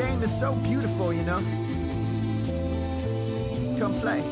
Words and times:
game 0.00 0.22
is 0.22 0.40
so 0.40 0.54
beautiful, 0.56 1.12
you 1.12 1.22
know? 1.22 1.40
Come 3.78 3.94
play. 4.00 4.22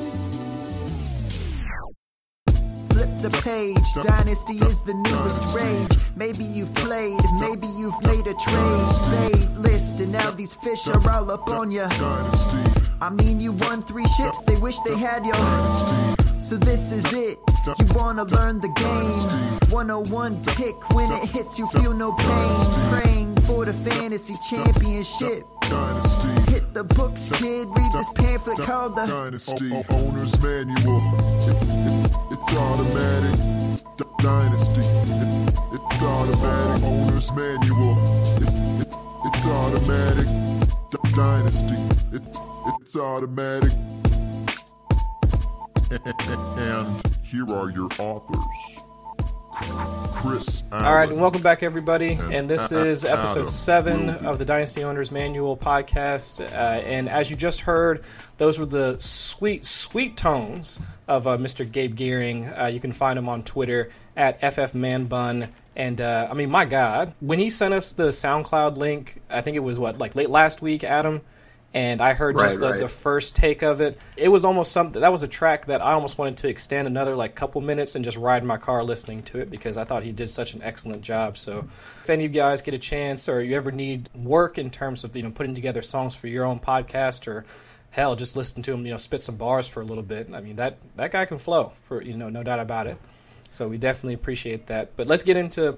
Flip 2.91 3.11
the 3.23 3.31
page, 3.43 3.89
Dynasty 4.03 4.55
is 4.55 4.81
the 4.83 4.95
newest 4.95 5.43
rage. 5.55 5.95
Maybe 6.17 6.45
you've 6.45 6.75
played, 6.75 7.21
maybe 7.39 7.67
you've 7.67 8.01
made 8.05 8.27
a 8.27 8.35
trade. 8.45 8.95
Paid 9.15 9.51
list, 9.57 10.01
and 10.01 10.13
now 10.13 10.31
these 10.31 10.55
fish 10.55 10.89
are 10.89 11.11
all 11.11 11.31
up 11.31 11.49
on 11.49 11.71
ya. 11.71 11.89
I 13.01 13.11
mean, 13.11 13.41
you 13.41 13.53
won 13.53 13.83
three 13.83 14.07
ships, 14.07 14.43
they 14.43 14.57
wish 14.57 14.79
they 14.81 14.97
had 14.97 15.25
you. 15.27 15.35
So 16.41 16.57
this 16.57 16.93
is 16.93 17.05
it. 17.13 17.39
You 17.67 17.87
wanna 17.95 18.25
learn 18.25 18.61
the 18.61 18.69
game. 18.69 19.69
101 19.71 20.43
pick. 20.57 20.77
When 20.95 21.13
it 21.13 21.29
hits, 21.29 21.59
you 21.59 21.69
feel 21.69 21.93
no 21.93 22.13
pain. 22.13 22.57
Praying 22.91 23.28
for 23.49 23.65
the 23.65 23.73
fantasy 23.73 24.35
championship. 24.49 25.45
Hit 26.49 26.73
the 26.75 26.85
books, 26.85 27.31
kid. 27.33 27.67
Read 27.69 27.93
this 27.93 28.09
pamphlet 28.15 28.59
called 28.59 28.95
the 28.95 29.05
Dynasty 29.07 29.73
Owner's 29.91 30.41
Manual. 30.43 31.03
It- 31.49 31.63
it- 31.63 32.13
it's 32.33 32.55
automatic. 32.55 33.41
Dynasty. 34.19 34.81
It- 34.81 35.55
it's 35.75 36.03
automatic. 36.03 36.85
Owner's 36.85 37.33
Manual. 37.33 37.97
It- 38.37 38.83
it- 38.83 38.95
it's 39.27 39.47
automatic. 39.47 40.29
Dynasty. 41.15 41.79
It's 42.13 42.97
automatic. 42.97 43.73
And 45.91 46.87
here 47.25 47.47
are 47.49 47.71
your 47.71 47.89
authors. 47.99 48.83
Chris. 49.59 50.63
All 50.71 50.95
right, 50.95 51.09
and 51.09 51.21
welcome 51.21 51.43
back, 51.43 51.63
everybody. 51.63 52.13
And 52.13 52.49
this 52.49 52.71
Adam 52.71 52.87
is 52.87 53.05
episode 53.05 53.49
seven 53.49 54.09
Ruby. 54.09 54.27
of 54.27 54.39
the 54.39 54.45
Dynasty 54.45 54.85
Owners 54.85 55.11
Manual 55.11 55.57
podcast. 55.57 56.41
Uh, 56.41 56.55
and 56.55 57.09
as 57.09 57.31
you 57.31 57.37
just 57.37 57.63
heard, 57.63 58.05
those 58.37 58.59
were 58.59 58.67
the 58.67 58.97
sweet, 59.01 59.65
sweet 59.65 60.17
tones 60.17 60.79
of 61.09 61.27
uh, 61.27 61.37
Mr. 61.39 61.71
Gabe 61.71 61.97
Gearing. 61.97 62.47
Uh, 62.47 62.67
you 62.67 62.79
can 62.79 62.93
find 62.93 63.19
him 63.19 63.29
on 63.29 63.43
Twitter 63.43 63.91
at 64.17 64.41
FFManBun. 64.41 65.49
And 65.75 66.01
uh, 66.01 66.29
I 66.31 66.35
mean, 66.35 66.51
my 66.51 66.65
God, 66.65 67.15
when 67.21 67.39
he 67.39 67.51
sent 67.51 67.75
us 67.75 67.93
the 67.93 68.09
SoundCloud 68.09 68.77
link, 68.77 69.21
I 69.29 69.41
think 69.41 69.57
it 69.57 69.61
was 69.61 69.79
what, 69.79 69.99
like 69.99 70.15
late 70.15 70.31
last 70.31 70.63
week, 70.63 70.85
Adam? 70.85 71.21
And 71.75 72.01
I 72.01 72.15
heard 72.15 72.39
just 72.39 72.61
the, 72.61 72.71
right. 72.71 72.81
the 72.81 72.89
first 72.89 73.37
take 73.37 73.63
of 73.63 73.83
it. 73.83 73.99
It 74.17 74.29
was 74.29 74.45
almost 74.45 74.73
something 74.73 75.03
that 75.03 75.13
was 75.13 75.23
a 75.23 75.29
track 75.29 75.67
that 75.67 75.83
I 75.83 75.93
almost 75.93 76.17
wanted 76.17 76.39
to 76.39 76.49
extend 76.49 76.89
another 76.89 77.15
like 77.15 77.35
couple 77.35 77.61
minutes 77.61 77.95
and 77.95 78.05
just 78.05 78.17
ride 78.17 78.43
my 78.43 78.57
car 78.57 78.83
listening 78.83 79.23
to 79.25 79.41
it 79.41 79.51
because 79.51 79.77
I 79.77 79.85
thought 79.85 80.03
he 80.03 80.11
did 80.11 80.31
such 80.31 80.55
an 80.55 80.63
excellent 80.63 81.03
job. 81.03 81.37
So 81.37 81.69
if 82.03 82.09
any 82.09 82.25
of 82.25 82.35
you 82.35 82.41
guys 82.41 82.63
get 82.63 82.73
a 82.73 82.79
chance 82.79 83.29
or 83.29 83.43
you 83.43 83.55
ever 83.55 83.71
need 83.71 84.09
work 84.15 84.57
in 84.57 84.71
terms 84.71 85.05
of 85.05 85.15
you 85.15 85.23
know 85.23 85.31
putting 85.31 85.55
together 85.55 85.83
songs 85.83 86.15
for 86.15 86.27
your 86.27 86.47
own 86.47 86.59
podcast 86.59 87.29
or 87.29 87.45
hell 87.91 88.17
just 88.17 88.37
listen 88.37 88.63
to 88.63 88.73
him 88.73 88.85
you 88.85 88.93
know 88.93 88.99
spit 88.99 89.23
some 89.23 89.37
bars 89.37 89.69
for 89.69 89.83
a 89.83 89.85
little 89.85 90.03
bit. 90.03 90.31
I 90.33 90.41
mean 90.41 90.57
that 90.57 90.79
that 90.97 91.13
guy 91.13 91.27
can 91.27 91.39
flow 91.39 91.73
for 91.85 92.03
you 92.03 92.17
know 92.17 92.31
no 92.31 92.43
doubt 92.43 92.61
about 92.61 92.87
it. 92.87 92.97
So 93.51 93.69
we 93.69 93.77
definitely 93.77 94.15
appreciate 94.15 94.69
that. 94.69 94.97
But 94.97 95.07
let's 95.07 95.23
get 95.23 95.37
into 95.37 95.77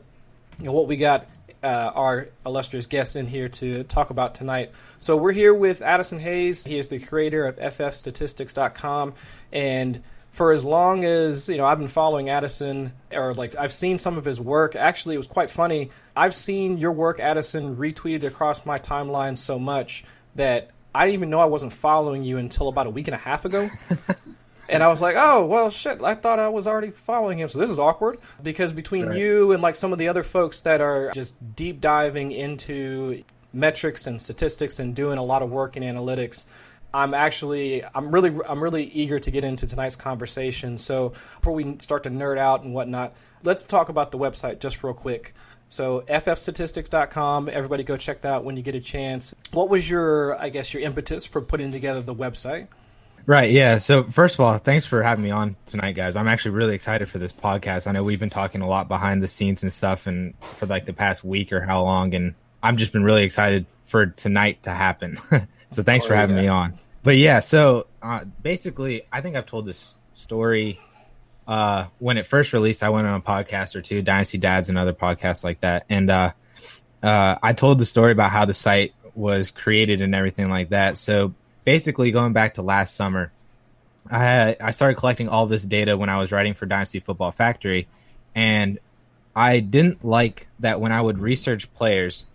you 0.58 0.66
know, 0.66 0.72
what 0.72 0.86
we 0.86 0.96
got 0.96 1.27
uh, 1.62 1.92
our 1.94 2.28
illustrious 2.44 2.86
guests 2.86 3.16
in 3.16 3.27
here 3.27 3.48
to 3.48 3.84
talk 3.84 4.11
about 4.11 4.34
tonight. 4.34 4.70
So 4.98 5.16
we're 5.16 5.33
here 5.33 5.55
with 5.55 5.83
Addison 5.83 6.19
Hayes. 6.19 6.64
He 6.64 6.78
is 6.78 6.89
the 6.89 6.98
creator 6.98 7.47
of 7.47 7.56
FFstatistics.com, 7.56 9.14
and 9.52 10.02
for 10.33 10.52
as 10.52 10.64
long 10.64 11.05
as 11.05 11.48
you 11.48 11.56
know, 11.56 11.67
I've 11.67 11.78
been 11.78 11.89
following 11.89 12.30
Addison, 12.30 12.92
or 13.12 13.34
like 13.34 13.56
I've 13.56 13.72
seen 13.72 13.98
some 13.98 14.17
of 14.17 14.25
his 14.25 14.41
work. 14.41 14.77
Actually, 14.77 15.17
it 15.17 15.19
was 15.19 15.27
quite 15.27 15.50
funny. 15.50 15.91
I've 16.17 16.34
seen 16.34 16.78
your 16.78 16.92
work, 16.92 17.20
Addison, 17.20 17.77
retweeted 17.77 18.24
across 18.24 18.64
my 18.64 18.78
timeline 18.78 19.36
so 19.36 19.58
much 19.58 20.05
that 20.36 20.70
I 20.95 21.05
didn't 21.06 21.14
even 21.14 21.30
know 21.30 21.40
I 21.40 21.46
wasn't 21.46 21.73
following 21.73 22.24
you 22.24 22.39
until 22.39 22.68
about 22.68 22.86
a 22.86 22.90
week 22.90 23.08
and 23.08 23.14
a 23.14 23.18
half 23.18 23.45
ago. 23.45 23.70
And 24.70 24.83
I 24.85 24.89
was 24.89 25.01
like, 25.01 25.17
oh, 25.19 25.45
well, 25.47 25.69
shit, 25.69 26.01
I 26.03 26.14
thought 26.14 26.39
I 26.39 26.48
was 26.48 26.67
already 26.67 26.91
following 26.92 27.39
him. 27.39 27.48
So 27.48 27.58
this 27.58 27.70
is 27.70 27.79
awkward 27.79 28.19
because 28.42 28.73
between 28.73 29.07
Right. 29.07 29.19
you 29.19 29.53
and 29.53 29.61
like 29.63 29.75
some 29.77 29.92
of 29.92 29.98
the 29.98 30.07
other 30.08 30.23
folks 30.23 30.63
that 30.63 30.81
are 30.81 31.11
just 31.11 31.57
deep 31.57 31.81
diving 31.81 32.31
into 32.31 33.25
metrics 33.53 34.07
and 34.07 34.20
statistics 34.20 34.79
and 34.79 34.95
doing 34.95 35.19
a 35.19 35.25
lot 35.25 35.42
of 35.42 35.51
work 35.51 35.77
in 35.77 35.83
analytics, 35.83 36.45
I'm 36.95 37.14
actually 37.14 37.85
I'm 37.95 38.13
really 38.14 38.33
I'm 38.48 38.63
really 38.63 38.85
eager 38.85 39.19
to 39.19 39.30
get 39.30 39.42
into 39.45 39.67
tonight's 39.67 39.97
conversation. 39.97 40.79
So 40.79 41.11
before 41.36 41.53
we 41.53 41.77
start 41.79 42.05
to 42.05 42.11
nerd 42.11 42.39
out 42.39 42.63
and 42.63 42.73
whatnot, 42.73 43.13
let's 43.42 43.64
talk 43.64 43.89
about 43.89 44.11
the 44.13 44.19
website 44.19 44.61
just 44.61 44.83
real 44.85 44.95
quick. 44.95 45.35
So 45.69 46.03
ffstatistics.com, 46.09 47.48
everybody 47.53 47.85
go 47.85 47.97
check 47.97 48.23
that 48.23 48.33
out 48.33 48.45
when 48.45 48.57
you 48.57 48.63
get 48.63 48.75
a 48.75 48.80
chance. 48.80 49.35
What 49.53 49.69
was 49.69 49.89
your 49.89 50.36
I 50.41 50.48
guess 50.48 50.73
your 50.75 50.83
impetus 50.83 51.25
for 51.27 51.41
putting 51.41 51.70
together 51.73 52.03
the 52.03 52.14
website? 52.14 52.69
Right. 53.27 53.51
Yeah. 53.51 53.79
So 53.79 54.05
first 54.05 54.35
of 54.35 54.41
all, 54.41 54.58
thanks 54.58 54.86
for 54.86 55.03
having 55.03 55.23
me 55.25 55.31
on 55.31 55.57
tonight, 55.67 55.92
guys. 55.92 56.17
I'm 56.17 56.27
actually 56.29 56.53
really 56.53 56.75
excited 56.75 57.08
for 57.08 57.19
this 57.19 57.33
podcast. 57.33 57.86
I 57.86 57.92
know 57.92 58.03
we've 58.03 58.19
been 58.19 58.31
talking 58.31 58.61
a 58.61 58.69
lot 58.69 58.89
behind 58.89 59.23
the 59.23 59.29
scenes 59.29 59.63
and 59.63 59.73
stuff, 59.73 60.07
and 60.07 60.35
for 60.41 60.67
like 60.67 60.86
the 60.86 60.92
past 60.92 61.23
week 61.23 61.53
or 61.53 61.61
how 61.61 61.83
long, 61.85 62.14
and 62.14 62.35
I've 62.63 62.77
just 62.77 62.92
been 62.92 63.05
really 63.05 63.23
excited 63.23 63.67
for 63.86 64.07
tonight 64.07 64.63
to 64.64 64.70
happen. 64.70 65.17
so 65.70 65.83
thanks 65.83 66.07
for 66.07 66.14
Oh, 66.14 66.17
having 66.17 66.36
yeah. 66.36 66.42
me 66.42 66.48
on. 66.48 66.79
But 67.03 67.17
yeah, 67.17 67.41
so 67.41 67.86
uh, 68.03 68.25
basically, 68.42 69.03
I 69.13 69.20
think 69.20 69.36
I've 69.36 69.47
told 69.47 69.64
this 69.67 69.97
story 70.13 70.80
uh, 71.47 71.86
when 71.98 72.19
it 72.19 72.27
first 72.27 72.53
released. 72.53 72.83
I 72.83 72.89
went 72.91 73.07
on 73.07 73.14
a 73.14 73.20
podcast 73.20 73.77
or 73.77 73.80
two, 73.80 74.03
Dynasty 74.03 74.39
Dads 74.39 74.69
and 74.69 74.77
other 74.79 74.92
podcasts 74.92 75.45
like 75.45 75.61
that, 75.61 75.86
and 75.89 76.11
uh, 76.11 76.33
uh, 77.03 77.36
I 77.42 77.53
told 77.53 77.79
the 77.79 77.86
story 77.86 78.13
about 78.13 78.30
how 78.30 78.45
the 78.45 78.55
site 78.55 78.92
was 79.14 79.51
created 79.51 80.03
and 80.03 80.14
everything 80.14 80.48
like 80.51 80.70
that. 80.70 80.98
So 80.98 81.35
basically, 81.65 82.11
going 82.11 82.33
back 82.33 82.55
to 82.55 82.63
last 82.63 82.95
summer, 82.95 83.33
I 84.11 84.57
I 84.61 84.71
started 84.71 84.97
collecting 84.97 85.29
all 85.29 85.47
this 85.47 85.65
data 85.65 85.97
when 85.97 86.09
I 86.09 86.19
was 86.19 86.33
writing 86.33 86.55
for 86.55 86.67
Dynasty 86.67 87.01
Football 87.01 87.33
Factory, 87.33 87.89
and 88.35 88.79
I 89.35 89.61
didn't 89.61 90.05
like 90.05 90.48
that 90.61 90.81
when 90.81 90.93
I 90.93 91.01
would 91.01 91.19
research 91.19 91.73
players. 91.75 92.27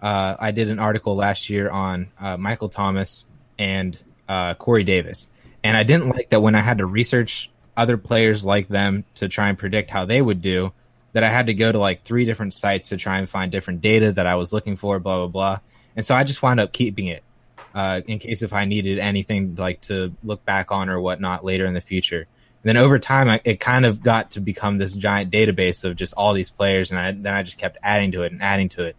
Uh, 0.00 0.36
I 0.38 0.50
did 0.50 0.70
an 0.70 0.78
article 0.78 1.16
last 1.16 1.48
year 1.48 1.70
on 1.70 2.08
uh, 2.20 2.36
Michael 2.36 2.68
Thomas 2.68 3.26
and 3.58 3.98
uh, 4.28 4.54
Corey 4.54 4.84
Davis, 4.84 5.28
and 5.62 5.76
I 5.76 5.82
didn't 5.82 6.08
like 6.08 6.30
that 6.30 6.42
when 6.42 6.54
I 6.54 6.60
had 6.60 6.78
to 6.78 6.86
research 6.86 7.50
other 7.76 7.96
players 7.96 8.44
like 8.44 8.68
them 8.68 9.04
to 9.16 9.28
try 9.28 9.48
and 9.48 9.58
predict 9.58 9.90
how 9.90 10.04
they 10.04 10.20
would 10.20 10.42
do. 10.42 10.72
That 11.14 11.24
I 11.24 11.30
had 11.30 11.46
to 11.46 11.54
go 11.54 11.70
to 11.70 11.78
like 11.78 12.02
three 12.02 12.24
different 12.24 12.54
sites 12.54 12.88
to 12.88 12.96
try 12.96 13.18
and 13.18 13.30
find 13.30 13.50
different 13.50 13.80
data 13.80 14.10
that 14.12 14.26
I 14.26 14.34
was 14.34 14.52
looking 14.52 14.76
for, 14.76 14.98
blah 14.98 15.18
blah 15.18 15.28
blah. 15.28 15.60
And 15.96 16.04
so 16.04 16.14
I 16.14 16.24
just 16.24 16.42
wound 16.42 16.58
up 16.58 16.72
keeping 16.72 17.06
it 17.06 17.23
uh, 17.74 18.00
in 18.06 18.18
case 18.18 18.42
if 18.42 18.52
I 18.52 18.64
needed 18.64 18.98
anything 18.98 19.56
like 19.56 19.80
to 19.82 20.14
look 20.22 20.44
back 20.44 20.70
on 20.70 20.88
or 20.88 21.00
whatnot 21.00 21.44
later 21.44 21.66
in 21.66 21.74
the 21.74 21.80
future. 21.80 22.20
And 22.20 22.68
then 22.68 22.76
over 22.76 22.98
time, 22.98 23.28
I, 23.28 23.40
it 23.44 23.60
kind 23.60 23.84
of 23.84 24.02
got 24.02 24.32
to 24.32 24.40
become 24.40 24.78
this 24.78 24.94
giant 24.94 25.30
database 25.30 25.84
of 25.84 25.96
just 25.96 26.14
all 26.14 26.32
these 26.32 26.50
players, 26.50 26.90
and 26.90 26.98
I, 26.98 27.12
then 27.12 27.34
I 27.34 27.42
just 27.42 27.58
kept 27.58 27.76
adding 27.82 28.12
to 28.12 28.22
it 28.22 28.32
and 28.32 28.42
adding 28.42 28.70
to 28.70 28.84
it. 28.84 28.96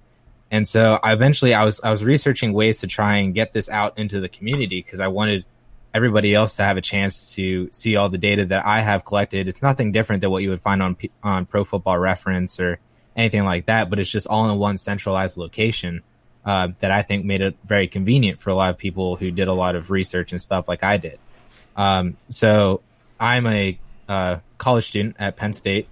And 0.51 0.67
so 0.67 0.99
I 1.01 1.13
eventually, 1.13 1.53
I 1.53 1.63
was 1.63 1.81
I 1.81 1.89
was 1.89 2.03
researching 2.03 2.53
ways 2.53 2.81
to 2.81 2.87
try 2.87 3.17
and 3.17 3.33
get 3.33 3.53
this 3.53 3.67
out 3.67 3.97
into 3.97 4.19
the 4.19 4.29
community 4.29 4.81
because 4.83 4.99
I 4.99 5.07
wanted 5.07 5.45
everybody 5.93 6.35
else 6.35 6.57
to 6.57 6.63
have 6.63 6.77
a 6.77 6.81
chance 6.81 7.33
to 7.35 7.69
see 7.71 7.95
all 7.95 8.09
the 8.09 8.17
data 8.17 8.45
that 8.45 8.65
I 8.65 8.81
have 8.81 9.05
collected. 9.05 9.47
It's 9.47 9.63
nothing 9.63 9.91
different 9.91 10.21
than 10.21 10.29
what 10.29 10.43
you 10.43 10.49
would 10.51 10.61
find 10.61 10.83
on 10.83 10.97
on 11.23 11.45
Pro 11.45 11.63
Football 11.63 11.97
Reference 11.97 12.59
or 12.59 12.79
anything 13.15 13.45
like 13.45 13.65
that, 13.67 13.89
but 13.89 13.97
it's 13.97 14.09
just 14.09 14.27
all 14.27 14.49
in 14.51 14.59
one 14.59 14.77
centralized 14.77 15.37
location 15.37 16.03
uh, 16.45 16.69
that 16.79 16.91
I 16.91 17.01
think 17.01 17.25
made 17.25 17.41
it 17.41 17.55
very 17.65 17.87
convenient 17.87 18.39
for 18.39 18.49
a 18.49 18.55
lot 18.55 18.69
of 18.69 18.77
people 18.77 19.15
who 19.15 19.31
did 19.31 19.47
a 19.47 19.53
lot 19.53 19.75
of 19.75 19.89
research 19.89 20.31
and 20.31 20.41
stuff 20.41 20.67
like 20.67 20.83
I 20.83 20.97
did. 20.97 21.19
Um, 21.75 22.17
so 22.29 22.81
I'm 23.19 23.47
a 23.47 23.77
uh, 24.07 24.37
college 24.57 24.87
student 24.87 25.15
at 25.19 25.35
Penn 25.35 25.53
State, 25.53 25.87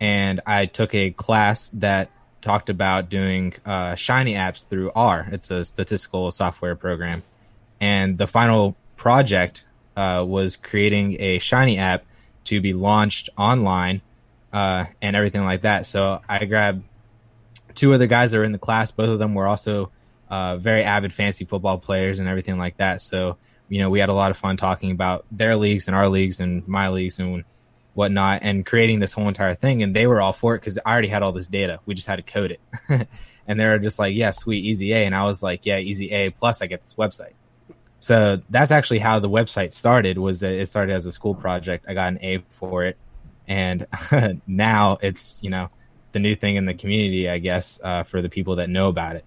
and 0.00 0.40
I 0.46 0.66
took 0.66 0.94
a 0.94 1.10
class 1.10 1.68
that 1.74 2.10
talked 2.40 2.70
about 2.70 3.10
doing 3.10 3.52
uh, 3.66 3.94
Shiny 3.94 4.34
apps 4.34 4.66
through 4.66 4.92
R. 4.94 5.28
It's 5.32 5.50
a 5.50 5.64
statistical 5.64 6.30
software 6.30 6.76
program, 6.76 7.22
and 7.80 8.16
the 8.16 8.26
final 8.26 8.76
project 8.96 9.64
uh, 9.96 10.24
was 10.26 10.56
creating 10.56 11.16
a 11.20 11.38
Shiny 11.38 11.78
app 11.78 12.04
to 12.44 12.60
be 12.60 12.72
launched 12.72 13.28
online 13.36 14.00
uh, 14.52 14.86
and 15.02 15.14
everything 15.14 15.44
like 15.44 15.62
that. 15.62 15.86
So 15.86 16.20
I 16.28 16.46
grabbed 16.46 16.82
two 17.74 17.92
other 17.92 18.06
guys 18.06 18.32
that 18.32 18.38
were 18.38 18.44
in 18.44 18.52
the 18.52 18.58
class. 18.58 18.90
Both 18.90 19.10
of 19.10 19.18
them 19.18 19.34
were 19.34 19.46
also 19.46 19.90
uh, 20.30 20.56
very 20.56 20.82
avid 20.82 21.12
fantasy 21.12 21.44
football 21.44 21.78
players 21.78 22.18
and 22.18 22.28
everything 22.28 22.58
like 22.58 22.76
that. 22.78 23.00
So 23.00 23.38
you 23.68 23.80
know, 23.80 23.90
we 23.90 24.00
had 24.00 24.08
a 24.08 24.14
lot 24.14 24.30
of 24.30 24.36
fun 24.36 24.56
talking 24.56 24.90
about 24.90 25.26
their 25.30 25.56
leagues 25.56 25.88
and 25.88 25.96
our 25.96 26.08
leagues 26.08 26.40
and 26.40 26.66
my 26.66 26.88
leagues 26.88 27.18
and 27.18 27.44
whatnot, 27.94 28.40
and 28.42 28.64
creating 28.64 29.00
this 29.00 29.12
whole 29.12 29.28
entire 29.28 29.54
thing. 29.54 29.82
And 29.82 29.94
they 29.94 30.06
were 30.06 30.20
all 30.20 30.32
for 30.32 30.54
it 30.54 30.60
because 30.60 30.78
I 30.78 30.90
already 30.90 31.08
had 31.08 31.22
all 31.22 31.32
this 31.32 31.48
data. 31.48 31.80
We 31.84 31.94
just 31.94 32.06
had 32.06 32.16
to 32.16 32.22
code 32.22 32.52
it, 32.52 33.08
and 33.46 33.60
they 33.60 33.66
were 33.66 33.78
just 33.78 33.98
like, 33.98 34.14
"Yeah, 34.14 34.30
sweet, 34.30 34.64
easy 34.64 34.92
A," 34.92 35.04
and 35.04 35.14
I 35.14 35.24
was 35.24 35.42
like, 35.42 35.66
"Yeah, 35.66 35.78
easy 35.78 36.10
A." 36.10 36.30
Plus, 36.30 36.62
I 36.62 36.66
get 36.66 36.82
this 36.82 36.94
website. 36.94 37.34
So 38.00 38.40
that's 38.48 38.70
actually 38.70 39.00
how 39.00 39.18
the 39.18 39.28
website 39.28 39.72
started. 39.72 40.18
Was 40.18 40.40
that 40.40 40.52
it 40.52 40.66
started 40.68 40.94
as 40.94 41.06
a 41.06 41.12
school 41.12 41.34
project? 41.34 41.86
I 41.88 41.94
got 41.94 42.08
an 42.08 42.18
A 42.22 42.38
for 42.50 42.84
it, 42.84 42.96
and 43.46 43.86
now 44.46 44.98
it's 45.02 45.42
you 45.42 45.50
know 45.50 45.68
the 46.12 46.20
new 46.20 46.34
thing 46.34 46.56
in 46.56 46.64
the 46.64 46.74
community, 46.74 47.28
I 47.28 47.38
guess, 47.38 47.80
uh, 47.82 48.02
for 48.04 48.22
the 48.22 48.30
people 48.30 48.56
that 48.56 48.70
know 48.70 48.88
about 48.88 49.16
it. 49.16 49.24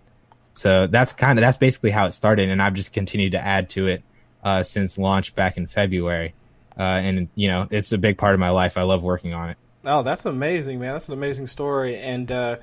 So 0.54 0.88
that's 0.88 1.14
kind 1.14 1.40
of 1.40 1.42
that's 1.42 1.58
basically 1.58 1.92
how 1.92 2.06
it 2.06 2.12
started, 2.14 2.50
and 2.50 2.62
I've 2.62 2.74
just 2.74 2.94
continued 2.94 3.32
to 3.34 3.40
add 3.40 3.70
to 3.72 3.88
it 3.88 4.04
uh, 4.44 4.64
since 4.64 4.98
launch 4.98 5.36
back 5.36 5.58
in 5.58 5.68
February. 5.68 6.34
Uh, 6.78 6.82
and 6.82 7.30
you 7.36 7.48
know, 7.48 7.68
it's 7.70 7.92
a 7.92 7.98
big 7.98 8.18
part 8.18 8.34
of 8.34 8.40
my 8.40 8.50
life. 8.50 8.78
I 8.78 8.84
love 8.84 9.04
working 9.04 9.34
on 9.34 9.50
it. 9.50 9.58
Oh, 9.84 10.04
that's 10.04 10.26
amazing, 10.26 10.80
man! 10.80 10.94
That's 10.94 11.10
an 11.10 11.14
amazing 11.14 11.48
story, 11.48 11.98
and 11.98 12.32
uh, 12.32 12.58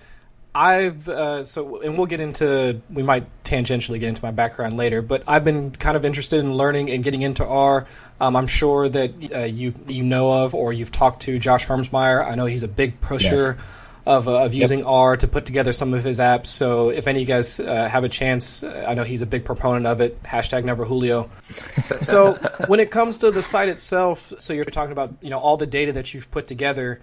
I've 0.54 1.08
uh, 1.08 1.44
so 1.44 1.80
and 1.80 1.96
we'll 1.96 2.06
get 2.06 2.20
into 2.20 2.80
we 2.90 3.02
might 3.02 3.26
tangentially 3.44 4.00
get 4.00 4.08
into 4.08 4.22
my 4.22 4.30
background 4.30 4.76
later, 4.76 5.02
but 5.02 5.22
I've 5.26 5.44
been 5.44 5.70
kind 5.70 5.96
of 5.96 6.04
interested 6.04 6.40
in 6.40 6.54
learning 6.54 6.90
and 6.90 7.04
getting 7.04 7.22
into 7.22 7.46
R. 7.46 7.86
Um, 8.20 8.34
I'm 8.34 8.46
sure 8.46 8.88
that 8.88 9.12
uh, 9.34 9.38
you 9.40 9.74
you 9.86 10.02
know 10.02 10.32
of 10.32 10.54
or 10.54 10.72
you've 10.72 10.92
talked 10.92 11.22
to 11.22 11.38
Josh 11.38 11.66
Hermsmeyer. 11.66 12.26
I 12.26 12.34
know 12.34 12.46
he's 12.46 12.62
a 12.62 12.68
big 12.68 13.00
pusher. 13.00 13.56
Yes. 13.56 13.66
Of, 14.08 14.26
uh, 14.26 14.44
of 14.44 14.54
using 14.54 14.78
yep. 14.78 14.88
R 14.88 15.16
to 15.18 15.28
put 15.28 15.44
together 15.44 15.70
some 15.74 15.92
of 15.92 16.02
his 16.02 16.18
apps. 16.18 16.46
So 16.46 16.88
if 16.88 17.06
any 17.06 17.18
of 17.18 17.28
you 17.28 17.34
guys 17.34 17.60
uh, 17.60 17.90
have 17.90 18.04
a 18.04 18.08
chance, 18.08 18.62
uh, 18.62 18.86
I 18.88 18.94
know 18.94 19.04
he's 19.04 19.20
a 19.20 19.26
big 19.26 19.44
proponent 19.44 19.84
of 19.84 20.00
it. 20.00 20.22
Hashtag 20.22 20.64
never 20.64 20.86
Julio. 20.86 21.28
so 22.00 22.36
when 22.68 22.80
it 22.80 22.90
comes 22.90 23.18
to 23.18 23.30
the 23.30 23.42
site 23.42 23.68
itself, 23.68 24.32
so 24.38 24.54
you're 24.54 24.64
talking 24.64 24.92
about 24.92 25.12
you 25.20 25.28
know 25.28 25.38
all 25.38 25.58
the 25.58 25.66
data 25.66 25.92
that 25.92 26.14
you've 26.14 26.30
put 26.30 26.46
together 26.46 27.00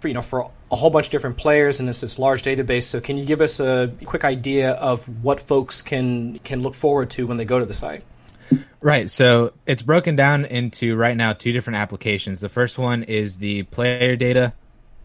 for, 0.00 0.08
you 0.08 0.14
know 0.14 0.20
for 0.20 0.50
a 0.70 0.76
whole 0.76 0.90
bunch 0.90 1.06
of 1.06 1.12
different 1.12 1.38
players 1.38 1.80
and 1.80 1.88
it's 1.88 2.02
this 2.02 2.18
large 2.18 2.42
database. 2.42 2.82
So 2.82 3.00
can 3.00 3.16
you 3.16 3.24
give 3.24 3.40
us 3.40 3.58
a 3.58 3.90
quick 4.04 4.24
idea 4.24 4.72
of 4.72 5.08
what 5.24 5.40
folks 5.40 5.80
can 5.80 6.38
can 6.40 6.60
look 6.60 6.74
forward 6.74 7.08
to 7.12 7.26
when 7.26 7.38
they 7.38 7.46
go 7.46 7.60
to 7.60 7.64
the 7.64 7.72
site? 7.72 8.04
Right. 8.82 9.10
So 9.10 9.52
it's 9.64 9.80
broken 9.80 10.16
down 10.16 10.44
into 10.44 10.96
right 10.96 11.16
now 11.16 11.32
two 11.32 11.52
different 11.52 11.78
applications. 11.78 12.40
The 12.40 12.48
first 12.48 12.78
one 12.78 13.04
is 13.04 13.38
the 13.38 13.62
player 13.62 14.16
data 14.16 14.52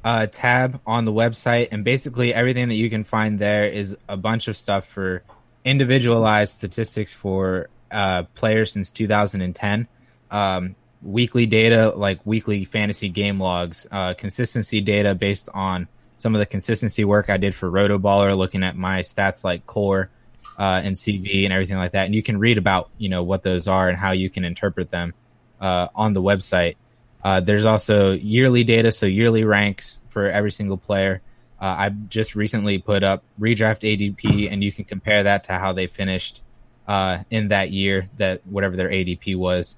uh, 0.03 0.27
tab 0.27 0.79
on 0.85 1.05
the 1.05 1.11
website, 1.11 1.69
and 1.71 1.83
basically 1.83 2.33
everything 2.33 2.69
that 2.69 2.75
you 2.75 2.89
can 2.89 3.03
find 3.03 3.39
there 3.39 3.65
is 3.65 3.97
a 4.07 4.17
bunch 4.17 4.47
of 4.47 4.55
stuff 4.55 4.87
for 4.87 5.23
individualized 5.65 6.53
statistics 6.53 7.13
for 7.13 7.69
uh, 7.91 8.23
players 8.35 8.71
since 8.71 8.89
2010. 8.91 9.87
Um, 10.31 10.75
weekly 11.01 11.45
data 11.45 11.91
like 11.95 12.19
weekly 12.25 12.65
fantasy 12.65 13.09
game 13.09 13.39
logs, 13.39 13.87
uh, 13.91 14.13
consistency 14.15 14.81
data 14.81 15.13
based 15.15 15.49
on 15.53 15.87
some 16.17 16.33
of 16.33 16.39
the 16.39 16.45
consistency 16.45 17.05
work 17.05 17.29
I 17.29 17.37
did 17.37 17.53
for 17.53 17.69
Rotoballer, 17.69 18.35
looking 18.35 18.63
at 18.63 18.75
my 18.75 19.01
stats 19.01 19.43
like 19.43 19.65
core 19.65 20.09
uh, 20.57 20.81
and 20.83 20.95
CV 20.95 21.43
and 21.43 21.53
everything 21.53 21.77
like 21.77 21.91
that. 21.91 22.05
And 22.05 22.15
you 22.15 22.23
can 22.23 22.39
read 22.39 22.57
about 22.57 22.89
you 22.97 23.09
know 23.09 23.23
what 23.23 23.43
those 23.43 23.67
are 23.67 23.89
and 23.89 23.97
how 23.97 24.11
you 24.11 24.29
can 24.29 24.43
interpret 24.43 24.89
them 24.91 25.13
uh, 25.61 25.87
on 25.95 26.13
the 26.13 26.21
website. 26.21 26.75
Uh, 27.23 27.39
there's 27.39 27.65
also 27.65 28.13
yearly 28.13 28.63
data, 28.63 28.91
so 28.91 29.05
yearly 29.05 29.43
ranks 29.43 29.99
for 30.09 30.29
every 30.29 30.51
single 30.51 30.77
player. 30.77 31.21
Uh, 31.59 31.65
I 31.65 31.89
just 31.89 32.35
recently 32.35 32.77
put 32.77 33.03
up 33.03 33.23
redraft 33.39 33.81
ADP, 33.81 34.51
and 34.51 34.63
you 34.63 34.71
can 34.71 34.85
compare 34.85 35.23
that 35.23 35.45
to 35.45 35.53
how 35.53 35.73
they 35.73 35.87
finished 35.87 36.43
uh, 36.87 37.23
in 37.29 37.49
that 37.49 37.71
year, 37.71 38.09
that 38.17 38.45
whatever 38.45 38.75
their 38.75 38.89
ADP 38.89 39.35
was 39.35 39.75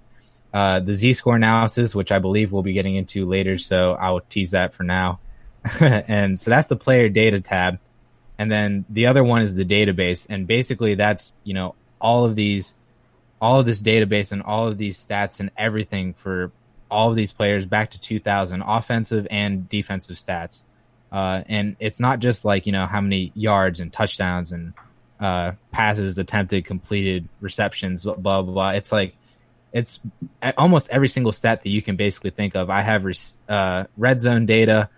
uh, 0.54 0.80
the 0.80 0.96
Z 0.96 1.14
score 1.14 1.36
analysis, 1.36 1.94
which 1.94 2.12
I 2.12 2.20
believe 2.20 2.52
we'll 2.52 2.64
be 2.64 2.74
getting 2.74 2.96
into 2.96 3.26
later. 3.26 3.58
So 3.58 3.94
I'll 3.94 4.22
tease 4.22 4.52
that 4.52 4.74
for 4.74 4.84
now. 4.84 5.20
and 5.80 6.40
so 6.40 6.50
that's 6.50 6.68
the 6.68 6.76
player 6.76 7.10
data 7.10 7.40
tab. 7.40 7.80
And 8.38 8.52
then 8.52 8.86
the 8.90 9.08
other 9.08 9.24
one 9.24 9.42
is 9.42 9.56
the 9.56 9.66
database. 9.66 10.28
And 10.30 10.48
basically 10.48 10.96
that's, 10.96 11.34
you 11.44 11.54
know, 11.54 11.76
all 12.00 12.26
of 12.26 12.36
these, 12.36 12.74
all 13.42 13.60
of 13.60 13.66
this 13.66 13.82
database 13.82 14.32
and 14.32 14.42
all 14.42 14.68
of 14.68 14.78
these 14.78 15.06
stats 15.06 15.40
and 15.40 15.52
everything 15.58 16.14
for 16.14 16.52
all 16.90 17.10
of 17.10 17.16
these 17.16 17.32
players 17.32 17.66
back 17.66 17.92
to 17.92 18.00
2000 18.00 18.62
offensive 18.62 19.28
and 19.30 19.68
defensive 19.70 20.18
stats. 20.18 20.64
Uh, 21.12 21.44
and 21.48 21.76
it's 21.80 22.00
not 22.00 22.20
just 22.20 22.46
like, 22.46 22.66
you 22.66 22.72
know, 22.72 22.86
how 22.86 23.02
many 23.02 23.32
yards 23.36 23.80
and 23.80 23.92
touchdowns 23.92 24.52
and, 24.52 24.74
uh, 25.20 25.54
passes 25.72 26.18
attempted, 26.18 26.66
completed, 26.66 27.28
receptions, 27.42 28.04
blah, 28.04 28.16
blah, 28.16 28.42
blah. 28.42 28.70
It's 28.72 28.92
like, 28.92 29.16
it's 29.72 30.00
almost 30.58 30.90
every 30.90 31.10
single 31.10 31.32
stat 31.32 31.64
that 31.64 31.70
you 31.70 31.82
can 31.82 31.96
basically 31.96 32.32
think 32.32 32.56
of. 32.56 32.70
I 32.70 32.82
have 32.82 33.06
uh, 33.48 33.86
red 33.98 34.22
zone 34.22 34.46
data. 34.46 34.90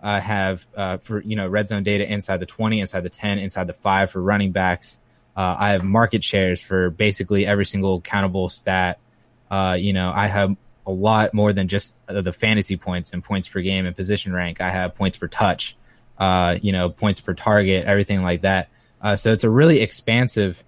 I 0.00 0.20
have 0.20 0.66
uh, 0.76 0.98
for 0.98 1.22
you 1.22 1.34
know 1.34 1.48
red 1.48 1.68
zone 1.68 1.82
data 1.82 2.10
inside 2.10 2.38
the 2.38 2.46
twenty, 2.46 2.80
inside 2.80 3.00
the 3.00 3.10
ten, 3.10 3.38
inside 3.38 3.66
the 3.66 3.72
five 3.72 4.10
for 4.10 4.20
running 4.20 4.52
backs. 4.52 5.00
Uh, 5.36 5.56
I 5.58 5.70
have 5.72 5.82
market 5.82 6.22
shares 6.22 6.60
for 6.60 6.90
basically 6.90 7.46
every 7.46 7.64
single 7.64 8.00
countable 8.00 8.48
stat. 8.48 8.98
Uh, 9.50 9.76
you 9.78 9.92
know, 9.92 10.12
I 10.14 10.26
have 10.26 10.56
a 10.88 10.90
lot 10.90 11.34
more 11.34 11.52
than 11.52 11.68
just 11.68 11.94
the 12.06 12.32
fantasy 12.32 12.78
points 12.78 13.12
and 13.12 13.22
points 13.22 13.46
per 13.46 13.60
game 13.60 13.84
and 13.84 13.94
position 13.94 14.32
rank. 14.32 14.62
I 14.62 14.70
have 14.70 14.94
points 14.94 15.18
per 15.18 15.28
touch, 15.28 15.76
uh, 16.16 16.58
you 16.62 16.72
know, 16.72 16.88
points 16.88 17.20
per 17.20 17.34
target, 17.34 17.84
everything 17.84 18.22
like 18.22 18.40
that. 18.40 18.70
Uh, 19.02 19.14
so 19.14 19.32
it's 19.32 19.44
a 19.44 19.50
really 19.50 19.80
expansive 19.80 20.64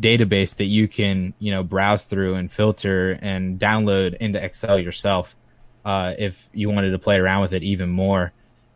database 0.00 0.56
that 0.56 0.64
you 0.64 0.88
can 0.88 1.32
you 1.38 1.52
know 1.52 1.62
browse 1.62 2.04
through 2.04 2.34
and 2.34 2.50
filter 2.50 3.18
and 3.22 3.58
download 3.58 4.16
into 4.16 4.42
Excel 4.42 4.78
yourself 4.78 5.36
uh, 5.84 6.14
if 6.18 6.48
you 6.52 6.68
wanted 6.68 6.90
to 6.90 6.98
play 6.98 7.16
around 7.16 7.40
with 7.40 7.54
it 7.54 7.62
even 7.62 7.88
more. 7.88 8.32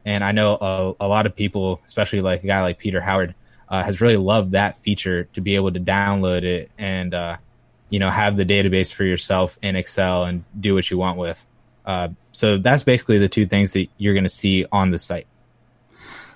And 0.06 0.25
I 0.25 0.32
know 0.32 0.54
a, 0.54 1.04
a 1.04 1.08
lot 1.08 1.26
of 1.26 1.37
people, 1.37 1.81
especially 1.84 2.20
like 2.20 2.43
a 2.43 2.46
guy 2.46 2.62
like 2.62 2.78
Peter 2.78 3.00
Howard, 3.02 3.34
uh, 3.69 3.82
has 3.82 4.00
really 4.00 4.16
loved 4.16 4.52
that 4.52 4.78
feature 4.78 5.25
to 5.34 5.40
be 5.40 5.56
able 5.56 5.72
to 5.72 5.81
download 5.81 6.43
it 6.44 6.70
and 6.78 7.12
uh, 7.12 7.37
you 7.91 7.99
know 7.99 8.11
have 8.11 8.37
the 8.37 8.44
database 8.44 8.93
for 8.93 9.05
yourself 9.05 9.59
in 9.62 9.77
Excel 9.77 10.25
and 10.25 10.44
do 10.59 10.75
what 10.75 10.91
you 10.91 10.99
want 10.99 11.19
with. 11.19 11.44
Uh, 11.85 12.09
so 12.33 12.59
that's 12.59 12.83
basically 12.83 13.19
the 13.19 13.29
two 13.29 13.47
things 13.47 13.73
that 13.73 13.88
you're 13.97 14.15
going 14.15 14.25
to 14.25 14.29
see 14.29 14.67
on 14.73 14.91
the 14.91 14.99
site. 14.99 15.27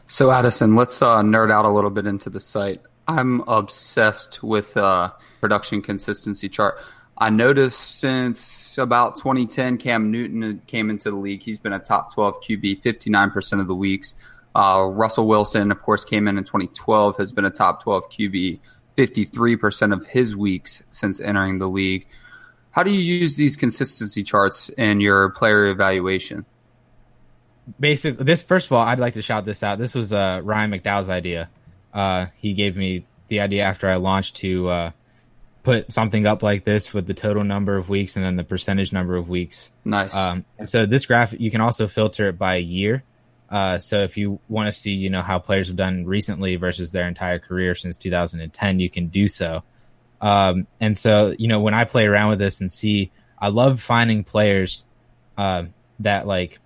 So 0.06 0.30
Addison, 0.30 0.76
let's 0.76 1.02
uh, 1.02 1.16
nerd 1.22 1.50
out 1.50 1.64
a 1.64 1.68
little 1.68 1.90
bit 1.90 2.06
into 2.06 2.30
the 2.30 2.40
site. 2.40 2.80
I'm 3.06 3.40
obsessed 3.48 4.42
with 4.42 4.76
uh, 4.76 5.10
production 5.40 5.82
consistency 5.82 6.48
chart. 6.48 6.78
I 7.18 7.30
noticed 7.30 7.98
since 7.98 8.78
about 8.78 9.16
2010, 9.16 9.78
Cam 9.78 10.10
Newton 10.10 10.62
came 10.66 10.90
into 10.90 11.10
the 11.10 11.16
league. 11.16 11.42
He's 11.42 11.58
been 11.58 11.72
a 11.72 11.78
top 11.78 12.14
12 12.14 12.40
QB 12.40 12.82
59% 12.82 13.60
of 13.60 13.66
the 13.66 13.74
weeks. 13.74 14.14
Uh, 14.54 14.88
Russell 14.90 15.26
Wilson, 15.26 15.70
of 15.70 15.82
course, 15.82 16.04
came 16.04 16.26
in 16.26 16.38
in 16.38 16.44
2012, 16.44 17.16
has 17.16 17.32
been 17.32 17.44
a 17.44 17.50
top 17.50 17.82
12 17.82 18.10
QB 18.10 18.60
53% 19.00 19.94
of 19.94 20.06
his 20.06 20.36
weeks 20.36 20.82
since 20.90 21.20
entering 21.20 21.58
the 21.58 21.68
league. 21.68 22.06
How 22.70 22.82
do 22.82 22.90
you 22.90 23.00
use 23.00 23.36
these 23.36 23.56
consistency 23.56 24.22
charts 24.22 24.68
in 24.68 25.00
your 25.00 25.30
player 25.30 25.66
evaluation? 25.66 26.44
Basically, 27.78 28.24
this 28.24 28.42
first 28.42 28.66
of 28.66 28.72
all, 28.72 28.82
I'd 28.82 29.00
like 29.00 29.14
to 29.14 29.22
shout 29.22 29.44
this 29.46 29.62
out. 29.62 29.78
This 29.78 29.94
was 29.94 30.12
uh, 30.12 30.40
Ryan 30.44 30.70
McDowell's 30.70 31.08
idea. 31.08 31.48
Uh, 31.94 32.26
he 32.36 32.52
gave 32.52 32.76
me 32.76 33.06
the 33.28 33.40
idea 33.40 33.62
after 33.62 33.88
I 33.88 33.96
launched 33.96 34.36
to 34.36 34.68
uh, 34.68 34.90
put 35.62 35.92
something 35.92 36.26
up 36.26 36.42
like 36.42 36.64
this 36.64 36.92
with 36.92 37.06
the 37.06 37.14
total 37.14 37.44
number 37.44 37.76
of 37.76 37.88
weeks 37.88 38.16
and 38.16 38.24
then 38.24 38.36
the 38.36 38.44
percentage 38.44 38.92
number 38.92 39.16
of 39.16 39.28
weeks. 39.28 39.70
Nice. 39.84 40.14
Um, 40.14 40.44
and 40.58 40.68
so 40.68 40.84
this 40.84 41.06
graph, 41.06 41.32
you 41.38 41.50
can 41.50 41.60
also 41.60 41.86
filter 41.86 42.28
it 42.28 42.38
by 42.38 42.56
year. 42.56 43.02
Uh, 43.50 43.78
so 43.78 44.02
if 44.02 44.16
you 44.16 44.38
want 44.48 44.68
to 44.68 44.72
see, 44.72 44.92
you 44.92 45.10
know, 45.10 45.22
how 45.22 45.38
players 45.38 45.68
have 45.68 45.76
done 45.76 46.04
recently 46.04 46.56
versus 46.56 46.92
their 46.92 47.08
entire 47.08 47.38
career 47.38 47.74
since 47.74 47.96
2010, 47.96 48.78
you 48.78 48.88
can 48.88 49.08
do 49.08 49.26
so. 49.26 49.62
Um, 50.20 50.66
and 50.80 50.96
so, 50.96 51.34
you 51.38 51.48
know, 51.48 51.60
when 51.60 51.74
I 51.74 51.84
play 51.84 52.06
around 52.06 52.30
with 52.30 52.38
this 52.38 52.60
and 52.60 52.70
see, 52.70 53.10
I 53.38 53.48
love 53.48 53.80
finding 53.80 54.22
players 54.22 54.84
uh, 55.36 55.64
that 56.00 56.26
like 56.26 56.60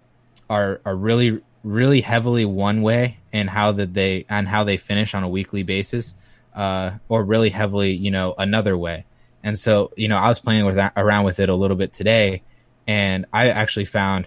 are 0.50 0.80
are 0.84 0.94
really 0.94 1.40
really 1.62 2.02
heavily 2.02 2.44
one 2.44 2.82
way 2.82 3.18
and 3.32 3.48
how 3.48 3.72
that 3.72 3.94
they 3.94 4.26
and 4.28 4.46
how 4.46 4.64
they 4.64 4.76
finish 4.76 5.14
on 5.14 5.24
a 5.24 5.28
weekly 5.28 5.62
basis, 5.62 6.14
uh, 6.54 6.92
or 7.08 7.24
really 7.24 7.50
heavily, 7.50 7.94
you 7.94 8.10
know, 8.10 8.34
another 8.36 8.76
way. 8.76 9.06
And 9.42 9.58
so, 9.58 9.92
you 9.96 10.08
know, 10.08 10.16
I 10.16 10.28
was 10.28 10.40
playing 10.40 10.64
with 10.66 10.78
around 10.96 11.24
with 11.24 11.40
it 11.40 11.48
a 11.48 11.54
little 11.54 11.76
bit 11.76 11.92
today, 11.92 12.42
and 12.86 13.26
I 13.32 13.48
actually 13.50 13.86
found 13.86 14.26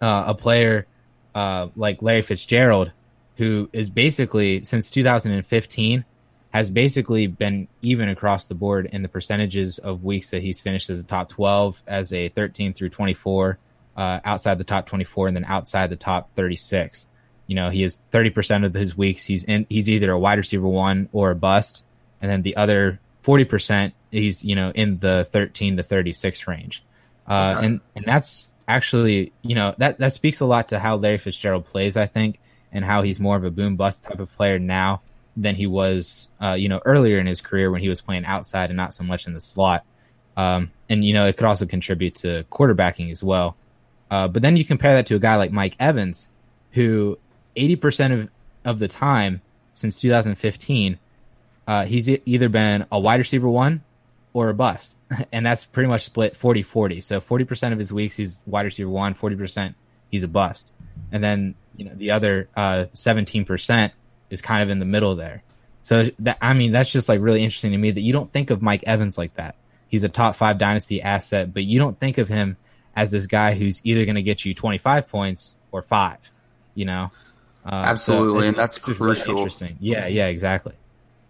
uh, 0.00 0.24
a 0.28 0.34
player 0.34 0.86
uh, 1.38 1.68
like 1.76 2.02
Larry 2.02 2.22
Fitzgerald, 2.22 2.90
who 3.36 3.70
is 3.72 3.88
basically 3.88 4.64
since 4.64 4.90
2015 4.90 6.04
has 6.50 6.68
basically 6.68 7.28
been 7.28 7.68
even 7.80 8.08
across 8.08 8.46
the 8.46 8.56
board 8.56 8.88
in 8.90 9.02
the 9.02 9.08
percentages 9.08 9.78
of 9.78 10.02
weeks 10.02 10.30
that 10.30 10.42
he's 10.42 10.58
finished 10.58 10.90
as 10.90 10.98
a 10.98 11.06
top 11.06 11.28
12, 11.28 11.80
as 11.86 12.12
a 12.12 12.28
13 12.30 12.72
through 12.72 12.88
24, 12.88 13.56
uh, 13.96 14.18
outside 14.24 14.58
the 14.58 14.64
top 14.64 14.86
24 14.86 15.28
and 15.28 15.36
then 15.36 15.44
outside 15.44 15.90
the 15.90 15.96
top 15.96 16.34
36. 16.34 17.06
You 17.46 17.54
know, 17.54 17.70
he 17.70 17.84
is 17.84 18.02
30% 18.10 18.64
of 18.64 18.74
his 18.74 18.96
weeks 18.96 19.24
he's 19.24 19.44
in 19.44 19.64
he's 19.68 19.88
either 19.88 20.10
a 20.10 20.18
wide 20.18 20.38
receiver 20.38 20.66
one 20.66 21.08
or 21.12 21.30
a 21.30 21.36
bust, 21.36 21.84
and 22.20 22.28
then 22.28 22.42
the 22.42 22.56
other 22.56 22.98
40% 23.22 23.92
he's, 24.10 24.44
you 24.44 24.56
know, 24.56 24.72
in 24.74 24.98
the 24.98 25.22
13 25.30 25.76
to 25.76 25.84
36 25.84 26.48
range. 26.48 26.82
Uh, 27.28 27.60
and 27.62 27.80
and 27.94 28.04
that's 28.04 28.52
actually, 28.68 29.32
you 29.42 29.54
know, 29.54 29.74
that 29.78 29.98
that 29.98 30.12
speaks 30.12 30.40
a 30.40 30.46
lot 30.46 30.68
to 30.68 30.78
how 30.78 30.96
Larry 30.96 31.18
Fitzgerald 31.18 31.64
plays, 31.64 31.96
I 31.96 32.06
think, 32.06 32.38
and 32.70 32.84
how 32.84 33.02
he's 33.02 33.18
more 33.18 33.36
of 33.36 33.44
a 33.44 33.50
boom 33.50 33.76
bust 33.76 34.04
type 34.04 34.20
of 34.20 34.32
player 34.34 34.58
now 34.58 35.00
than 35.36 35.54
he 35.54 35.66
was, 35.66 36.28
uh, 36.40 36.52
you 36.52 36.68
know, 36.68 36.80
earlier 36.84 37.18
in 37.18 37.26
his 37.26 37.40
career 37.40 37.70
when 37.70 37.80
he 37.80 37.88
was 37.88 38.00
playing 38.00 38.24
outside 38.24 38.70
and 38.70 38.76
not 38.76 38.92
so 38.92 39.02
much 39.02 39.26
in 39.26 39.32
the 39.32 39.40
slot. 39.40 39.84
Um, 40.36 40.70
and 40.88 41.04
you 41.04 41.14
know, 41.14 41.26
it 41.26 41.36
could 41.36 41.46
also 41.46 41.66
contribute 41.66 42.16
to 42.16 42.44
quarterbacking 42.50 43.10
as 43.10 43.22
well. 43.22 43.56
Uh, 44.10 44.28
but 44.28 44.42
then 44.42 44.56
you 44.56 44.64
compare 44.64 44.94
that 44.94 45.06
to 45.06 45.16
a 45.16 45.18
guy 45.18 45.36
like 45.36 45.50
Mike 45.50 45.76
Evans, 45.80 46.28
who 46.72 47.18
80% 47.56 48.12
of, 48.12 48.28
of 48.64 48.78
the 48.78 48.88
time 48.88 49.40
since 49.74 50.00
2015 50.00 50.98
uh, 51.68 51.84
he's 51.84 52.08
either 52.08 52.48
been 52.48 52.86
a 52.90 52.98
wide 52.98 53.20
receiver 53.20 53.48
one 53.48 53.82
or 54.38 54.48
a 54.50 54.54
bust. 54.54 54.96
And 55.32 55.44
that's 55.44 55.64
pretty 55.64 55.88
much 55.88 56.04
split 56.04 56.36
40 56.36 56.62
40. 56.62 57.00
So 57.00 57.20
40% 57.20 57.72
of 57.72 57.78
his 57.78 57.92
weeks, 57.92 58.16
he's 58.16 58.42
wide 58.46 58.66
receiver 58.66 58.90
one, 58.90 59.14
40% 59.14 59.74
he's 60.10 60.22
a 60.22 60.28
bust. 60.28 60.72
And 61.12 61.22
then, 61.22 61.54
you 61.76 61.84
know, 61.84 61.92
the 61.94 62.10
other 62.10 62.48
uh, 62.56 62.86
17% 62.94 63.90
is 64.30 64.42
kind 64.42 64.62
of 64.62 64.70
in 64.70 64.78
the 64.78 64.84
middle 64.84 65.16
there. 65.16 65.42
So 65.82 66.04
that, 66.20 66.38
I 66.40 66.52
mean, 66.54 66.72
that's 66.72 66.90
just 66.90 67.08
like 67.08 67.20
really 67.20 67.42
interesting 67.42 67.72
to 67.72 67.78
me 67.78 67.90
that 67.90 68.00
you 68.00 68.12
don't 68.12 68.32
think 68.32 68.50
of 68.50 68.60
Mike 68.60 68.84
Evans 68.86 69.16
like 69.16 69.34
that. 69.34 69.56
He's 69.88 70.04
a 70.04 70.08
top 70.08 70.34
five 70.34 70.58
dynasty 70.58 71.00
asset, 71.00 71.54
but 71.54 71.64
you 71.64 71.78
don't 71.78 71.98
think 71.98 72.18
of 72.18 72.28
him 72.28 72.56
as 72.94 73.10
this 73.10 73.26
guy 73.26 73.54
who's 73.54 73.80
either 73.84 74.04
going 74.04 74.16
to 74.16 74.22
get 74.22 74.44
you 74.44 74.54
25 74.54 75.08
points 75.08 75.56
or 75.72 75.82
five, 75.82 76.18
you 76.74 76.84
know? 76.84 77.10
Uh, 77.64 77.74
Absolutely, 77.74 78.42
so 78.42 78.48
and 78.48 78.56
that's 78.56 78.76
just 78.76 79.00
really 79.00 79.14
crucial. 79.14 79.38
interesting. 79.38 79.76
Yeah, 79.80 80.06
yeah, 80.06 80.26
exactly. 80.26 80.74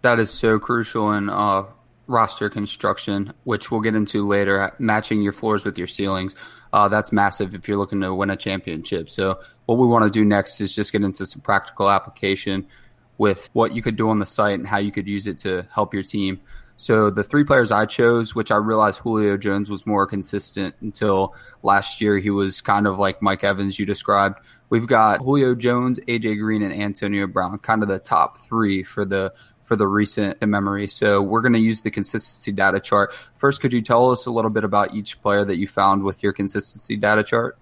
That 0.02 0.18
is 0.20 0.30
so 0.30 0.58
crucial 0.58 1.10
And, 1.10 1.30
uh, 1.30 1.64
roster 2.08 2.50
construction, 2.50 3.32
which 3.44 3.70
we'll 3.70 3.82
get 3.82 3.94
into 3.94 4.26
later. 4.26 4.72
Matching 4.80 5.22
your 5.22 5.32
floors 5.32 5.64
with 5.64 5.78
your 5.78 5.86
ceilings, 5.86 6.34
uh, 6.72 6.88
that's 6.88 7.12
massive 7.12 7.54
if 7.54 7.68
you're 7.68 7.76
looking 7.76 8.00
to 8.00 8.12
win 8.12 8.30
a 8.30 8.36
championship. 8.36 9.08
So, 9.08 9.40
what 9.66 9.78
we 9.78 9.86
want 9.86 10.04
to 10.04 10.10
do 10.10 10.24
next 10.24 10.60
is 10.60 10.74
just 10.74 10.90
get 10.90 11.02
into 11.02 11.24
some 11.26 11.42
practical 11.42 11.88
application 11.88 12.66
with 13.18 13.48
what 13.52 13.74
you 13.74 13.82
could 13.82 13.96
do 13.96 14.08
on 14.08 14.18
the 14.18 14.26
site 14.26 14.58
and 14.58 14.66
how 14.66 14.78
you 14.78 14.90
could 14.90 15.06
use 15.06 15.26
it 15.26 15.38
to 15.38 15.66
help 15.72 15.94
your 15.94 16.02
team. 16.02 16.40
So, 16.78 17.10
the 17.10 17.24
three 17.24 17.44
players 17.44 17.70
I 17.70 17.86
chose, 17.86 18.34
which 18.34 18.50
I 18.50 18.56
realized 18.56 18.98
Julio 19.00 19.36
Jones 19.36 19.70
was 19.70 19.86
more 19.86 20.06
consistent 20.06 20.74
until 20.80 21.34
last 21.62 22.00
year, 22.00 22.18
he 22.18 22.30
was 22.30 22.60
kind 22.60 22.86
of 22.86 22.98
like 22.98 23.22
Mike 23.22 23.44
Evans, 23.44 23.78
you 23.78 23.86
described. 23.86 24.40
We've 24.70 24.86
got 24.86 25.20
Julio 25.20 25.54
Jones, 25.54 25.98
AJ 26.00 26.38
Green, 26.40 26.62
and 26.62 26.72
Antonio 26.72 27.26
Brown, 27.26 27.58
kind 27.58 27.82
of 27.82 27.88
the 27.88 27.98
top 27.98 28.38
three 28.38 28.82
for 28.82 29.04
the 29.04 29.32
for 29.68 29.76
the 29.76 29.86
recent 29.86 30.40
memory. 30.44 30.88
So 30.88 31.20
we're 31.20 31.42
going 31.42 31.52
to 31.52 31.58
use 31.60 31.82
the 31.82 31.90
consistency 31.90 32.50
data 32.50 32.80
chart. 32.80 33.14
First, 33.36 33.60
could 33.60 33.74
you 33.74 33.82
tell 33.82 34.10
us 34.10 34.24
a 34.24 34.30
little 34.30 34.50
bit 34.50 34.64
about 34.64 34.94
each 34.94 35.20
player 35.20 35.44
that 35.44 35.56
you 35.56 35.68
found 35.68 36.02
with 36.02 36.22
your 36.22 36.32
consistency 36.32 36.96
data 36.96 37.22
chart? 37.22 37.58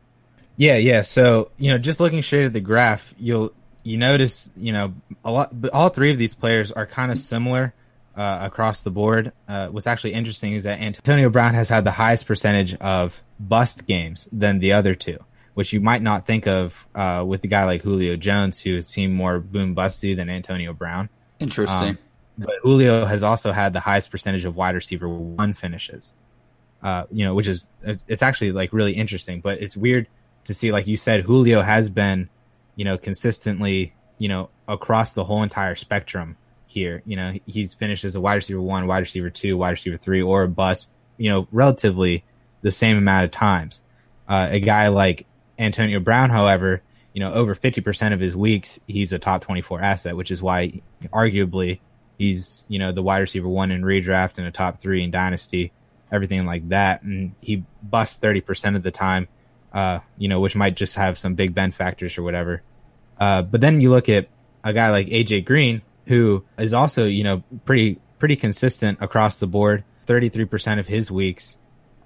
Yeah, 0.57 0.77
yeah. 0.77 1.03
So 1.03 1.51
you 1.59 1.71
know, 1.71 1.79
just 1.79 2.01
looking 2.01 2.23
straight 2.23 2.47
at 2.47 2.53
the 2.53 2.61
graph, 2.61 3.13
you'll 3.19 3.53
you 3.83 3.99
notice 3.99 4.49
you 4.57 4.73
know 4.73 4.95
a 5.25 5.31
lot. 5.31 5.53
All 5.73 5.91
three 5.91 6.13
of 6.13 6.19
these 6.19 6.33
players 6.33 6.73
are 6.73 6.87
kind 6.87 7.13
of 7.13 7.19
similar 7.19 7.75
uh, 8.17 8.39
across 8.43 8.83
the 8.83 8.91
board. 8.91 9.33
Uh, 9.49 9.69
what's 9.69 9.87
actually 9.87 10.15
interesting 10.15 10.55
is 10.55 10.65
that 10.65 10.81
Antonio 10.81 11.29
Brown 11.29 11.55
has 11.55 11.69
had 11.69 11.85
the 11.85 11.91
highest 11.91 12.27
percentage 12.27 12.75
of 12.77 13.23
bust 13.39 13.87
games 13.87 14.29
than 14.33 14.61
the 14.61 14.73
other 14.73 14.95
two, 14.95 15.19
which 15.55 15.73
you 15.73 15.81
might 15.81 16.03
not 16.03 16.27
think 16.27 16.47
of 16.47 16.87
uh, 16.95 17.23
with 17.27 17.45
a 17.45 17.49
guy 17.49 17.65
like 17.65 17.83
Julio 17.83 18.17
Jones, 18.17 18.61
who 18.61 18.81
seemed 18.81 19.13
more 19.13 19.41
boom 19.41 19.75
busty 19.75 20.17
than 20.17 20.31
Antonio 20.31 20.73
Brown. 20.73 21.11
Interesting. 21.39 21.91
Um, 21.91 21.99
but 22.39 22.57
Julio 22.63 23.05
has 23.05 23.23
also 23.23 23.53
had 23.53 23.73
the 23.73 23.81
highest 23.81 24.11
percentage 24.11 24.45
of 24.45 24.57
wide 24.57 24.75
receiver 24.75 25.09
one 25.09 25.55
finishes. 25.55 26.15
Uh, 26.83 27.05
you 27.11 27.25
know, 27.25 27.35
which 27.35 27.49
is 27.49 27.69
it's 27.83 28.23
actually 28.23 28.53
like 28.53 28.73
really 28.73 28.93
interesting, 28.93 29.41
but 29.41 29.61
it's 29.61 29.77
weird 29.77 30.07
to 30.45 30.55
see, 30.55 30.71
like 30.73 30.87
you 30.87 30.97
said, 30.97 31.23
Julio 31.23 31.63
has 31.63 31.89
been, 31.89 32.29
you 32.77 32.85
know, 32.85 32.99
consistently, 32.99 33.95
you 34.19 34.29
know, 34.29 34.51
across 34.69 35.15
the 35.15 35.25
whole 35.25 35.43
entire 35.43 35.75
spectrum 35.75 36.37
here. 36.67 37.03
You 37.07 37.17
know, 37.17 37.35
he's 37.47 37.75
finished 37.75 38.05
as 38.05 38.15
a 38.15 38.21
wide 38.21 38.35
receiver 38.35 38.61
one, 38.61 38.87
wide 38.87 39.01
receiver 39.01 39.31
two, 39.31 39.57
wide 39.57 39.71
receiver 39.71 39.97
three, 39.97 40.23
or 40.23 40.43
a 40.43 40.49
bust. 40.49 40.91
You 41.17 41.31
know, 41.31 41.49
relatively 41.51 42.25
the 42.61 42.71
same 42.71 42.99
amount 42.99 43.25
of 43.25 43.31
times. 43.31 43.81
Uh, 44.29 44.49
a 44.51 44.61
guy 44.61 44.89
like 44.89 45.27
Antonio 45.59 45.99
Brown, 45.99 46.31
however, 46.31 46.83
you 47.17 47.21
know, 47.21 47.33
over 47.33 47.55
50% 47.55 48.13
of 48.13 48.21
his 48.21 48.37
weeks, 48.37 48.79
he's 48.87 49.15
a 49.15 49.19
top 49.19 49.41
24 49.41 49.83
asset, 49.83 50.17
which 50.17 50.31
is 50.31 50.43
why 50.43 50.83
arguably 51.07 51.81
he's, 52.19 52.67
you 52.69 52.79
know, 52.79 52.93
the 52.93 53.03
wide 53.03 53.21
receiver 53.21 53.49
one 53.49 53.71
in 53.71 53.81
redraft 53.81 54.37
and 54.37 54.47
a 54.47 54.51
top 54.51 54.81
three 54.81 55.03
in 55.03 55.11
dynasty, 55.11 55.73
everything 56.13 56.45
like 56.45 56.69
that. 56.69 57.01
And 57.05 57.35
he 57.41 57.65
busts 57.83 58.23
30% 58.23 58.77
of 58.77 58.83
the 58.83 58.91
time, 58.91 59.29
uh, 59.73 60.01
you 60.19 60.29
know, 60.29 60.41
which 60.41 60.55
might 60.55 60.77
just 60.77 60.97
have 60.97 61.17
some 61.17 61.37
big 61.37 61.55
Ben 61.55 61.71
factors 61.71 62.19
or 62.19 62.23
whatever. 62.23 62.61
Uh, 63.19 63.41
but 63.41 63.63
then 63.63 63.81
you 63.81 63.89
look 63.89 64.11
at 64.11 64.29
a 64.63 64.75
guy 64.75 64.91
like 64.91 65.07
AJ 65.07 65.47
Green, 65.47 65.81
who 66.05 66.45
is 66.59 66.75
also, 66.75 67.07
you 67.07 67.25
know, 67.25 67.43
pretty, 67.65 67.99
pretty 68.19 68.37
consistent 68.37 68.99
across 69.01 69.39
the 69.39 69.47
board. 69.47 69.85
33% 70.07 70.79
of 70.79 70.87
his 70.87 71.11
weeks 71.11 71.57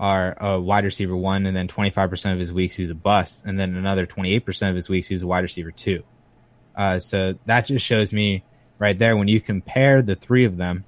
are 0.01 0.35
a 0.41 0.59
wide 0.59 0.85
receiver 0.85 1.15
one, 1.15 1.45
and 1.45 1.55
then 1.55 1.69
25% 1.69 2.33
of 2.33 2.39
his 2.39 2.53
weeks 2.53 2.75
he's 2.75 2.91
a 2.91 2.95
bust, 2.95 3.45
and 3.45 3.61
then 3.61 3.77
another 3.77 4.07
28% 4.07 4.71
of 4.71 4.75
his 4.75 4.89
weeks 4.89 5.07
he's 5.07 5.23
a 5.23 5.27
wide 5.27 5.43
receiver 5.43 5.71
two. 5.71 6.03
Uh, 6.75 6.99
so 6.99 7.39
that 7.45 7.67
just 7.67 7.85
shows 7.85 8.11
me 8.11 8.43
right 8.79 8.99
there 8.99 9.15
when 9.15 9.29
you 9.29 9.41
compare 9.41 10.01
the 10.01 10.17
three 10.17 10.47
of 10.47 10.57
them 10.57 10.85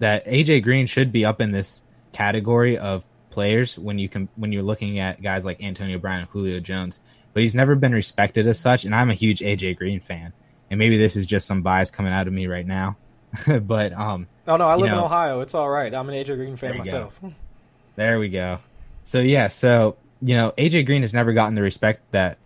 that 0.00 0.26
AJ 0.26 0.64
Green 0.64 0.86
should 0.86 1.12
be 1.12 1.24
up 1.24 1.40
in 1.40 1.52
this 1.52 1.82
category 2.12 2.76
of 2.78 3.06
players 3.30 3.78
when 3.78 3.98
you 3.98 4.08
can 4.08 4.28
when 4.34 4.50
you're 4.50 4.64
looking 4.64 4.98
at 4.98 5.22
guys 5.22 5.44
like 5.44 5.62
Antonio 5.62 5.98
Brown 5.98 6.20
and 6.20 6.28
Julio 6.28 6.58
Jones, 6.58 6.98
but 7.32 7.42
he's 7.44 7.54
never 7.54 7.76
been 7.76 7.92
respected 7.92 8.48
as 8.48 8.58
such. 8.58 8.84
And 8.84 8.94
I'm 8.94 9.08
a 9.08 9.14
huge 9.14 9.38
AJ 9.38 9.78
Green 9.78 10.00
fan, 10.00 10.32
and 10.68 10.78
maybe 10.78 10.98
this 10.98 11.14
is 11.14 11.26
just 11.26 11.46
some 11.46 11.62
bias 11.62 11.92
coming 11.92 12.12
out 12.12 12.26
of 12.26 12.32
me 12.32 12.48
right 12.48 12.66
now, 12.66 12.96
but 13.62 13.92
um. 13.92 14.26
Oh 14.48 14.56
no, 14.56 14.68
I 14.68 14.74
live 14.74 14.90
know, 14.90 14.98
in 14.98 15.04
Ohio. 15.04 15.40
It's 15.42 15.54
all 15.54 15.68
right. 15.68 15.94
I'm 15.94 16.08
an 16.08 16.14
AJ 16.16 16.36
Green 16.36 16.56
fan 16.56 16.78
myself. 16.78 17.20
There 17.96 18.18
we 18.18 18.28
go. 18.28 18.58
So 19.04 19.20
yeah, 19.20 19.48
so 19.48 19.96
you 20.20 20.36
know, 20.36 20.52
AJ 20.56 20.86
Green 20.86 21.02
has 21.02 21.12
never 21.14 21.32
gotten 21.32 21.54
the 21.54 21.62
respect 21.62 22.00
that 22.12 22.38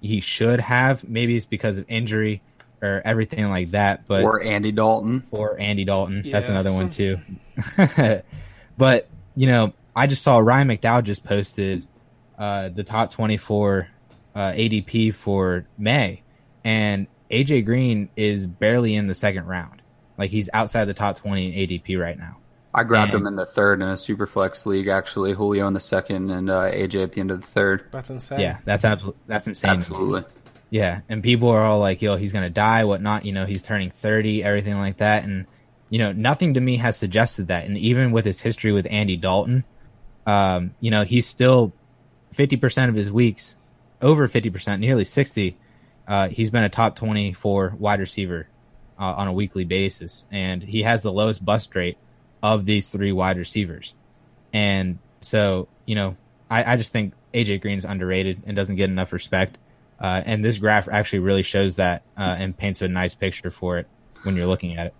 he 0.00 0.20
should 0.20 0.60
have. 0.60 1.08
Maybe 1.08 1.36
it's 1.36 1.46
because 1.46 1.78
of 1.78 1.86
injury 1.88 2.42
or 2.82 3.02
everything 3.04 3.48
like 3.48 3.70
that. 3.70 4.06
But 4.06 4.24
or 4.24 4.42
Andy 4.42 4.72
Dalton. 4.72 5.26
or 5.30 5.58
Andy 5.58 5.84
Dalton, 5.84 6.22
that's 6.30 6.48
another 6.48 6.72
one 6.72 6.90
too. 6.90 7.18
but 8.78 9.08
you 9.34 9.46
know, 9.46 9.72
I 9.94 10.06
just 10.06 10.22
saw 10.22 10.38
Ryan 10.38 10.68
McDowell 10.68 11.04
just 11.04 11.24
posted 11.24 11.86
uh, 12.38 12.68
the 12.68 12.84
top 12.84 13.10
twenty-four 13.12 13.88
uh, 14.34 14.52
ADP 14.52 15.14
for 15.14 15.66
May, 15.78 16.22
and 16.64 17.06
AJ 17.30 17.64
Green 17.64 18.08
is 18.16 18.46
barely 18.46 18.94
in 18.94 19.06
the 19.06 19.14
second 19.14 19.46
round. 19.46 19.82
Like 20.18 20.30
he's 20.30 20.48
outside 20.52 20.86
the 20.86 20.94
top 20.94 21.16
twenty 21.16 21.48
in 21.48 21.68
ADP 21.68 22.00
right 22.00 22.18
now. 22.18 22.38
I 22.76 22.84
grabbed 22.84 23.12
And- 23.14 23.22
him 23.22 23.26
in 23.26 23.36
the 23.36 23.46
third 23.46 23.80
in 23.82 23.88
a 23.88 23.96
super 23.96 24.26
flex 24.26 24.66
league, 24.66 24.86
actually. 24.88 25.32
Julio 25.32 25.66
in 25.66 25.72
the 25.72 25.80
second 25.80 26.30
and 26.30 26.50
uh, 26.50 26.70
AJ 26.70 27.02
at 27.04 27.12
the 27.12 27.20
end 27.20 27.30
of 27.30 27.40
the 27.40 27.46
third. 27.46 27.86
That's 27.90 28.10
insane. 28.10 28.38
Yeah, 28.40 28.58
that's 28.64 28.84
abso- 28.84 29.14
that's 29.26 29.46
insane. 29.46 29.70
Absolutely. 29.70 30.24
Yeah, 30.70 31.00
and 31.08 31.22
people 31.22 31.48
are 31.48 31.62
all 31.62 31.78
like, 31.78 32.02
"Yo, 32.02 32.16
he's 32.16 32.32
gonna 32.32 32.50
die, 32.50 32.84
whatnot." 32.84 33.24
You 33.24 33.32
know, 33.32 33.46
he's 33.46 33.62
turning 33.62 33.90
thirty, 33.90 34.44
everything 34.44 34.76
like 34.76 34.98
that, 34.98 35.24
and 35.24 35.46
you 35.88 35.98
know, 35.98 36.12
nothing 36.12 36.54
to 36.54 36.60
me 36.60 36.76
has 36.76 36.96
suggested 36.96 37.48
that. 37.48 37.64
And 37.64 37.78
even 37.78 38.12
with 38.12 38.24
his 38.24 38.40
history 38.40 38.72
with 38.72 38.86
Andy 38.90 39.16
Dalton, 39.16 39.64
um, 40.26 40.74
you 40.80 40.90
know, 40.90 41.04
he's 41.04 41.26
still 41.26 41.72
fifty 42.32 42.56
percent 42.56 42.90
of 42.90 42.94
his 42.94 43.10
weeks, 43.10 43.54
over 44.02 44.28
fifty 44.28 44.50
percent, 44.50 44.80
nearly 44.80 45.04
sixty. 45.04 45.56
Uh, 46.06 46.28
he's 46.28 46.50
been 46.50 46.64
a 46.64 46.68
top 46.68 46.96
twenty-four 46.96 47.74
wide 47.78 48.00
receiver 48.00 48.48
uh, 48.98 49.14
on 49.16 49.28
a 49.28 49.32
weekly 49.32 49.64
basis, 49.64 50.24
and 50.30 50.62
he 50.62 50.82
has 50.82 51.02
the 51.02 51.12
lowest 51.12 51.44
bust 51.44 51.74
rate 51.74 51.96
of 52.42 52.64
these 52.64 52.88
three 52.88 53.12
wide 53.12 53.38
receivers. 53.38 53.94
And 54.52 54.98
so, 55.20 55.68
you 55.84 55.94
know, 55.94 56.16
I, 56.50 56.72
I 56.72 56.76
just 56.76 56.92
think 56.92 57.14
AJ 57.34 57.60
Green 57.60 57.78
is 57.78 57.84
underrated 57.84 58.42
and 58.46 58.56
doesn't 58.56 58.76
get 58.76 58.90
enough 58.90 59.12
respect. 59.12 59.58
Uh, 59.98 60.22
and 60.24 60.44
this 60.44 60.58
graph 60.58 60.88
actually 60.88 61.20
really 61.20 61.42
shows 61.42 61.76
that 61.76 62.02
uh, 62.16 62.36
and 62.38 62.56
paints 62.56 62.82
a 62.82 62.88
nice 62.88 63.14
picture 63.14 63.50
for 63.50 63.78
it 63.78 63.88
when 64.22 64.36
you're 64.36 64.46
looking 64.46 64.76
at 64.76 64.88
it. 64.88 64.94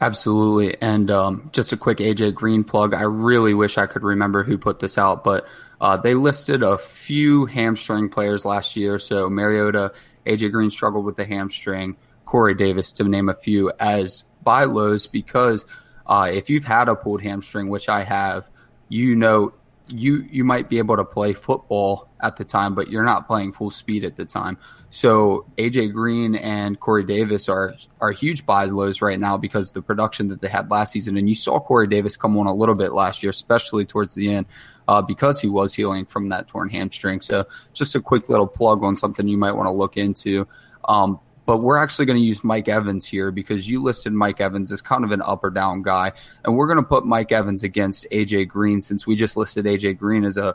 Absolutely. 0.00 0.76
And 0.82 1.10
um, 1.12 1.50
just 1.52 1.72
a 1.72 1.76
quick 1.76 1.98
AJ 1.98 2.34
Green 2.34 2.64
plug. 2.64 2.92
I 2.92 3.02
really 3.02 3.54
wish 3.54 3.78
I 3.78 3.86
could 3.86 4.02
remember 4.02 4.42
who 4.42 4.58
put 4.58 4.80
this 4.80 4.98
out, 4.98 5.22
but 5.22 5.46
uh, 5.80 5.96
they 5.96 6.14
listed 6.14 6.64
a 6.64 6.76
few 6.76 7.46
hamstring 7.46 8.08
players 8.08 8.44
last 8.44 8.74
year. 8.74 8.98
So 8.98 9.30
Mariota, 9.30 9.92
AJ 10.26 10.50
Green 10.50 10.70
struggled 10.70 11.04
with 11.04 11.14
the 11.14 11.24
hamstring, 11.24 11.96
Corey 12.24 12.54
Davis, 12.54 12.90
to 12.92 13.04
name 13.04 13.28
a 13.28 13.34
few, 13.34 13.70
as 13.78 14.24
buy 14.42 14.64
lows 14.64 15.06
because 15.06 15.66
uh, 16.12 16.26
if 16.26 16.50
you've 16.50 16.64
had 16.64 16.90
a 16.90 16.94
pulled 16.94 17.22
hamstring, 17.22 17.70
which 17.70 17.88
I 17.88 18.02
have, 18.02 18.46
you 18.90 19.16
know 19.16 19.54
you 19.88 20.28
you 20.30 20.44
might 20.44 20.68
be 20.68 20.76
able 20.76 20.96
to 20.96 21.06
play 21.06 21.32
football 21.32 22.10
at 22.20 22.36
the 22.36 22.44
time, 22.44 22.74
but 22.74 22.90
you're 22.90 23.02
not 23.02 23.26
playing 23.26 23.52
full 23.52 23.70
speed 23.70 24.04
at 24.04 24.16
the 24.16 24.26
time. 24.26 24.58
So 24.90 25.46
AJ 25.56 25.94
Green 25.94 26.34
and 26.34 26.78
Corey 26.78 27.04
Davis 27.04 27.48
are 27.48 27.76
are 27.98 28.12
huge 28.12 28.44
buy 28.44 28.66
lows 28.66 29.00
right 29.00 29.18
now 29.18 29.38
because 29.38 29.72
the 29.72 29.80
production 29.80 30.28
that 30.28 30.42
they 30.42 30.48
had 30.48 30.70
last 30.70 30.92
season. 30.92 31.16
And 31.16 31.30
you 31.30 31.34
saw 31.34 31.58
Corey 31.58 31.86
Davis 31.86 32.18
come 32.18 32.36
on 32.36 32.46
a 32.46 32.54
little 32.54 32.74
bit 32.74 32.92
last 32.92 33.22
year, 33.22 33.30
especially 33.30 33.86
towards 33.86 34.14
the 34.14 34.34
end, 34.34 34.46
uh, 34.88 35.00
because 35.00 35.40
he 35.40 35.48
was 35.48 35.72
healing 35.72 36.04
from 36.04 36.28
that 36.28 36.46
torn 36.46 36.68
hamstring. 36.68 37.22
So 37.22 37.46
just 37.72 37.94
a 37.94 38.02
quick 38.02 38.28
little 38.28 38.46
plug 38.46 38.84
on 38.84 38.96
something 38.96 39.26
you 39.26 39.38
might 39.38 39.52
want 39.52 39.66
to 39.66 39.72
look 39.72 39.96
into. 39.96 40.46
Um, 40.84 41.20
but 41.44 41.58
we're 41.58 41.76
actually 41.76 42.06
going 42.06 42.18
to 42.18 42.24
use 42.24 42.44
Mike 42.44 42.68
Evans 42.68 43.06
here 43.06 43.30
because 43.30 43.68
you 43.68 43.82
listed 43.82 44.12
Mike 44.12 44.40
Evans 44.40 44.70
as 44.70 44.80
kind 44.80 45.04
of 45.04 45.10
an 45.10 45.22
up 45.22 45.42
or 45.42 45.50
down 45.50 45.82
guy, 45.82 46.12
and 46.44 46.56
we're 46.56 46.66
going 46.66 46.78
to 46.78 46.82
put 46.82 47.04
Mike 47.04 47.32
Evans 47.32 47.62
against 47.62 48.06
AJ 48.12 48.48
Green 48.48 48.80
since 48.80 49.06
we 49.06 49.16
just 49.16 49.36
listed 49.36 49.64
AJ 49.64 49.98
Green 49.98 50.24
as 50.24 50.36
a 50.36 50.54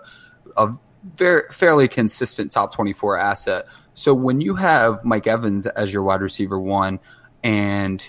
a 0.55 0.73
very 1.15 1.43
fairly 1.51 1.87
consistent 1.87 2.51
top 2.51 2.73
24 2.73 3.17
asset. 3.17 3.65
So 3.93 4.13
when 4.13 4.41
you 4.41 4.55
have 4.55 5.03
Mike 5.03 5.27
Evans 5.27 5.65
as 5.67 5.91
your 5.91 6.03
wide 6.03 6.21
receiver 6.21 6.59
one 6.59 6.99
and 7.43 8.03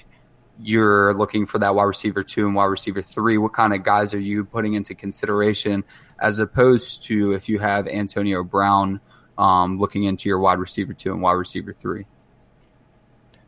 you're 0.60 1.14
looking 1.14 1.46
for 1.46 1.58
that 1.60 1.74
wide 1.74 1.84
receiver 1.84 2.22
two 2.22 2.46
and 2.46 2.54
wide 2.54 2.66
receiver 2.66 3.02
three, 3.02 3.38
what 3.38 3.52
kind 3.52 3.72
of 3.72 3.82
guys 3.84 4.12
are 4.14 4.18
you 4.18 4.44
putting 4.44 4.74
into 4.74 4.94
consideration 4.94 5.84
as 6.20 6.38
opposed 6.38 7.04
to 7.04 7.32
if 7.32 7.48
you 7.48 7.58
have 7.58 7.86
Antonio 7.86 8.42
Brown 8.42 9.00
um, 9.36 9.78
looking 9.78 10.04
into 10.04 10.28
your 10.28 10.40
wide 10.40 10.58
receiver 10.58 10.92
two 10.92 11.12
and 11.12 11.22
wide 11.22 11.32
receiver 11.32 11.72
three? 11.72 12.06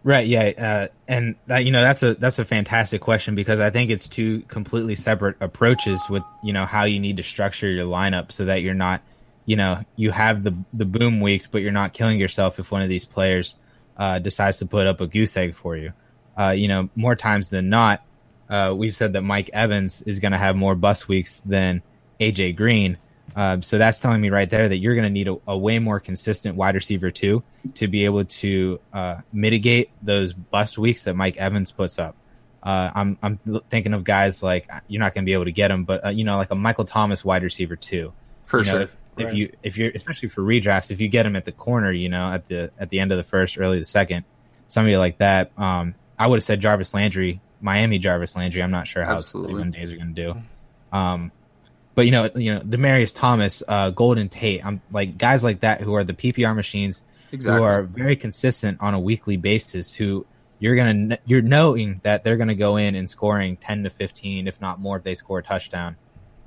Right. 0.03 0.27
Yeah. 0.27 0.45
Uh, 0.57 0.89
and 1.07 1.37
that, 1.47 1.65
you 1.65 1.73
know, 1.73 1.83
that's 1.83 2.03
a, 2.03 2.15
that's 2.15 2.39
a 2.39 2.45
fantastic 2.45 3.03
question 3.03 3.35
because 3.35 3.61
I 3.61 3.71
think 3.71 3.91
it's 3.91 4.09
two 4.09 4.41
completely 4.49 4.97
separate 4.97 5.37
approaches 5.41 6.09
with, 6.09 6.23
you 6.43 6.55
know, 6.55 6.65
how 6.65 6.85
you 6.85 6.99
need 7.01 7.19
to 7.19 7.23
structure 7.23 7.71
your 7.71 7.85
lineup 7.85 8.33
so 8.33 8.47
that 8.47 8.63
you're 8.63 8.73
not, 8.73 9.03
you 9.45 9.57
know, 9.57 9.83
you 9.97 10.11
have 10.11 10.43
the, 10.43 10.57
the 10.73 10.87
boom 10.87 11.21
weeks, 11.21 11.47
but 11.47 11.61
you're 11.61 11.73
not 11.73 11.93
killing 11.93 12.19
yourself 12.19 12.59
if 12.59 12.73
one 12.73 12.81
of 12.83 12.89
these 12.89 13.05
players, 13.05 13.57
uh, 13.99 14.19
decides 14.19 14.59
to 14.61 14.67
put 14.67 14.87
up 14.87 15.03
a 15.03 15.07
goose 15.07 15.37
egg 15.37 15.55
for 15.55 15.77
you. 15.77 15.93
Uh, 16.39 16.51
you 16.51 16.69
know, 16.69 16.89
more 16.97 17.15
times 17.15 17.51
than 17.51 17.69
not, 17.69 18.03
uh, 18.49 18.73
we've 18.75 18.97
said 18.97 19.13
that 19.13 19.23
Mike 19.23 19.51
Evans 19.53 20.01
is 20.03 20.19
going 20.19 20.33
to 20.33 20.39
have 20.39 20.57
more 20.57 20.75
bust 20.75 21.09
weeks 21.09 21.41
than 21.41 21.83
AJ 22.19 22.57
Green. 22.57 22.97
Uh, 23.35 23.61
so 23.61 23.79
that's 23.79 23.99
telling 23.99 24.21
me 24.21 24.31
right 24.31 24.51
there 24.51 24.69
that 24.69 24.79
you're 24.79 24.95
going 24.95 25.07
to 25.07 25.11
need 25.11 25.29
a, 25.29 25.37
a, 25.47 25.57
way 25.57 25.79
more 25.79 26.01
consistent 26.01 26.57
wide 26.57 26.75
receiver 26.75 27.11
two 27.11 27.43
to 27.75 27.87
be 27.87 28.05
able 28.05 28.25
to 28.25 28.81
uh, 28.93 29.17
mitigate 29.33 29.91
those 30.03 30.33
bust 30.33 30.79
weeks 30.79 31.05
that 31.05 31.15
Mike 31.15 31.37
Evans 31.37 31.71
puts 31.71 31.99
up. 31.99 32.17
Uh, 32.63 32.91
I'm 32.95 33.19
I'm 33.23 33.39
thinking 33.71 33.95
of 33.95 34.05
guys 34.05 34.43
like 34.43 34.69
you're 34.89 35.01
not 35.01 35.15
going 35.15 35.25
to 35.25 35.27
be 35.27 35.33
able 35.33 35.47
to 35.47 35.53
get 35.53 35.69
them, 35.69 35.85
but 35.85 36.05
uh, 36.05 36.09
you 36.11 36.25
know 36.25 36.37
like 36.37 36.51
a 36.51 36.55
Michael 36.55 36.85
Thomas 36.85 37.25
wide 37.25 37.43
receiver 37.43 37.77
two. 37.77 38.13
For 38.45 38.59
you 38.59 38.65
sure. 38.65 38.75
Know, 38.75 38.81
if, 38.83 38.97
right. 39.17 39.29
if, 39.29 39.35
you 39.35 39.53
if 39.63 39.79
you're 39.79 39.91
especially 39.95 40.29
for 40.29 40.43
redrafts, 40.43 40.91
if 40.91 41.01
you 41.01 41.09
get 41.09 41.25
him 41.25 41.37
at 41.37 41.45
the 41.45 41.53
corner, 41.53 41.91
you 41.91 42.09
know 42.09 42.31
at 42.33 42.47
the 42.47 42.71
at 42.79 42.91
the 42.91 43.01
end 43.01 43.13
of 43.13 43.17
the 43.17 43.25
first, 43.25 43.59
early 43.59 43.79
the 43.79 43.85
second, 43.85 44.25
somebody 44.69 44.97
like 44.97 45.19
that. 45.19 45.53
Um, 45.57 45.95
I 46.19 46.27
would 46.27 46.37
have 46.37 46.45
said 46.45 46.61
Jarvis 46.61 46.93
Landry, 46.93 47.41
Miami 47.63 47.99
Jarvis 47.99 48.37
Landry. 48.37 48.63
I'm 48.63 48.71
not 48.71 48.87
sure 48.87 49.05
how 49.05 49.17
Absolutely. 49.17 49.71
days 49.71 49.93
are 49.93 49.97
going 49.97 50.15
to 50.15 50.23
do. 50.23 50.43
Um, 50.93 51.33
but 52.01 52.07
you 52.07 52.13
know, 52.13 52.31
you 52.35 52.55
know, 52.55 52.61
Demaryius 52.63 53.15
Thomas, 53.15 53.63
uh, 53.69 53.91
Golden 53.91 54.31
Tate, 54.31 54.65
I'm 54.65 54.81
like 54.91 55.19
guys 55.19 55.45
like 55.45 55.61
that 55.61 55.83
who 55.83 55.93
are 55.97 56.03
the 56.03 56.15
PPR 56.15 56.57
machines 56.57 57.03
exactly. 57.31 57.59
who 57.59 57.63
are 57.63 57.83
very 57.83 58.17
consistent 58.17 58.79
on 58.81 58.95
a 58.95 58.99
weekly 58.99 59.37
basis. 59.37 59.93
Who 59.93 60.25
you're 60.59 60.77
gonna 60.77 61.19
you're 61.27 61.43
knowing 61.43 62.01
that 62.03 62.25
they're 62.25 62.39
gonna 62.39 62.55
go 62.55 62.79
in 62.79 62.95
and 62.95 63.11
scoring 63.11 63.59
ten 63.59 63.83
to 63.83 63.91
fifteen, 63.91 64.49
if 64.49 64.63
not 64.63 64.81
more, 64.81 64.97
if 64.97 65.03
they 65.03 65.15
score 65.15 65.41
a 65.41 65.43
touchdown. 65.43 65.97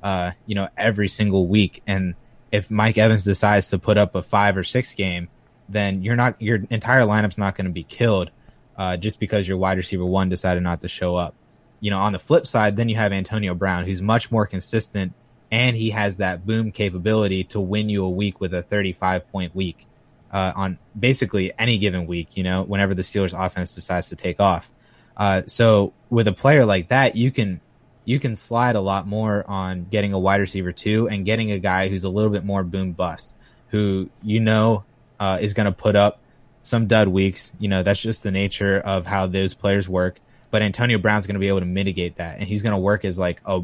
Uh, 0.02 0.32
you 0.48 0.56
know, 0.56 0.70
every 0.76 1.08
single 1.08 1.46
week. 1.46 1.84
And 1.86 2.16
if 2.52 2.72
Mike 2.72 2.98
Evans 2.98 3.24
decides 3.24 3.68
to 3.68 3.78
put 3.78 4.00
up 4.00 4.16
a 4.16 4.24
five 4.24 4.58
or 4.58 4.64
six 4.64 4.96
game, 4.96 5.30
then 5.70 6.02
you're 6.02 6.16
not 6.16 6.42
your 6.42 6.62
entire 6.72 7.04
lineup's 7.04 7.38
not 7.38 7.54
going 7.54 7.68
to 7.68 7.72
be 7.72 7.84
killed 7.84 8.32
uh, 8.76 8.98
just 8.98 9.20
because 9.20 9.48
your 9.48 9.60
wide 9.60 9.78
receiver 9.78 10.04
one 10.04 10.30
decided 10.30 10.64
not 10.64 10.82
to 10.82 10.88
show 10.88 11.16
up. 11.16 11.36
You 11.80 11.92
know, 11.92 12.00
on 12.00 12.12
the 12.12 12.18
flip 12.18 12.48
side, 12.48 12.76
then 12.76 12.90
you 12.90 12.96
have 12.96 13.14
Antonio 13.14 13.54
Brown, 13.54 13.86
who's 13.86 14.02
much 14.02 14.32
more 14.32 14.48
consistent 14.48 15.14
and 15.54 15.78
he 15.78 15.92
has 15.92 16.18
that 16.18 16.48
boom 16.48 16.72
capability 16.72 17.44
to 17.44 17.60
win 17.60 17.88
you 17.88 18.04
a 18.04 18.10
week 18.10 18.42
with 18.42 18.56
a 18.56 18.64
35 18.64 19.32
point 19.32 19.56
week 19.56 19.86
uh, 20.32 20.52
on 20.56 20.80
basically 21.00 21.54
any 21.60 21.78
given 21.78 22.08
week. 22.08 22.36
You 22.36 22.44
know, 22.44 22.64
whenever 22.64 22.96
the 22.96 23.04
Steelers 23.04 23.40
offense 23.40 23.76
decides 23.76 24.10
to 24.10 24.16
take 24.16 24.40
off. 24.40 24.72
Uh, 25.16 25.44
so 25.46 25.94
with 26.10 26.28
a 26.28 26.34
player 26.34 26.66
like 26.66 26.90
that, 26.90 27.16
you 27.16 27.30
can 27.30 27.62
you 28.04 28.20
can 28.20 28.36
slide 28.36 28.76
a 28.76 28.82
lot 28.82 29.06
more 29.06 29.46
on 29.48 29.86
getting 29.92 30.12
a 30.14 30.20
wide 30.20 30.40
receiver 30.40 30.72
two, 30.72 31.08
and 31.08 31.24
getting 31.24 31.52
a 31.52 31.60
guy 31.60 31.88
who's 31.88 32.04
a 32.04 32.10
little 32.10 32.32
bit 32.32 32.44
more 32.44 32.64
boom 32.64 32.94
bust, 32.94 33.36
who 33.68 34.10
you 34.24 34.40
know 34.40 34.84
uh, 35.20 35.38
is 35.40 35.54
going 35.54 35.68
to 35.68 35.72
put 35.72 35.96
up 35.96 36.20
some 36.64 36.88
dud 36.88 37.10
weeks. 37.10 37.54
You 37.60 37.68
know, 37.68 37.84
that's 37.84 38.02
just 38.02 38.24
the 38.24 38.32
nature 38.32 38.80
of 38.80 39.06
how 39.06 39.28
those 39.28 39.54
players 39.54 39.88
work. 39.88 40.20
But 40.50 40.64
Antonio 40.64 40.98
Brown's 40.98 41.28
going 41.28 41.36
to 41.36 41.40
be 41.40 41.48
able 41.48 41.60
to 41.60 41.68
mitigate 41.68 42.16
that, 42.16 42.40
and 42.40 42.48
he's 42.48 42.64
going 42.64 42.74
to 42.74 42.80
work 42.80 43.06
as 43.06 43.20
like 43.20 43.40
a 43.46 43.62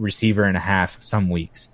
receiver 0.00 0.44
and 0.44 0.56
a 0.56 0.60
half 0.60 1.00
some 1.02 1.28
weeks. 1.28 1.68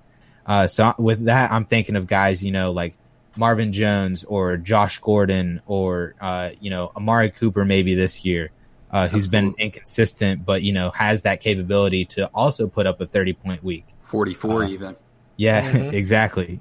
Uh, 0.45 0.67
so 0.67 0.95
with 0.99 1.25
that, 1.25 1.51
I'm 1.51 1.65
thinking 1.65 1.97
of 1.97 2.07
guys, 2.07 2.43
you 2.43 2.53
know, 2.53 2.73
like 2.73 2.97
Marvin 3.37 3.73
Jones 3.73 4.25
or 4.25 4.57
Josh 4.57 4.99
Gordon 5.01 5.61
or, 5.67 6.15
uh, 6.21 6.51
you 6.61 6.71
know, 6.71 6.93
Amari 6.97 7.31
Cooper 7.31 7.65
maybe 7.65 7.95
this 7.95 8.25
year, 8.25 8.51
uh, 8.91 9.09
who's 9.09 9.27
been 9.27 9.55
inconsistent, 9.59 10.45
but, 10.45 10.63
you 10.63 10.73
know, 10.73 10.91
has 10.91 11.23
that 11.23 11.41
capability 11.41 12.05
to 12.07 12.27
also 12.35 12.69
put 12.69 12.87
up 12.87 13.01
a 13.01 13.07
30 13.07 13.33
point 13.35 13.65
week. 13.65 13.87
44 14.03 14.63
uh, 14.63 14.69
even. 14.69 14.97
Yeah, 15.37 15.71
mm-hmm. 15.73 15.95
exactly. 15.95 16.61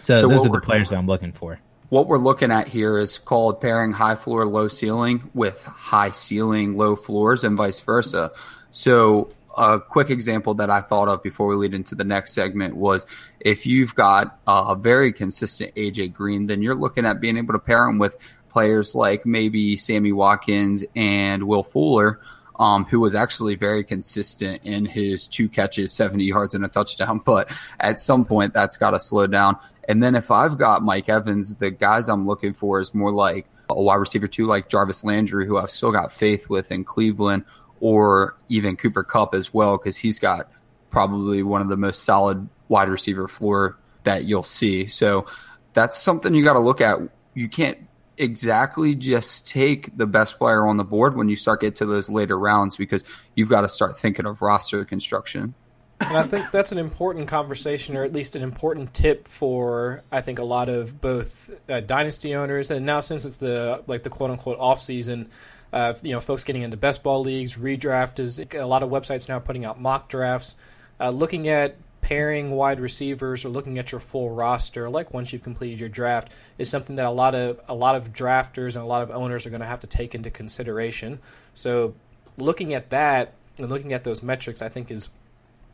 So, 0.00 0.20
so 0.20 0.28
those 0.28 0.46
are 0.46 0.50
the 0.50 0.60
players 0.60 0.90
that 0.90 0.98
I'm 0.98 1.06
looking 1.06 1.32
for. 1.32 1.58
What 1.88 2.08
we're 2.08 2.18
looking 2.18 2.50
at 2.50 2.68
here 2.68 2.98
is 2.98 3.18
called 3.18 3.60
pairing 3.60 3.92
high 3.92 4.16
floor, 4.16 4.44
low 4.44 4.68
ceiling 4.68 5.30
with 5.32 5.62
high 5.64 6.10
ceiling, 6.10 6.76
low 6.76 6.96
floors 6.96 7.44
and 7.44 7.56
vice 7.56 7.80
versa. 7.80 8.32
So 8.70 9.30
a 9.56 9.80
quick 9.80 10.10
example 10.10 10.54
that 10.54 10.70
I 10.70 10.80
thought 10.80 11.08
of 11.08 11.22
before 11.22 11.46
we 11.46 11.56
lead 11.56 11.74
into 11.74 11.94
the 11.94 12.04
next 12.04 12.32
segment 12.32 12.76
was 12.76 13.06
if 13.40 13.66
you've 13.66 13.94
got 13.94 14.38
a 14.46 14.74
very 14.74 15.12
consistent 15.12 15.74
AJ 15.74 16.12
Green, 16.12 16.46
then 16.46 16.62
you're 16.62 16.74
looking 16.74 17.06
at 17.06 17.20
being 17.20 17.36
able 17.36 17.54
to 17.54 17.58
pair 17.58 17.86
him 17.86 17.98
with 17.98 18.16
players 18.48 18.94
like 18.94 19.26
maybe 19.26 19.76
Sammy 19.76 20.12
Watkins 20.12 20.84
and 20.94 21.42
Will 21.44 21.62
Fuller, 21.62 22.20
um, 22.58 22.84
who 22.84 23.00
was 23.00 23.14
actually 23.14 23.56
very 23.56 23.82
consistent 23.82 24.62
in 24.64 24.86
his 24.86 25.26
two 25.26 25.48
catches, 25.48 25.92
70 25.92 26.24
yards 26.24 26.54
and 26.54 26.64
a 26.64 26.68
touchdown. 26.68 27.18
But 27.24 27.50
at 27.80 27.98
some 27.98 28.24
point, 28.24 28.54
that's 28.54 28.76
got 28.76 28.90
to 28.90 29.00
slow 29.00 29.26
down. 29.26 29.56
And 29.88 30.02
then 30.02 30.14
if 30.14 30.30
I've 30.30 30.56
got 30.56 30.82
Mike 30.82 31.08
Evans, 31.08 31.56
the 31.56 31.70
guys 31.70 32.08
I'm 32.08 32.26
looking 32.26 32.54
for 32.54 32.80
is 32.80 32.94
more 32.94 33.12
like 33.12 33.46
a 33.68 33.80
wide 33.80 33.96
receiver 33.96 34.28
two, 34.28 34.46
like 34.46 34.68
Jarvis 34.68 35.04
Landry, 35.04 35.46
who 35.46 35.58
I've 35.58 35.70
still 35.70 35.92
got 35.92 36.12
faith 36.12 36.48
with 36.48 36.70
in 36.70 36.84
Cleveland, 36.84 37.44
or 37.84 38.34
even 38.48 38.78
Cooper 38.78 39.04
Kupp 39.04 39.34
as 39.34 39.52
well, 39.52 39.76
because 39.76 39.94
he's 39.94 40.18
got 40.18 40.50
probably 40.88 41.42
one 41.42 41.60
of 41.60 41.68
the 41.68 41.76
most 41.76 42.04
solid 42.04 42.48
wide 42.68 42.88
receiver 42.88 43.28
floor 43.28 43.76
that 44.04 44.24
you'll 44.24 44.42
see. 44.42 44.86
So 44.86 45.26
that's 45.74 45.98
something 45.98 46.34
you 46.34 46.42
got 46.42 46.54
to 46.54 46.60
look 46.60 46.80
at. 46.80 46.98
You 47.34 47.46
can't 47.46 47.76
exactly 48.16 48.94
just 48.94 49.46
take 49.46 49.94
the 49.98 50.06
best 50.06 50.38
player 50.38 50.66
on 50.66 50.78
the 50.78 50.84
board 50.84 51.14
when 51.14 51.28
you 51.28 51.36
start 51.36 51.60
get 51.60 51.76
to 51.76 51.84
those 51.84 52.08
later 52.08 52.38
rounds 52.38 52.74
because 52.74 53.04
you've 53.34 53.50
got 53.50 53.60
to 53.60 53.68
start 53.68 53.98
thinking 53.98 54.24
of 54.24 54.40
roster 54.40 54.82
construction. 54.86 55.52
And 56.00 56.16
I 56.16 56.22
think 56.22 56.50
that's 56.52 56.72
an 56.72 56.78
important 56.78 57.28
conversation, 57.28 57.98
or 57.98 58.04
at 58.04 58.14
least 58.14 58.34
an 58.34 58.42
important 58.42 58.94
tip 58.94 59.28
for 59.28 60.02
I 60.10 60.22
think 60.22 60.38
a 60.38 60.44
lot 60.44 60.70
of 60.70 61.02
both 61.02 61.50
uh, 61.68 61.80
dynasty 61.80 62.34
owners, 62.34 62.70
and 62.70 62.86
now 62.86 63.00
since 63.00 63.26
it's 63.26 63.38
the 63.38 63.84
like 63.86 64.04
the 64.04 64.10
quote 64.10 64.30
unquote 64.30 64.58
off 64.58 64.80
season, 64.80 65.28
uh, 65.74 65.92
you 66.02 66.12
know, 66.12 66.20
folks 66.20 66.44
getting 66.44 66.62
into 66.62 66.76
best 66.76 67.02
ball 67.02 67.20
leagues, 67.20 67.56
redraft 67.56 68.20
is 68.20 68.38
a 68.38 68.64
lot 68.64 68.84
of 68.84 68.90
websites 68.90 69.28
now 69.28 69.40
putting 69.40 69.64
out 69.64 69.80
mock 69.80 70.08
drafts, 70.08 70.54
uh, 71.00 71.10
looking 71.10 71.48
at 71.48 71.76
pairing 72.00 72.52
wide 72.52 72.78
receivers 72.78 73.44
or 73.44 73.48
looking 73.48 73.76
at 73.76 73.90
your 73.90 74.00
full 74.00 74.30
roster, 74.30 74.88
like 74.88 75.12
once 75.12 75.32
you've 75.32 75.42
completed 75.42 75.80
your 75.80 75.88
draft, 75.88 76.30
is 76.58 76.70
something 76.70 76.94
that 76.94 77.06
a 77.06 77.10
lot 77.10 77.34
of 77.34 77.60
a 77.66 77.74
lot 77.74 77.96
of 77.96 78.12
drafters 78.12 78.76
and 78.76 78.84
a 78.84 78.86
lot 78.86 79.02
of 79.02 79.10
owners 79.10 79.46
are 79.46 79.50
going 79.50 79.62
to 79.62 79.66
have 79.66 79.80
to 79.80 79.88
take 79.88 80.14
into 80.14 80.30
consideration. 80.30 81.18
So, 81.54 81.94
looking 82.38 82.72
at 82.72 82.90
that 82.90 83.32
and 83.58 83.68
looking 83.68 83.92
at 83.92 84.04
those 84.04 84.22
metrics, 84.22 84.62
I 84.62 84.68
think 84.68 84.92
is 84.92 85.08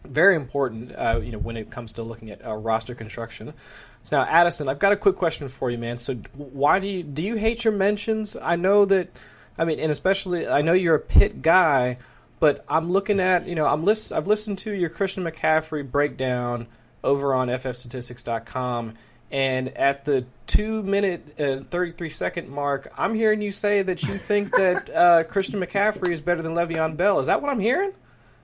very 0.05 0.35
important. 0.35 0.93
Uh, 0.97 1.21
you 1.23 1.31
know, 1.31 1.39
when 1.39 1.59
it 1.59 1.71
comes 1.71 1.93
to 1.95 2.03
looking 2.03 2.31
at 2.31 2.43
uh, 2.43 2.55
roster 2.55 2.95
construction. 2.95 3.53
So 4.03 4.17
now, 4.17 4.27
Addison, 4.31 4.67
I've 4.71 4.79
got 4.79 4.93
a 4.93 4.97
quick 4.97 5.17
question 5.17 5.49
for 5.49 5.71
you, 5.71 5.77
man. 5.77 5.99
So, 5.99 6.15
why 6.33 6.79
do 6.79 6.87
you 6.87 7.03
do 7.03 7.23
you 7.23 7.35
hate 7.35 7.65
your 7.65 7.75
mentions? 7.75 8.35
I 8.35 8.57
know 8.57 8.87
that 8.87 9.11
I 9.61 9.67
mean, 9.67 9.79
and 9.79 9.93
especially 9.93 10.49
I 10.49 10.63
know 10.63 10.73
you're 10.73 10.95
a 10.95 11.01
Pitt 11.01 11.43
guy, 11.43 11.99
but 12.39 12.65
I'm 12.67 12.91
looking 12.91 13.21
at 13.21 13.47
you 13.47 13.55
know 13.55 13.67
I'm 13.67 13.85
list 13.85 14.11
I've 14.11 14.27
listened 14.27 14.57
to 14.61 14.73
your 14.73 14.89
Christian 14.89 15.23
McCaffrey 15.23 15.89
breakdown 15.89 16.67
over 17.05 17.35
on 17.35 17.49
ffstatistics.com, 17.49 18.95
and 19.31 19.69
at 19.77 20.07
the 20.07 20.25
two 20.47 20.83
minute 20.83 21.39
uh, 21.39 21.59
33 21.71 22.09
second 22.09 22.49
mark, 22.49 22.91
I'm 22.97 23.15
hearing 23.15 23.43
you 23.43 23.51
say 23.51 23.83
that 23.83 24.03
you 24.03 24.15
think 24.15 24.51
that 24.53 24.89
uh, 24.89 25.25
Christian 25.25 25.61
McCaffrey 25.61 26.09
is 26.09 26.23
better 26.23 26.41
than 26.41 26.55
Le'Veon 26.55 26.97
Bell. 26.97 27.21
Is 27.21 27.27
that 27.27 27.43
what 27.43 27.51
I'm 27.51 27.61
hearing? 27.61 27.93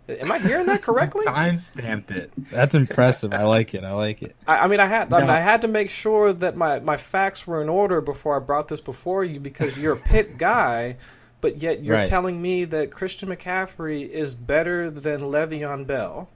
Am 0.08 0.30
I 0.30 0.38
hearing 0.38 0.66
that 0.66 0.82
correctly? 0.82 1.24
Time 1.26 1.58
stamped 1.58 2.12
it. 2.12 2.30
That's 2.50 2.74
impressive. 2.74 3.32
I 3.32 3.42
like 3.42 3.74
it. 3.74 3.82
I 3.82 3.92
like 3.92 4.22
it. 4.22 4.36
I, 4.46 4.58
I 4.58 4.66
mean, 4.68 4.78
I 4.78 4.86
had 4.86 5.12
I, 5.12 5.20
mean, 5.20 5.30
I, 5.30 5.40
had 5.40 5.62
to 5.62 5.68
make 5.68 5.90
sure 5.90 6.32
that 6.32 6.56
my, 6.56 6.78
my 6.78 6.96
facts 6.96 7.46
were 7.46 7.60
in 7.60 7.68
order 7.68 8.00
before 8.00 8.36
I 8.36 8.38
brought 8.38 8.68
this 8.68 8.80
before 8.80 9.24
you 9.24 9.40
because 9.40 9.76
you're 9.76 9.94
a 9.94 9.98
Pitt 9.98 10.38
guy, 10.38 10.96
but 11.40 11.60
yet 11.60 11.82
you're 11.82 11.96
right. 11.96 12.06
telling 12.06 12.40
me 12.40 12.64
that 12.66 12.92
Christian 12.92 13.30
McCaffrey 13.30 14.08
is 14.08 14.36
better 14.36 14.90
than 14.90 15.22
Le'Veon 15.22 15.86
Bell. 15.86 16.28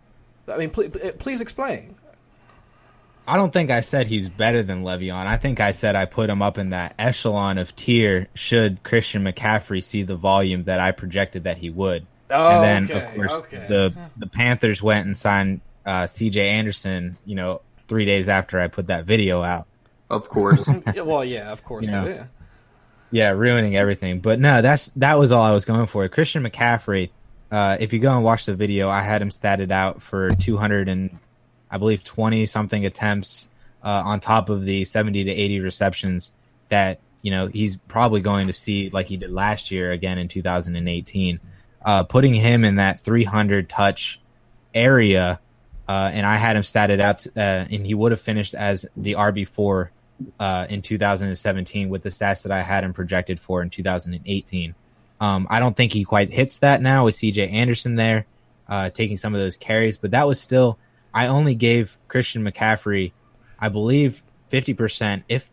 I 0.49 0.57
mean, 0.57 0.71
please, 0.71 0.91
please 1.19 1.41
explain. 1.41 1.95
I 3.29 3.37
don't 3.37 3.53
think 3.53 3.71
I 3.71 3.83
said 3.83 4.09
he's 4.09 4.29
better 4.29 4.65
than 4.65 4.83
Le'Veon. 4.83 5.27
I 5.27 5.37
think 5.37 5.61
I 5.61 5.71
said 5.71 5.95
I 5.95 6.07
put 6.07 6.29
him 6.29 6.43
up 6.43 6.59
in 6.59 6.71
that 6.71 6.97
echelon 6.99 7.59
of 7.59 7.77
tier 7.77 8.27
should 8.35 8.83
Christian 8.83 9.23
McCaffrey 9.23 9.81
see 9.81 10.03
the 10.03 10.17
volume 10.17 10.65
that 10.65 10.81
I 10.81 10.91
projected 10.91 11.45
that 11.45 11.59
he 11.59 11.71
would. 11.71 12.07
Oh, 12.31 12.49
and 12.49 12.91
then 12.91 12.97
okay, 12.97 13.07
of 13.07 13.15
course 13.15 13.33
okay. 13.45 13.67
the 13.69 13.95
the 14.17 14.27
Panthers 14.27 14.83
went 14.83 15.07
and 15.07 15.17
signed 15.17 15.61
uh, 15.85 16.07
C.J. 16.07 16.49
Anderson. 16.49 17.17
You 17.25 17.37
know, 17.37 17.61
three 17.89 18.05
days 18.05 18.29
after 18.29 18.61
I 18.61 18.69
put 18.69 18.87
that 18.89 19.05
video 19.05 19.43
out. 19.43 19.67
Of 20.09 20.29
course. 20.29 20.65
well, 20.97 21.25
yeah, 21.25 21.53
of 21.53 21.65
course. 21.65 21.87
You 21.87 21.93
know, 21.93 22.07
yeah. 22.07 22.27
yeah, 23.11 23.29
ruining 23.31 23.77
everything. 23.77 24.21
But 24.21 24.41
no, 24.41 24.63
that's 24.63 24.89
that 24.97 25.19
was 25.19 25.33
all 25.33 25.43
I 25.43 25.53
was 25.53 25.65
going 25.65 25.87
for. 25.87 26.09
Christian 26.09 26.43
McCaffrey. 26.43 27.11
Uh, 27.51 27.77
if 27.81 27.93
you 27.93 27.99
go 27.99 28.15
and 28.15 28.25
watch 28.25 28.47
the 28.47 28.55
video, 28.55 28.89
I 28.89 29.03
had 29.03 29.21
him 29.21 29.31
statted 29.31 29.73
out 29.73 30.03
for 30.03 30.31
200 30.31 30.89
and 30.89 31.19
I 31.69 31.79
believe 31.79 32.05
20 32.05 32.47
something 32.47 32.87
attempts 32.87 33.51
uh, 33.83 34.03
on 34.05 34.21
top 34.21 34.51
of 34.51 34.65
the 34.65 34.85
70 34.85 35.25
to 35.25 35.31
80 35.33 35.61
receptions 35.61 36.33
that 36.69 37.01
you 37.23 37.31
know 37.31 37.47
he's 37.49 37.77
probably 37.77 38.21
going 38.21 38.47
to 38.47 38.53
see 38.53 38.91
like 38.91 39.07
he 39.07 39.17
did 39.17 39.31
last 39.31 39.71
year 39.71 39.93
again 39.93 40.19
in 40.19 40.29
2018. 40.29 41.41
Uh, 41.83 42.03
putting 42.05 42.35
him 42.35 42.65
in 42.65 42.77
that 42.77 43.01
300 43.01 43.69
touch 43.69 44.21
area, 44.75 45.41
uh, 45.89 46.11
and 46.13 46.27
I 46.27 46.37
had 46.37 46.57
him 46.57 46.63
statted 46.63 47.01
out, 47.01 47.27
uh, 47.37 47.41
and 47.41 47.87
he 47.87 47.95
would 47.95 48.13
have 48.13 48.21
finished 48.21 48.55
as 48.55 48.87
the 48.97 49.15
RB 49.15 49.49
four 49.49 49.91
uh, 50.39 50.67
in 50.69 50.83
2017 50.83 51.89
with 51.89 52.03
the 52.03 52.11
stats 52.11 52.43
that 52.43 52.53
I 52.53 52.63
had 52.63 52.85
him 52.85 52.93
projected 52.93 53.41
for 53.41 53.63
in 53.63 53.71
2018. 53.71 54.75
Um, 55.21 55.47
I 55.51 55.61
don't 55.61 55.77
think 55.77 55.93
he 55.93 56.05
quite 56.05 56.31
hits 56.31 56.59
that 56.59 56.81
now 56.81 57.07
with 57.07 57.15
CJ 57.15 57.53
Anderson 57.53 57.95
there 57.95 58.27
uh, 58.69 58.91
taking 58.91 59.17
some 59.17 59.35
of 59.35 59.41
those 59.41 59.57
carries, 59.57 59.99
but 59.99 60.13
that 60.13 60.27
was 60.27 60.41
still. 60.41 60.79
I 61.13 61.27
only 61.27 61.57
gave 61.57 61.99
Christian 62.07 62.45
McCaffrey, 62.45 63.13
I 63.59 63.69
believe, 63.69 64.23
50%, 64.53 65.25
if 65.29 65.51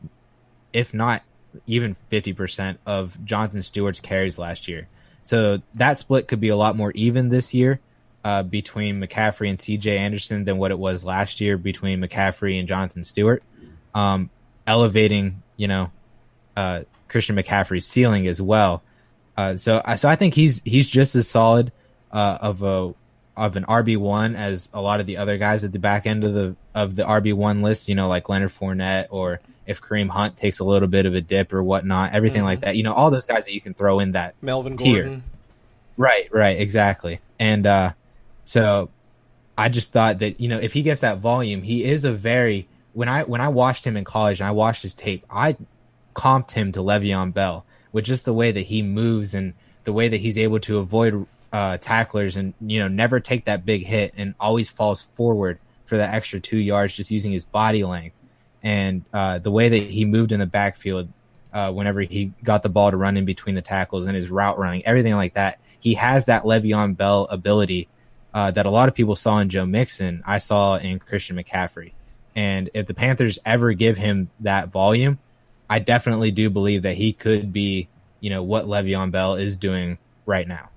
if 0.71 0.93
not 0.93 1.23
even 1.65 1.95
50% 2.11 2.77
of 2.85 3.17
Jonathan 3.25 3.63
Stewart's 3.63 3.99
carries 3.99 4.37
last 4.37 4.67
year. 4.67 4.87
So 5.27 5.61
that 5.73 5.97
split 5.97 6.29
could 6.29 6.39
be 6.39 6.47
a 6.47 6.55
lot 6.55 6.77
more 6.77 6.91
even 6.91 7.27
this 7.27 7.53
year 7.53 7.81
uh, 8.23 8.43
between 8.43 9.01
McCaffrey 9.01 9.49
and 9.49 9.59
CJ 9.59 9.97
Anderson 9.97 10.45
than 10.45 10.57
what 10.57 10.71
it 10.71 10.79
was 10.79 11.03
last 11.03 11.41
year 11.41 11.57
between 11.57 11.99
McCaffrey 11.99 12.57
and 12.57 12.65
Jonathan 12.65 13.03
Stewart. 13.03 13.43
Um, 13.93 14.29
elevating, 14.65 15.43
you 15.57 15.67
know, 15.67 15.91
uh, 16.55 16.83
Christian 17.09 17.35
McCaffrey's 17.35 17.85
ceiling 17.85 18.25
as 18.25 18.41
well. 18.41 18.83
Uh, 19.35 19.57
so, 19.57 19.81
so 19.97 20.07
I 20.07 20.15
think 20.15 20.33
he's 20.33 20.61
he's 20.63 20.87
just 20.87 21.13
as 21.13 21.29
solid 21.29 21.73
uh, 22.09 22.37
of 22.39 22.63
a 22.63 22.93
of 23.35 23.57
an 23.57 23.65
RB 23.65 23.97
one 23.97 24.33
as 24.33 24.69
a 24.73 24.81
lot 24.81 25.01
of 25.01 25.07
the 25.07 25.17
other 25.17 25.37
guys 25.37 25.65
at 25.65 25.73
the 25.73 25.79
back 25.79 26.07
end 26.07 26.23
of 26.23 26.33
the 26.33 26.55
of 26.73 26.95
the 26.95 27.03
RB 27.03 27.33
one 27.33 27.61
list. 27.61 27.89
You 27.89 27.95
know, 27.95 28.07
like 28.07 28.29
Leonard 28.29 28.51
Fournette 28.51 29.07
or 29.09 29.41
if 29.67 29.81
Kareem 29.81 30.09
Hunt 30.09 30.37
takes 30.37 30.59
a 30.59 30.63
little 30.63 30.87
bit 30.87 31.05
of 31.05 31.13
a 31.13 31.21
dip 31.21 31.53
or 31.53 31.61
whatnot, 31.61 32.13
everything 32.13 32.39
mm-hmm. 32.39 32.45
like 32.45 32.61
that. 32.61 32.77
You 32.77 32.83
know, 32.83 32.93
all 32.93 33.11
those 33.11 33.25
guys 33.25 33.45
that 33.45 33.53
you 33.53 33.61
can 33.61 33.73
throw 33.73 33.99
in 33.99 34.13
that 34.13 34.35
Melvin 34.41 34.77
tier. 34.77 35.03
Gordon. 35.03 35.23
Right, 35.97 36.31
right, 36.31 36.59
exactly. 36.59 37.19
And 37.37 37.67
uh, 37.67 37.93
so 38.45 38.89
I 39.57 39.69
just 39.69 39.91
thought 39.91 40.19
that 40.19 40.39
you 40.39 40.47
know 40.47 40.57
if 40.57 40.73
he 40.73 40.81
gets 40.81 41.01
that 41.01 41.19
volume, 41.19 41.61
he 41.61 41.83
is 41.83 42.05
a 42.05 42.13
very 42.13 42.67
when 42.93 43.09
I 43.09 43.23
when 43.23 43.41
I 43.41 43.49
watched 43.49 43.85
him 43.85 43.97
in 43.97 44.05
college 44.05 44.39
and 44.39 44.47
I 44.47 44.51
watched 44.51 44.83
his 44.83 44.93
tape, 44.93 45.25
I 45.29 45.57
comped 46.15 46.51
him 46.51 46.71
to 46.71 46.79
Le'Veon 46.79 47.33
Bell 47.33 47.65
with 47.91 48.05
just 48.05 48.25
the 48.25 48.33
way 48.33 48.51
that 48.51 48.61
he 48.61 48.81
moves 48.81 49.33
and 49.33 49.53
the 49.83 49.93
way 49.93 50.07
that 50.07 50.17
he's 50.17 50.37
able 50.37 50.59
to 50.61 50.79
avoid 50.79 51.27
uh, 51.51 51.77
tacklers 51.77 52.35
and 52.35 52.53
you 52.61 52.79
know 52.79 52.87
never 52.87 53.19
take 53.19 53.45
that 53.45 53.65
big 53.65 53.85
hit 53.85 54.13
and 54.17 54.35
always 54.39 54.69
falls 54.69 55.01
forward 55.01 55.59
for 55.85 55.97
that 55.97 56.13
extra 56.13 56.39
two 56.39 56.57
yards 56.57 56.95
just 56.95 57.09
using 57.09 57.31
his 57.31 57.45
body 57.45 57.83
length 57.83 58.15
and 58.67 59.05
uh, 59.13 59.39
the 59.39 59.49
way 59.49 59.69
that 59.69 59.83
he 59.83 60.03
moved 60.03 60.33
in 60.33 60.41
the 60.41 60.45
backfield 60.45 61.07
uh, 61.53 61.71
whenever 61.71 62.01
he 62.01 62.33
got 62.43 62.63
the 62.63 62.69
ball 62.69 62.91
to 62.91 62.97
run 62.97 63.15
in 63.15 63.23
between 63.23 63.55
the 63.55 63.61
tackles 63.61 64.07
and 64.07 64.13
his 64.13 64.29
route 64.29 64.59
running, 64.59 64.85
everything 64.85 65.15
like 65.15 65.35
that. 65.35 65.61
He 65.79 65.93
has 65.93 66.25
that 66.25 66.43
Le'Veon 66.43 66.97
Bell 66.97 67.29
ability 67.31 67.87
uh, 68.33 68.51
that 68.51 68.65
a 68.65 68.69
lot 68.69 68.89
of 68.89 68.93
people 68.93 69.15
saw 69.15 69.39
in 69.39 69.47
Joe 69.47 69.65
Mixon. 69.65 70.21
I 70.25 70.39
saw 70.39 70.75
in 70.75 70.99
Christian 70.99 71.37
McCaffrey. 71.37 71.93
And 72.35 72.69
if 72.73 72.87
the 72.87 72.93
Panthers 72.93 73.39
ever 73.45 73.71
give 73.71 73.95
him 73.95 74.29
that 74.41 74.67
volume, 74.67 75.17
I 75.69 75.79
definitely 75.79 76.31
do 76.31 76.49
believe 76.49 76.81
that 76.81 76.97
he 76.97 77.13
could 77.13 77.53
be, 77.53 77.87
you 78.19 78.29
know, 78.29 78.43
what 78.43 78.65
Le'Veon 78.65 79.11
Bell 79.11 79.35
is 79.35 79.55
doing 79.55 79.97
right 80.25 80.45
now. 80.45 80.71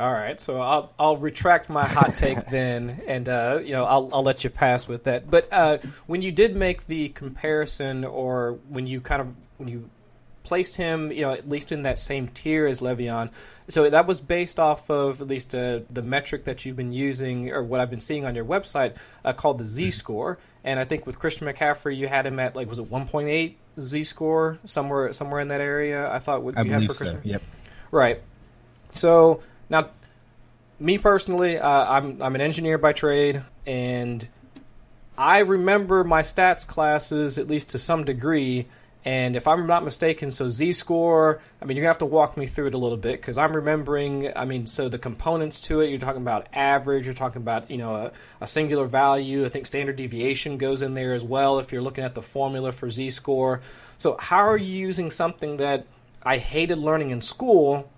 All 0.00 0.12
right, 0.12 0.40
so 0.40 0.58
I'll 0.58 0.90
I'll 0.98 1.18
retract 1.18 1.68
my 1.68 1.86
hot 1.86 2.16
take 2.16 2.46
then, 2.50 3.02
and 3.06 3.28
uh, 3.28 3.60
you 3.62 3.72
know 3.72 3.84
I'll 3.84 4.08
I'll 4.14 4.22
let 4.22 4.44
you 4.44 4.48
pass 4.48 4.88
with 4.88 5.04
that. 5.04 5.30
But 5.30 5.46
uh, 5.52 5.76
when 6.06 6.22
you 6.22 6.32
did 6.32 6.56
make 6.56 6.86
the 6.86 7.10
comparison, 7.10 8.06
or 8.06 8.58
when 8.70 8.86
you 8.86 9.02
kind 9.02 9.20
of 9.20 9.34
when 9.58 9.68
you 9.68 9.90
placed 10.42 10.76
him, 10.76 11.12
you 11.12 11.20
know, 11.20 11.32
at 11.32 11.48
least 11.48 11.70
in 11.70 11.82
that 11.82 11.98
same 11.98 12.28
tier 12.28 12.66
as 12.66 12.80
Le'Veon. 12.80 13.30
So 13.68 13.88
that 13.88 14.06
was 14.06 14.20
based 14.20 14.58
off 14.58 14.90
of 14.90 15.20
at 15.20 15.26
least 15.28 15.54
uh, 15.54 15.80
the 15.90 16.02
metric 16.02 16.44
that 16.44 16.64
you've 16.64 16.76
been 16.76 16.92
using, 16.92 17.50
or 17.50 17.62
what 17.62 17.78
I've 17.80 17.90
been 17.90 18.00
seeing 18.00 18.24
on 18.24 18.34
your 18.34 18.46
website, 18.46 18.96
uh, 19.22 19.34
called 19.34 19.58
the 19.58 19.66
Z 19.66 19.84
mm-hmm. 19.84 19.90
score. 19.90 20.38
And 20.64 20.80
I 20.80 20.84
think 20.84 21.06
with 21.06 21.18
Christian 21.18 21.46
McCaffrey, 21.46 21.94
you 21.94 22.08
had 22.08 22.26
him 22.26 22.40
at 22.40 22.56
like 22.56 22.70
was 22.70 22.78
it 22.78 22.90
1.8 22.90 23.54
Z 23.78 24.02
score 24.04 24.58
somewhere 24.64 25.12
somewhere 25.12 25.40
in 25.40 25.48
that 25.48 25.60
area. 25.60 26.10
I 26.10 26.20
thought 26.20 26.42
I 26.56 26.62
you 26.62 26.72
had 26.72 26.86
for 26.86 26.94
Christian. 26.94 27.22
So. 27.22 27.28
Yep. 27.28 27.42
Right. 27.90 28.22
So 28.94 29.42
now, 29.70 29.90
me 30.78 30.98
personally, 30.98 31.58
uh, 31.58 31.68
I'm 31.68 32.20
I'm 32.20 32.34
an 32.34 32.40
engineer 32.40 32.76
by 32.76 32.92
trade, 32.92 33.42
and 33.66 34.28
I 35.16 35.38
remember 35.38 36.04
my 36.04 36.22
stats 36.22 36.66
classes 36.66 37.38
at 37.38 37.46
least 37.46 37.70
to 37.70 37.78
some 37.78 38.04
degree 38.04 38.66
and 39.04 39.34
if 39.34 39.48
I'm 39.48 39.66
not 39.66 39.82
mistaken, 39.82 40.30
so 40.30 40.50
Z 40.50 40.72
score, 40.72 41.40
I 41.62 41.64
mean, 41.64 41.78
you 41.78 41.84
have 41.84 41.98
to 41.98 42.06
walk 42.06 42.36
me 42.36 42.46
through 42.46 42.66
it 42.66 42.74
a 42.74 42.78
little 42.78 42.98
bit 42.98 43.20
because 43.20 43.38
I'm 43.38 43.54
remembering, 43.54 44.30
I 44.36 44.44
mean, 44.44 44.66
so 44.66 44.90
the 44.90 44.98
components 44.98 45.58
to 45.60 45.80
it, 45.80 45.88
you're 45.88 45.98
talking 45.98 46.20
about 46.20 46.48
average, 46.52 47.06
you're 47.06 47.14
talking 47.14 47.40
about, 47.40 47.70
you 47.70 47.78
know, 47.78 47.94
a, 47.94 48.12
a, 48.42 48.46
singular 48.46 48.86
value. 48.86 49.46
I 49.46 49.48
think 49.48 49.64
standard 49.64 49.96
deviation 49.96 50.58
goes 50.58 50.82
in 50.82 50.92
there 50.92 51.14
as 51.14 51.24
well 51.24 51.58
if 51.58 51.72
you're 51.72 51.80
looking 51.80 52.04
at 52.04 52.14
the 52.14 52.20
formula 52.20 52.72
for 52.72 52.90
Z 52.90 53.10
score. 53.10 53.62
So, 53.96 54.18
how 54.20 54.46
are 54.46 54.58
you 54.58 54.72
using 54.72 55.10
something 55.10 55.56
that 55.56 55.86
I 56.22 56.36
hated 56.36 56.76
learning 56.76 57.08
in 57.08 57.22
school 57.22 57.90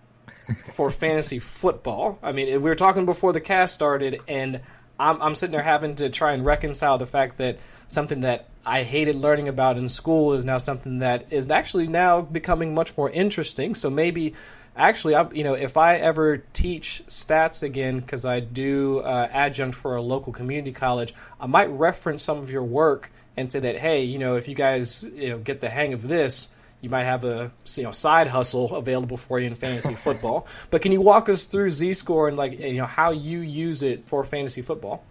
for 0.74 0.90
fantasy 0.90 1.38
football? 1.38 2.18
I 2.22 2.32
mean, 2.32 2.48
we 2.48 2.58
were 2.58 2.74
talking 2.74 3.04
before 3.04 3.32
the 3.32 3.40
cast 3.40 3.74
started, 3.74 4.20
and 4.28 4.60
I'm, 4.98 5.20
I'm 5.22 5.34
sitting 5.34 5.52
there 5.52 5.62
having 5.62 5.96
to 5.96 6.10
try 6.10 6.32
and 6.32 6.44
reconcile 6.44 6.98
the 6.98 7.06
fact 7.06 7.38
that 7.38 7.58
something 7.88 8.20
that 8.20 8.48
I 8.64 8.82
hated 8.84 9.16
learning 9.16 9.48
about 9.48 9.76
in 9.76 9.88
school 9.88 10.34
is 10.34 10.44
now 10.44 10.58
something 10.58 11.00
that 11.00 11.26
is 11.30 11.50
actually 11.50 11.88
now 11.88 12.20
becoming 12.20 12.74
much 12.74 12.96
more 12.96 13.10
interesting. 13.10 13.74
So 13.74 13.90
maybe, 13.90 14.34
actually, 14.76 15.14
I'm, 15.14 15.34
you 15.34 15.44
know, 15.44 15.54
if 15.54 15.76
I 15.76 15.96
ever 15.96 16.38
teach 16.52 17.02
stats 17.08 17.62
again, 17.62 18.00
because 18.00 18.24
I 18.24 18.40
do 18.40 19.00
uh, 19.00 19.28
adjunct 19.30 19.76
for 19.76 19.96
a 19.96 20.02
local 20.02 20.32
community 20.32 20.72
college, 20.72 21.14
I 21.40 21.46
might 21.46 21.70
reference 21.70 22.22
some 22.22 22.38
of 22.38 22.50
your 22.50 22.62
work 22.62 23.10
and 23.36 23.50
say 23.50 23.60
that, 23.60 23.78
hey, 23.78 24.04
you 24.04 24.18
know, 24.18 24.36
if 24.36 24.46
you 24.46 24.54
guys 24.54 25.02
you 25.02 25.30
know 25.30 25.38
get 25.38 25.60
the 25.60 25.68
hang 25.68 25.92
of 25.92 26.06
this, 26.06 26.48
you 26.82 26.90
might 26.90 27.04
have 27.04 27.24
a 27.24 27.50
you 27.76 27.84
know 27.84 27.92
side 27.92 28.26
hustle 28.26 28.74
available 28.76 29.16
for 29.16 29.40
you 29.40 29.46
in 29.46 29.54
fantasy 29.54 29.94
football. 29.94 30.46
But 30.70 30.82
can 30.82 30.92
you 30.92 31.00
walk 31.00 31.30
us 31.30 31.46
through 31.46 31.70
Z 31.70 31.94
Score 31.94 32.28
and 32.28 32.36
like 32.36 32.58
you 32.58 32.74
know 32.74 32.84
how 32.84 33.12
you 33.12 33.40
use 33.40 33.82
it 33.82 34.06
for 34.06 34.22
fantasy 34.24 34.60
football? 34.60 35.04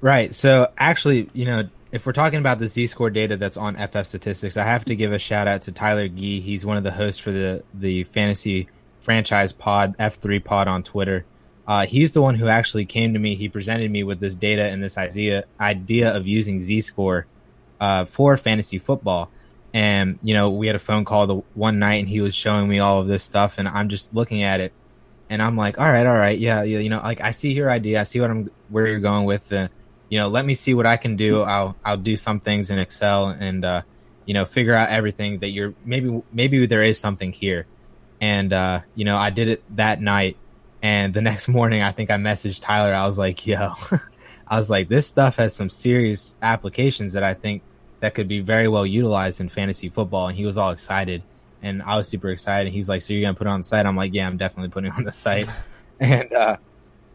Right. 0.00 0.34
So 0.34 0.70
actually, 0.78 1.28
you 1.34 1.44
know, 1.44 1.68
if 1.90 2.06
we're 2.06 2.12
talking 2.12 2.38
about 2.38 2.60
the 2.60 2.68
Z 2.68 2.86
score 2.86 3.10
data 3.10 3.36
that's 3.36 3.56
on 3.56 3.74
FF 3.74 4.06
Statistics, 4.06 4.56
I 4.56 4.64
have 4.64 4.84
to 4.86 4.96
give 4.96 5.12
a 5.12 5.18
shout 5.18 5.48
out 5.48 5.62
to 5.62 5.72
Tyler 5.72 6.08
Gee. 6.08 6.40
He's 6.40 6.64
one 6.64 6.76
of 6.76 6.84
the 6.84 6.92
hosts 6.92 7.20
for 7.20 7.32
the 7.32 7.64
the 7.74 8.04
fantasy 8.04 8.68
franchise 9.00 9.52
pod 9.52 9.96
F3 9.98 10.42
pod 10.44 10.68
on 10.68 10.84
Twitter. 10.84 11.24
Uh, 11.66 11.84
he's 11.84 12.12
the 12.12 12.22
one 12.22 12.34
who 12.34 12.46
actually 12.46 12.86
came 12.86 13.12
to 13.12 13.18
me. 13.18 13.34
He 13.34 13.48
presented 13.48 13.90
me 13.90 14.02
with 14.04 14.20
this 14.20 14.36
data 14.36 14.62
and 14.62 14.82
this 14.82 14.96
idea 14.96 15.44
idea 15.60 16.16
of 16.16 16.26
using 16.26 16.60
Z 16.60 16.82
score 16.82 17.26
uh, 17.80 18.04
for 18.04 18.36
fantasy 18.36 18.78
football. 18.78 19.30
And 19.74 20.18
you 20.22 20.34
know, 20.34 20.50
we 20.50 20.66
had 20.66 20.76
a 20.76 20.80
phone 20.80 21.04
call 21.04 21.26
the 21.26 21.36
one 21.54 21.78
night, 21.78 21.96
and 21.96 22.08
he 22.08 22.20
was 22.20 22.34
showing 22.34 22.68
me 22.68 22.78
all 22.78 23.00
of 23.00 23.06
this 23.06 23.22
stuff, 23.22 23.58
and 23.58 23.68
I'm 23.68 23.88
just 23.88 24.14
looking 24.14 24.42
at 24.42 24.60
it, 24.60 24.72
and 25.28 25.42
I'm 25.42 25.56
like, 25.56 25.78
all 25.78 25.90
right, 25.90 26.06
all 26.06 26.16
right, 26.16 26.38
yeah, 26.38 26.62
you 26.62 26.88
know, 26.88 26.98
like 26.98 27.20
I 27.20 27.32
see 27.32 27.52
your 27.52 27.70
idea, 27.70 28.00
I 28.00 28.04
see 28.04 28.20
what 28.20 28.30
I'm 28.30 28.50
where 28.70 28.86
you're 28.86 29.00
going 29.00 29.24
with 29.24 29.48
the 29.48 29.70
you 30.08 30.18
know, 30.18 30.28
let 30.28 30.44
me 30.44 30.54
see 30.54 30.74
what 30.74 30.86
I 30.86 30.96
can 30.96 31.16
do. 31.16 31.42
I'll 31.42 31.76
I'll 31.84 31.96
do 31.96 32.16
some 32.16 32.40
things 32.40 32.70
in 32.70 32.78
Excel 32.78 33.28
and 33.28 33.64
uh, 33.64 33.82
you 34.24 34.34
know 34.34 34.44
figure 34.44 34.74
out 34.74 34.88
everything 34.88 35.40
that 35.40 35.50
you're 35.50 35.74
maybe 35.84 36.22
maybe 36.32 36.66
there 36.66 36.82
is 36.82 36.98
something 36.98 37.32
here. 37.32 37.66
And 38.20 38.52
uh, 38.52 38.80
you 38.94 39.04
know, 39.04 39.16
I 39.16 39.30
did 39.30 39.48
it 39.48 39.76
that 39.76 40.00
night, 40.00 40.36
and 40.82 41.12
the 41.12 41.22
next 41.30 41.48
morning 41.48 41.82
I 41.82 41.92
think 41.92 42.10
I 42.10 42.16
messaged 42.16 42.60
Tyler. 42.62 42.94
I 42.94 43.06
was 43.06 43.18
like, 43.18 43.46
yo, 43.46 43.74
I 44.48 44.56
was 44.56 44.70
like, 44.70 44.88
this 44.88 45.06
stuff 45.06 45.36
has 45.36 45.54
some 45.54 45.70
serious 45.70 46.36
applications 46.40 47.12
that 47.12 47.22
I 47.22 47.34
think 47.34 47.62
that 48.00 48.14
could 48.14 48.28
be 48.28 48.40
very 48.40 48.68
well 48.68 48.86
utilized 48.86 49.40
in 49.40 49.48
fantasy 49.48 49.88
football. 49.88 50.28
And 50.28 50.36
he 50.36 50.46
was 50.46 50.56
all 50.56 50.70
excited, 50.70 51.22
and 51.62 51.82
I 51.82 51.96
was 51.96 52.08
super 52.08 52.30
excited. 52.30 52.68
And 52.68 52.74
He's 52.74 52.88
like, 52.88 53.02
so 53.02 53.12
you're 53.12 53.22
gonna 53.22 53.34
put 53.34 53.46
it 53.46 53.50
on 53.50 53.60
the 53.60 53.64
site? 53.64 53.86
I'm 53.86 53.96
like, 53.96 54.14
yeah, 54.14 54.26
I'm 54.26 54.36
definitely 54.36 54.70
putting 54.70 54.92
on 54.92 55.04
the 55.04 55.12
site. 55.12 55.48
and 56.00 56.32
uh, 56.32 56.56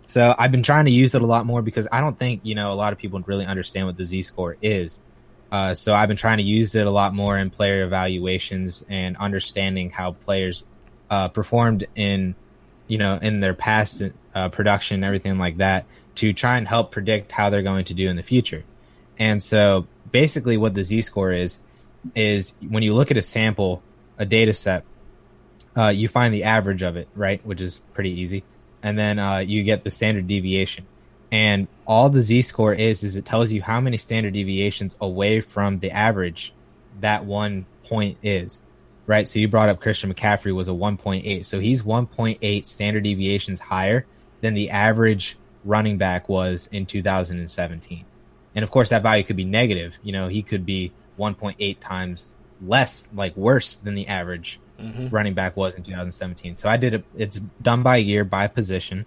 so 0.08 0.36
I've 0.38 0.52
been 0.52 0.64
trying 0.64 0.86
to 0.86 0.92
use 0.92 1.16
it 1.16 1.22
a 1.22 1.26
lot 1.26 1.46
more 1.46 1.62
because 1.62 1.88
I 1.92 2.02
don't 2.02 2.18
think 2.18 2.42
you 2.44 2.56
know 2.56 2.72
a 2.72 2.76
lot 2.76 2.94
of 2.94 3.00
people 3.00 3.20
really 3.22 3.46
understand 3.46 3.88
what 3.88 3.98
the 3.98 4.06
Z 4.06 4.24
score 4.24 4.58
is. 4.62 5.00
Uh, 5.52 5.76
so 5.76 5.94
I've 5.94 6.08
been 6.08 6.18
trying 6.18 6.40
to 6.40 6.44
use 6.44 6.74
it 6.74 6.88
a 6.88 6.92
lot 6.92 7.14
more 7.14 7.38
in 7.38 7.52
player 7.52 7.84
evaluations 7.84 8.84
and 8.90 9.16
understanding 9.18 9.92
how 9.92 10.14
players 10.14 10.66
uh, 11.10 11.28
performed 11.28 11.86
in 11.96 12.36
you 12.88 12.98
know 12.98 13.20
in 13.22 13.40
their 13.40 13.54
past 13.54 14.02
uh, 14.36 14.50
production 14.50 14.96
and 14.96 15.06
everything 15.06 15.38
like 15.38 15.58
that 15.58 15.86
to 16.16 16.34
try 16.34 16.58
and 16.58 16.68
help 16.68 16.92
predict 16.92 17.32
how 17.32 17.50
they're 17.50 17.64
going 17.64 17.86
to 17.86 17.94
do 17.94 18.10
in 18.10 18.16
the 18.16 18.24
future. 18.24 18.64
And 19.18 19.42
so 19.42 19.88
basically, 20.14 20.56
what 20.56 20.74
the 20.74 20.86
Z 20.86 21.02
score 21.02 21.34
is 21.34 21.60
is 22.16 22.54
when 22.70 22.84
you 22.84 22.94
look 22.94 23.12
at 23.12 23.18
a 23.18 23.22
sample 23.22 23.84
a 24.18 24.26
data 24.26 24.54
set, 24.54 24.86
uh, 25.76 25.90
you 25.90 26.08
find 26.08 26.34
the 26.34 26.46
average 26.46 26.84
of 26.84 26.96
it, 26.96 27.10
right, 27.16 27.46
which 27.46 27.60
is 27.60 27.82
pretty 27.94 28.22
easy, 28.22 28.46
and 28.82 28.98
then 28.98 29.20
uh, 29.20 29.40
you 29.40 29.64
get 29.64 29.84
the 29.84 29.92
standard 29.92 30.28
deviation. 30.28 30.86
And 31.32 31.68
all 31.88 32.10
the 32.10 32.22
z 32.22 32.44
score 32.44 32.74
is 32.74 33.04
is 33.04 33.16
it 33.16 33.26
tells 33.26 33.52
you 33.52 33.62
how 33.62 33.82
many 33.82 33.98
standard 33.98 34.34
deviations 34.34 34.96
away 35.02 35.42
from 35.42 35.80
the 35.80 35.90
average 35.90 36.54
that 37.02 37.26
one 37.26 37.66
point 37.84 38.20
is, 38.22 38.62
right? 39.08 39.28
So 39.28 39.40
you 39.40 39.48
brought 39.48 39.70
up 39.70 39.82
Christian 39.82 40.14
McCaffrey 40.14 40.54
was 40.54 40.68
a 40.68 40.72
1.8, 40.72 41.44
so 41.44 41.60
he's 41.60 41.82
1.8 41.82 42.66
standard 42.68 43.04
deviations 43.04 43.60
higher 43.60 44.06
than 44.42 44.54
the 44.54 44.70
average 44.70 45.38
running 45.66 45.98
back 45.98 46.30
was 46.30 46.70
in 46.72 46.86
2017. 46.86 48.06
And 48.56 48.64
of 48.64 48.72
course, 48.72 48.90
that 48.90 49.04
value 49.04 49.24
could 49.24 49.36
be 49.36 49.46
negative. 49.46 49.98
You 50.04 50.12
know, 50.12 50.28
he 50.28 50.44
could 50.44 50.66
be 50.66 50.92
1.8 51.20 51.80
times 51.80 52.34
less, 52.62 53.08
like 53.14 53.36
worse 53.36 53.78
than 53.78 53.96
the 53.96 54.08
average 54.08 54.60
mm-hmm. 54.80 55.10
running 55.10 55.34
back 55.34 55.56
was 55.58 55.76
in 55.76 55.84
2017. 55.84 56.56
So 56.56 56.70
I 56.70 56.78
did 56.78 56.94
it. 56.94 57.06
It's 57.16 57.38
done 57.62 57.84
by 57.84 57.98
year, 57.98 58.24
by 58.24 58.48
position, 58.48 59.06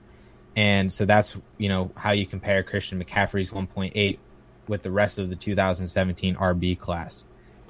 and 0.54 0.92
so 0.92 1.04
that's 1.04 1.36
you 1.58 1.68
know 1.68 1.90
how 1.96 2.12
you 2.12 2.26
compare 2.26 2.62
Christian 2.62 3.02
McCaffrey's 3.02 3.50
1.8 3.50 4.18
with 4.68 4.82
the 4.82 4.90
rest 4.90 5.18
of 5.18 5.30
the 5.30 5.36
2017 5.36 6.36
RB 6.36 6.78
class. 6.78 7.24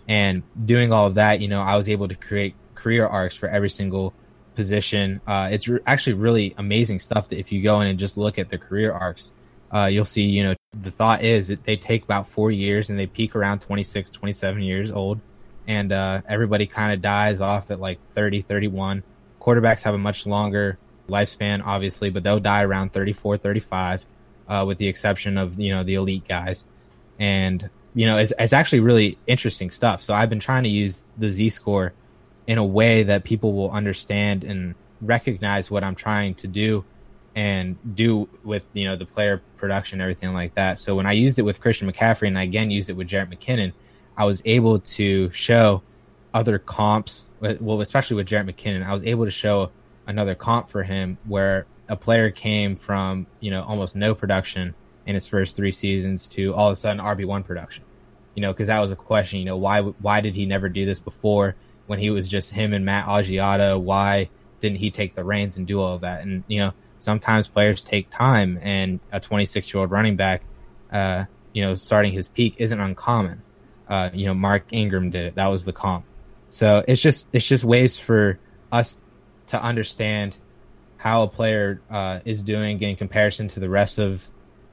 And 0.08 0.42
doing 0.64 0.92
all 0.92 1.06
of 1.06 1.14
that, 1.16 1.40
you 1.40 1.48
know, 1.48 1.60
I 1.60 1.76
was 1.76 1.88
able 1.88 2.08
to 2.08 2.14
create 2.14 2.54
career 2.74 3.06
arcs 3.06 3.34
for 3.34 3.48
every 3.48 3.70
single 3.70 4.14
position. 4.54 5.20
Uh, 5.26 5.48
it's 5.50 5.68
re- 5.68 5.80
actually 5.86 6.14
really 6.14 6.54
amazing 6.56 7.00
stuff 7.00 7.28
that 7.28 7.38
if 7.38 7.50
you 7.50 7.60
go 7.62 7.80
in 7.80 7.88
and 7.88 7.98
just 7.98 8.16
look 8.16 8.38
at 8.38 8.48
the 8.48 8.56
career 8.56 8.92
arcs, 8.92 9.32
uh, 9.74 9.86
you'll 9.86 10.04
see, 10.04 10.22
you 10.22 10.44
know, 10.44 10.54
the 10.82 10.90
thought 10.90 11.22
is 11.22 11.48
that 11.48 11.64
they 11.64 11.76
take 11.76 12.04
about 12.04 12.28
four 12.28 12.50
years 12.50 12.90
and 12.90 12.98
they 12.98 13.06
peak 13.06 13.34
around 13.34 13.60
26, 13.60 14.10
27 14.10 14.62
years 14.62 14.90
old 14.90 15.20
and 15.66 15.92
uh, 15.92 16.22
everybody 16.28 16.66
kind 16.66 16.92
of 16.92 17.02
dies 17.02 17.40
off 17.40 17.70
at 17.70 17.80
like 17.80 18.04
30, 18.08 18.42
31. 18.42 19.02
Quarterbacks 19.40 19.82
have 19.82 19.94
a 19.94 19.98
much 19.98 20.26
longer 20.26 20.78
lifespan, 21.08 21.62
obviously, 21.64 22.10
but 22.10 22.22
they'll 22.22 22.40
die 22.40 22.62
around 22.62 22.92
34, 22.92 23.36
35, 23.38 24.06
uh, 24.48 24.64
with 24.66 24.78
the 24.78 24.88
exception 24.88 25.38
of 25.38 25.58
you 25.58 25.74
know 25.74 25.82
the 25.82 25.94
elite 25.94 26.26
guys. 26.28 26.64
And 27.18 27.68
you 27.94 28.06
know, 28.06 28.18
it's, 28.18 28.32
it's 28.38 28.52
actually 28.52 28.80
really 28.80 29.18
interesting 29.26 29.70
stuff. 29.70 30.02
So 30.02 30.14
I've 30.14 30.28
been 30.28 30.40
trying 30.40 30.64
to 30.64 30.68
use 30.68 31.02
the 31.16 31.30
Z 31.30 31.50
score 31.50 31.92
in 32.46 32.58
a 32.58 32.64
way 32.64 33.02
that 33.04 33.24
people 33.24 33.54
will 33.54 33.70
understand 33.70 34.44
and 34.44 34.74
recognize 35.00 35.70
what 35.70 35.82
I'm 35.82 35.94
trying 35.94 36.34
to 36.36 36.46
do 36.46 36.84
and 37.36 37.76
do 37.94 38.26
with 38.42 38.66
you 38.72 38.86
know 38.86 38.96
the 38.96 39.04
player 39.04 39.42
production 39.58 40.00
everything 40.00 40.32
like 40.32 40.54
that. 40.54 40.78
So 40.78 40.96
when 40.96 41.06
I 41.06 41.12
used 41.12 41.38
it 41.38 41.42
with 41.42 41.60
Christian 41.60 41.90
McCaffrey 41.90 42.26
and 42.26 42.38
I 42.38 42.42
again 42.42 42.70
used 42.70 42.88
it 42.88 42.94
with 42.94 43.08
Jerick 43.08 43.32
McKinnon, 43.32 43.72
I 44.16 44.24
was 44.24 44.42
able 44.46 44.80
to 44.80 45.30
show 45.30 45.82
other 46.32 46.58
comps. 46.58 47.26
Well, 47.40 47.82
especially 47.82 48.16
with 48.16 48.26
Jerick 48.26 48.50
McKinnon, 48.50 48.84
I 48.84 48.92
was 48.92 49.02
able 49.04 49.26
to 49.26 49.30
show 49.30 49.70
another 50.06 50.34
comp 50.34 50.70
for 50.70 50.82
him 50.82 51.18
where 51.24 51.66
a 51.88 51.94
player 51.94 52.30
came 52.30 52.74
from 52.74 53.26
you 53.38 53.50
know 53.50 53.62
almost 53.62 53.94
no 53.94 54.14
production 54.14 54.74
in 55.04 55.14
his 55.14 55.28
first 55.28 55.54
three 55.54 55.72
seasons 55.72 56.26
to 56.28 56.54
all 56.54 56.68
of 56.68 56.72
a 56.72 56.76
sudden 56.76 57.04
RB 57.04 57.26
one 57.26 57.44
production. 57.44 57.84
You 58.34 58.42
know, 58.42 58.52
because 58.52 58.68
that 58.68 58.80
was 58.80 58.90
a 58.90 58.96
question. 58.96 59.40
You 59.40 59.44
know, 59.44 59.58
why 59.58 59.82
why 59.82 60.22
did 60.22 60.34
he 60.34 60.46
never 60.46 60.70
do 60.70 60.86
this 60.86 61.00
before 61.00 61.54
when 61.86 61.98
he 61.98 62.08
was 62.08 62.30
just 62.30 62.50
him 62.50 62.72
and 62.72 62.86
Matt 62.86 63.06
Asiata? 63.06 63.78
Why 63.78 64.30
didn't 64.60 64.78
he 64.78 64.90
take 64.90 65.14
the 65.14 65.22
reins 65.22 65.58
and 65.58 65.66
do 65.66 65.80
all 65.80 65.94
of 65.94 66.00
that? 66.00 66.22
And 66.22 66.42
you 66.48 66.60
know, 66.60 66.72
sometimes 66.98 67.48
players 67.48 67.82
take 67.82 68.10
time, 68.10 68.58
and 68.62 69.00
a 69.12 69.20
26 69.20 69.72
year 69.72 69.80
old 69.80 69.90
running 69.90 70.16
back, 70.16 70.42
uh, 70.92 71.24
you 71.52 71.62
know, 71.62 71.74
starting 71.74 72.12
his 72.12 72.28
peak 72.28 72.56
isn't 72.58 72.78
uncommon. 72.78 73.42
Uh, 73.88 74.10
you 74.12 74.26
know, 74.26 74.34
Mark 74.34 74.64
Ingram 74.72 75.10
did 75.10 75.26
it. 75.26 75.34
That 75.36 75.46
was 75.46 75.64
the 75.64 75.72
comp. 75.72 76.04
So 76.48 76.84
it's 76.86 77.00
just 77.00 77.34
it's 77.34 77.46
just 77.46 77.64
ways 77.64 77.98
for 77.98 78.38
us 78.72 79.00
to 79.48 79.62
understand 79.62 80.36
how 80.96 81.22
a 81.22 81.28
player 81.28 81.80
uh, 81.90 82.20
is 82.24 82.42
doing 82.42 82.80
in 82.80 82.96
comparison 82.96 83.48
to 83.48 83.60
the 83.60 83.68
rest 83.68 83.98
of 83.98 84.28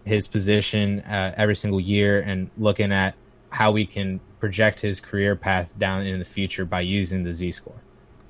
his 0.06 0.28
position 0.28 1.02
uh, 1.02 1.34
every 1.38 1.56
single 1.56 1.80
year, 1.80 2.20
and 2.20 2.50
looking 2.58 2.92
at 2.92 3.16
how 3.50 3.72
we 3.72 3.86
can 3.86 4.20
project 4.40 4.80
his 4.80 5.00
career 5.00 5.36
path 5.36 5.78
down 5.78 6.06
in 6.06 6.20
the 6.20 6.26
future 6.26 6.66
by 6.66 6.82
using 6.82 7.24
the 7.24 7.34
Z 7.34 7.52
score. 7.52 7.82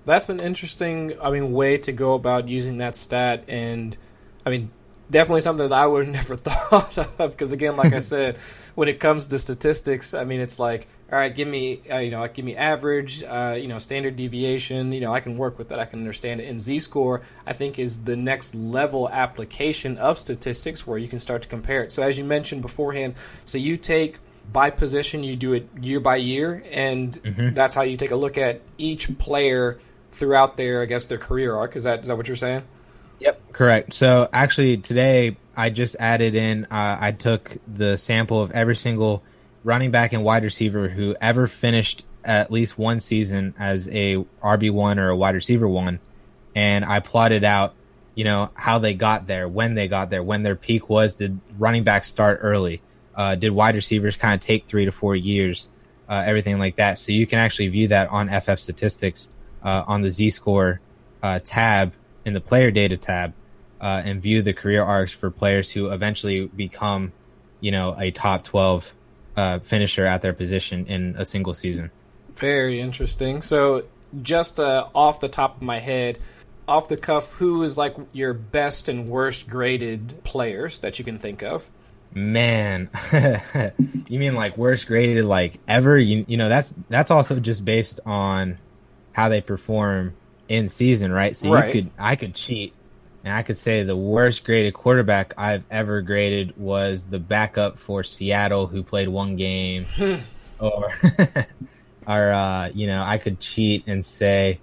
That's 0.05 0.29
an 0.29 0.39
interesting, 0.39 1.13
I 1.21 1.29
mean, 1.31 1.51
way 1.53 1.77
to 1.79 1.91
go 1.91 2.13
about 2.13 2.47
using 2.47 2.79
that 2.79 2.95
stat, 2.95 3.45
and 3.47 3.97
I 4.45 4.49
mean, 4.49 4.71
definitely 5.09 5.41
something 5.41 5.69
that 5.69 5.75
I 5.75 5.87
would 5.87 6.05
have 6.07 6.13
never 6.29 6.35
thought 6.37 6.97
of. 6.97 7.31
Because 7.31 7.51
again, 7.51 7.77
like 7.77 7.93
I 7.93 7.99
said, 8.13 8.37
when 8.75 8.87
it 8.87 8.99
comes 8.99 9.27
to 9.27 9.39
statistics, 9.39 10.13
I 10.13 10.25
mean, 10.25 10.41
it's 10.41 10.59
like, 10.59 10.87
all 11.11 11.17
right, 11.17 11.33
give 11.33 11.47
me, 11.47 11.81
uh, 11.89 11.97
you 11.97 12.11
know, 12.11 12.27
give 12.27 12.43
me 12.43 12.55
average, 12.55 13.23
uh, 13.23 13.55
you 13.57 13.67
know, 13.67 13.77
standard 13.77 14.15
deviation. 14.15 14.91
You 14.91 15.01
know, 15.01 15.13
I 15.13 15.19
can 15.19 15.37
work 15.37 15.57
with 15.57 15.69
that. 15.69 15.79
I 15.79 15.85
can 15.85 15.99
understand 15.99 16.41
it. 16.41 16.49
And 16.49 16.59
Z-score, 16.59 17.21
I 17.45 17.53
think, 17.53 17.77
is 17.77 18.03
the 18.03 18.15
next 18.15 18.55
level 18.55 19.07
application 19.07 19.97
of 19.97 20.17
statistics 20.17 20.87
where 20.87 20.97
you 20.97 21.07
can 21.07 21.19
start 21.19 21.43
to 21.43 21.47
compare 21.47 21.83
it. 21.83 21.91
So 21.91 22.01
as 22.01 22.17
you 22.17 22.23
mentioned 22.23 22.63
beforehand, 22.63 23.13
so 23.45 23.59
you 23.59 23.77
take 23.77 24.17
by 24.51 24.71
position, 24.71 25.23
you 25.23 25.35
do 25.35 25.53
it 25.53 25.69
year 25.79 25.99
by 25.99 26.17
year, 26.17 26.63
and 26.69 27.13
mm-hmm. 27.13 27.53
that's 27.53 27.75
how 27.75 27.83
you 27.83 27.95
take 27.95 28.11
a 28.11 28.15
look 28.15 28.37
at 28.37 28.61
each 28.77 29.17
player 29.17 29.79
throughout 30.13 30.58
their, 30.58 30.82
I 30.82 30.86
guess, 30.86 31.06
their 31.08 31.17
career 31.17 31.56
arc. 31.56 31.76
Is 31.76 31.84
that 31.84 32.02
is 32.02 32.08
that 32.08 32.15
what 32.15 32.28
you're 32.28 32.36
saying? 32.36 32.63
Yep, 33.19 33.54
correct. 33.54 33.93
So 33.93 34.30
actually, 34.32 34.78
today 34.78 35.38
I 35.56 35.69
just 35.69 35.95
added 35.99 36.36
in. 36.36 36.65
Uh, 36.65 36.97
I 36.99 37.12
took 37.12 37.58
the 37.67 37.97
sample 37.97 38.41
of 38.41 38.52
every 38.52 38.76
single 38.76 39.23
running 39.63 39.91
back 39.91 40.13
and 40.13 40.23
wide 40.23 40.43
receiver 40.43 40.89
who 40.89 41.15
ever 41.21 41.47
finished 41.47 42.04
at 42.23 42.52
least 42.52 42.78
one 42.78 42.99
season 42.99 43.54
as 43.58 43.88
a 43.89 44.17
RB 44.41 44.71
one 44.71 44.99
or 44.99 45.10
a 45.10 45.15
wide 45.15 45.36
receiver 45.36 45.67
one, 45.67 45.99
and 46.56 46.86
I 46.86 46.99
plotted 46.99 47.43
out, 47.43 47.73
you 48.15 48.23
know, 48.23 48.49
how 48.54 48.80
they 48.80 48.93
got 48.93 49.28
there, 49.28 49.47
when 49.47 49.76
they 49.76 49.88
got 49.88 50.10
there, 50.10 50.23
when 50.23 50.43
their 50.43 50.56
peak 50.56 50.89
was. 50.89 51.15
Did 51.15 51.39
running 51.58 51.84
backs 51.84 52.10
start 52.10 52.39
early? 52.41 52.82
Uh, 53.15 53.36
did 53.36 53.52
wide 53.52 53.76
receivers 53.76 54.17
kind 54.17 54.34
of 54.34 54.41
take 54.41 54.67
three 54.67 54.86
to 54.86 54.91
four 54.91 55.15
years? 55.15 55.69
Uh, 56.10 56.23
everything 56.26 56.60
like 56.60 56.76
that. 56.76 56.99
So 56.99 57.12
you 57.12 57.26
can 57.26 57.39
actually 57.39 57.69
view 57.69 57.88
that 57.88 58.10
on 58.10 58.28
FF 58.28 58.60
statistics 58.60 59.34
uh, 59.63 59.84
on 59.88 60.02
the 60.02 60.12
Z 60.12 60.32
score 60.32 60.80
uh, 61.21 61.39
tab 61.43 61.93
in 62.26 62.34
the 62.34 62.41
player 62.41 62.71
data 62.71 62.97
tab 62.97 63.34
uh, 63.82 64.02
and 64.06 64.21
view 64.21 64.41
the 64.41 64.54
career 64.54 64.84
arcs 64.84 65.12
for 65.12 65.30
players 65.30 65.69
who 65.69 65.89
eventually 65.89 66.45
become, 66.47 67.12
you 67.60 67.71
know, 67.71 67.95
a 67.99 68.12
top 68.12 68.43
12 68.43 68.93
uh, 69.36 69.60
finisher 69.60 70.06
at 70.06 70.21
their 70.21 70.34
position 70.34 70.86
in 70.88 71.15
a 71.17 71.26
single 71.26 71.54
season. 71.54 71.91
Very 72.36 72.80
interesting. 72.80 73.41
So, 73.41 73.84
just 74.21 74.60
uh, 74.60 74.88
off 74.93 75.19
the 75.19 75.28
top 75.28 75.58
of 75.58 75.63
my 75.63 75.80
head, 75.80 76.19
off 76.67 76.88
the 76.88 76.97
cuff, 76.97 77.34
who 77.34 77.63
is 77.63 77.78
like 77.78 77.95
your 78.12 78.34
best 78.34 78.88
and 78.88 79.10
worst 79.10 79.49
graded 79.49 80.23
players 80.23 80.80
that 80.80 80.99
you 80.99 81.06
can 81.06 81.19
think 81.19 81.43
of? 81.43 81.69
Man, 82.13 82.89
you 84.08 84.19
mean 84.19 84.36
like 84.36 84.56
worst 84.56 84.88
graded 84.88 85.26
like 85.26 85.60
ever? 85.67 85.97
You 85.97 86.26
you 86.28 86.38
know 86.38 86.47
that's 86.47 86.73
that's 86.89 87.10
also 87.10 87.39
just 87.39 87.65
based 87.65 87.99
on 88.06 88.60
how 89.13 89.30
they 89.30 89.41
perform 89.41 90.13
in 90.49 90.67
season, 90.67 91.12
right? 91.12 91.36
So 91.36 91.52
right. 91.52 91.73
you 91.73 91.82
could 91.84 91.91
I 91.97 92.15
could 92.15 92.36
cheat 92.36 92.73
and 93.23 93.34
I 93.34 93.43
could 93.43 93.58
say 93.58 93.84
the 93.84 93.95
worst 93.95 94.43
graded 94.43 94.73
quarterback 94.73 95.34
I've 95.38 95.63
ever 95.71 96.02
graded 96.02 96.58
was 96.58 97.06
the 97.06 97.19
backup 97.19 97.80
for 97.80 98.04
Seattle 98.04 98.67
who 98.67 98.84
played 98.84 99.08
one 99.08 99.38
game. 99.38 99.86
or 100.60 100.91
or 102.08 102.32
uh, 102.32 102.69
you 102.73 102.88
know, 102.88 103.02
I 103.02 103.17
could 103.17 103.39
cheat 103.39 103.86
and 103.88 104.04
say 104.04 104.60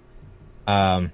um, 0.67 1.11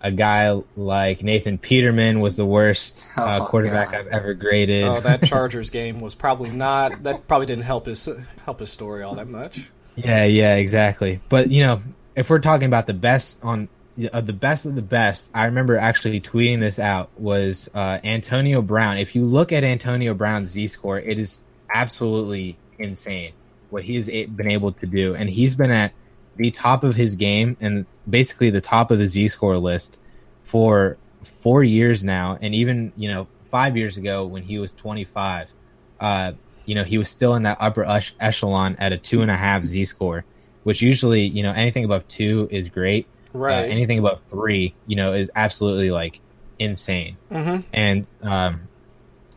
a 0.00 0.10
guy 0.10 0.60
like 0.76 1.22
Nathan 1.22 1.58
Peterman 1.58 2.18
was 2.18 2.36
the 2.36 2.46
worst 2.46 3.06
uh, 3.16 3.38
oh, 3.40 3.46
quarterback. 3.46 3.94
I've 3.94 4.08
ever 4.08 4.34
graded. 4.34 4.84
Oh, 4.84 5.00
that 5.00 5.22
Chargers 5.24 5.70
game 5.70 6.00
was 6.00 6.16
probably 6.16 6.50
not. 6.50 7.04
That 7.04 7.28
probably 7.28 7.46
didn't 7.46 7.64
help 7.64 7.86
his 7.86 8.08
help 8.44 8.58
his 8.58 8.70
story 8.70 9.04
all 9.04 9.14
that 9.14 9.28
much. 9.28 9.70
Yeah, 9.94 10.24
yeah, 10.24 10.56
exactly. 10.56 11.20
But 11.28 11.50
you 11.52 11.62
know, 11.62 11.80
if 12.18 12.28
we're 12.28 12.40
talking 12.40 12.66
about 12.66 12.88
the 12.88 12.94
best 12.94 13.38
on 13.44 13.68
uh, 14.12 14.20
the 14.20 14.32
best 14.32 14.66
of 14.66 14.74
the 14.74 14.82
best, 14.82 15.30
I 15.32 15.44
remember 15.44 15.76
actually 15.76 16.20
tweeting 16.20 16.58
this 16.58 16.80
out 16.80 17.10
was 17.16 17.70
uh, 17.74 18.00
Antonio 18.02 18.60
Brown. 18.60 18.98
If 18.98 19.14
you 19.14 19.24
look 19.24 19.52
at 19.52 19.62
Antonio 19.62 20.14
Brown's 20.14 20.50
Z 20.50 20.68
score, 20.68 20.98
it 20.98 21.16
is 21.18 21.42
absolutely 21.72 22.56
insane 22.76 23.32
what 23.70 23.84
he 23.84 23.94
has 23.96 24.08
been 24.08 24.50
able 24.50 24.72
to 24.72 24.86
do, 24.86 25.14
and 25.14 25.30
he's 25.30 25.54
been 25.54 25.70
at 25.70 25.92
the 26.34 26.50
top 26.50 26.82
of 26.82 26.96
his 26.96 27.14
game 27.14 27.56
and 27.60 27.86
basically 28.08 28.50
the 28.50 28.60
top 28.60 28.90
of 28.90 28.98
the 28.98 29.06
Z 29.06 29.28
score 29.28 29.56
list 29.56 29.98
for 30.42 30.96
four 31.22 31.62
years 31.62 32.02
now, 32.02 32.36
and 32.40 32.52
even 32.52 32.92
you 32.96 33.08
know 33.08 33.28
five 33.44 33.76
years 33.76 33.96
ago 33.96 34.26
when 34.26 34.42
he 34.42 34.58
was 34.58 34.72
25, 34.72 35.52
uh, 36.00 36.32
you 36.64 36.74
know 36.74 36.82
he 36.82 36.98
was 36.98 37.08
still 37.08 37.36
in 37.36 37.44
that 37.44 37.58
upper 37.60 37.86
echelon 38.18 38.74
at 38.80 38.92
a 38.92 38.98
two 38.98 39.22
and 39.22 39.30
a 39.30 39.36
half 39.36 39.62
Z 39.62 39.84
score, 39.84 40.24
which 40.68 40.82
usually 40.82 41.26
you 41.26 41.42
know 41.42 41.52
anything 41.52 41.84
above 41.84 42.06
two 42.06 42.46
is 42.50 42.68
great 42.68 43.06
uh, 43.34 43.38
right. 43.38 43.64
Uh, 43.64 43.72
anything 43.72 43.98
above 43.98 44.22
three, 44.28 44.74
you 44.86 44.96
know, 44.96 45.12
is 45.12 45.30
absolutely 45.34 45.90
like 45.90 46.20
insane. 46.58 47.16
Mm-hmm. 47.30 47.60
And 47.72 48.06
um, 48.22 48.68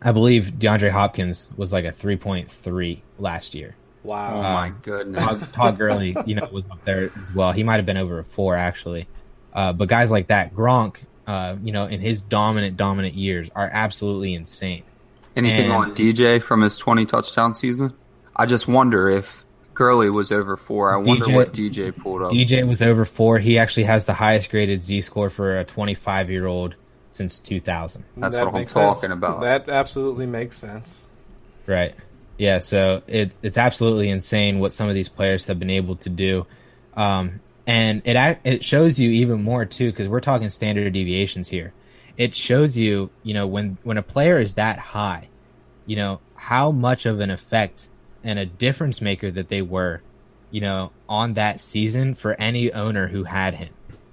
I 0.01 0.11
believe 0.11 0.53
DeAndre 0.57 0.91
Hopkins 0.91 1.49
was 1.55 1.71
like 1.73 1.85
a 1.85 1.89
3.3 1.89 3.01
last 3.19 3.55
year. 3.55 3.75
Wow. 4.03 4.37
Oh 4.37 4.41
my 4.41 4.73
goodness. 4.81 5.23
Todd, 5.23 5.53
Todd 5.53 5.77
Gurley, 5.77 6.15
you 6.25 6.35
know, 6.35 6.47
was 6.51 6.65
up 6.69 6.83
there 6.85 7.11
as 7.19 7.33
well. 7.33 7.51
He 7.51 7.63
might 7.63 7.75
have 7.75 7.85
been 7.85 7.97
over 7.97 8.19
a 8.19 8.23
four 8.23 8.55
actually. 8.55 9.07
Uh, 9.53 9.73
but 9.73 9.89
guys 9.89 10.09
like 10.09 10.27
that, 10.27 10.55
Gronk, 10.55 10.97
uh, 11.27 11.57
you 11.61 11.71
know, 11.71 11.85
in 11.85 11.99
his 11.99 12.21
dominant, 12.21 12.77
dominant 12.77 13.13
years, 13.13 13.49
are 13.55 13.69
absolutely 13.71 14.33
insane. 14.33 14.83
Anything 15.35 15.65
And- 15.65 15.73
on 15.73 15.95
DJ 15.95 16.41
from 16.41 16.61
his 16.61 16.77
20 16.77 17.05
touchdown 17.05 17.53
season? 17.53 17.93
I 18.35 18.45
just 18.45 18.67
wonder 18.67 19.09
if 19.09 19.45
Gurley 19.81 20.11
was 20.11 20.31
over 20.31 20.55
four. 20.57 20.93
I 20.93 20.97
wonder 20.97 21.25
DJ 21.25 21.35
what 21.35 21.53
DJ 21.53 21.97
pulled 21.97 22.21
up. 22.21 22.31
DJ 22.31 22.67
was 22.67 22.83
over 22.83 23.03
four. 23.03 23.39
He 23.39 23.57
actually 23.57 23.85
has 23.85 24.05
the 24.05 24.13
highest 24.13 24.51
graded 24.51 24.83
Z 24.83 25.01
score 25.01 25.31
for 25.31 25.57
a 25.57 25.63
25 25.63 26.29
year 26.29 26.45
old 26.45 26.75
since 27.09 27.39
2000. 27.39 28.03
That's 28.17 28.35
That 28.35 28.45
what 28.45 28.47
I'm 28.49 28.53
makes 28.61 28.73
sense. 28.73 29.01
talking 29.01 29.11
about. 29.11 29.41
That 29.41 29.69
absolutely 29.69 30.27
makes 30.27 30.55
sense. 30.55 31.07
Right. 31.65 31.95
Yeah. 32.37 32.59
So 32.59 33.01
it, 33.07 33.31
it's 33.41 33.57
absolutely 33.57 34.11
insane 34.11 34.59
what 34.59 34.71
some 34.71 34.87
of 34.87 34.93
these 34.93 35.09
players 35.09 35.47
have 35.47 35.57
been 35.57 35.71
able 35.71 35.95
to 35.95 36.09
do. 36.09 36.45
Um, 36.95 37.39
and 37.65 38.03
it 38.05 38.39
it 38.43 38.63
shows 38.63 38.99
you 38.99 39.09
even 39.09 39.41
more 39.41 39.65
too 39.65 39.89
because 39.89 40.07
we're 40.07 40.19
talking 40.19 40.51
standard 40.51 40.93
deviations 40.93 41.47
here. 41.47 41.73
It 42.17 42.35
shows 42.35 42.77
you, 42.77 43.09
you 43.23 43.33
know, 43.33 43.47
when 43.47 43.79
when 43.81 43.97
a 43.97 44.03
player 44.03 44.37
is 44.39 44.53
that 44.55 44.77
high, 44.77 45.29
you 45.87 45.95
know 45.95 46.19
how 46.35 46.69
much 46.71 47.07
of 47.07 47.19
an 47.19 47.31
effect 47.31 47.87
and 48.23 48.37
a 48.39 48.45
difference 48.45 49.01
maker 49.01 49.31
that 49.31 49.49
they 49.49 49.61
were, 49.61 50.01
you 50.51 50.61
know, 50.61 50.91
on 51.09 51.33
that 51.35 51.61
season 51.61 52.13
for 52.13 52.33
any 52.39 52.71
owner 52.73 53.07
who 53.07 53.23
had 53.23 53.53
him, 53.55 53.69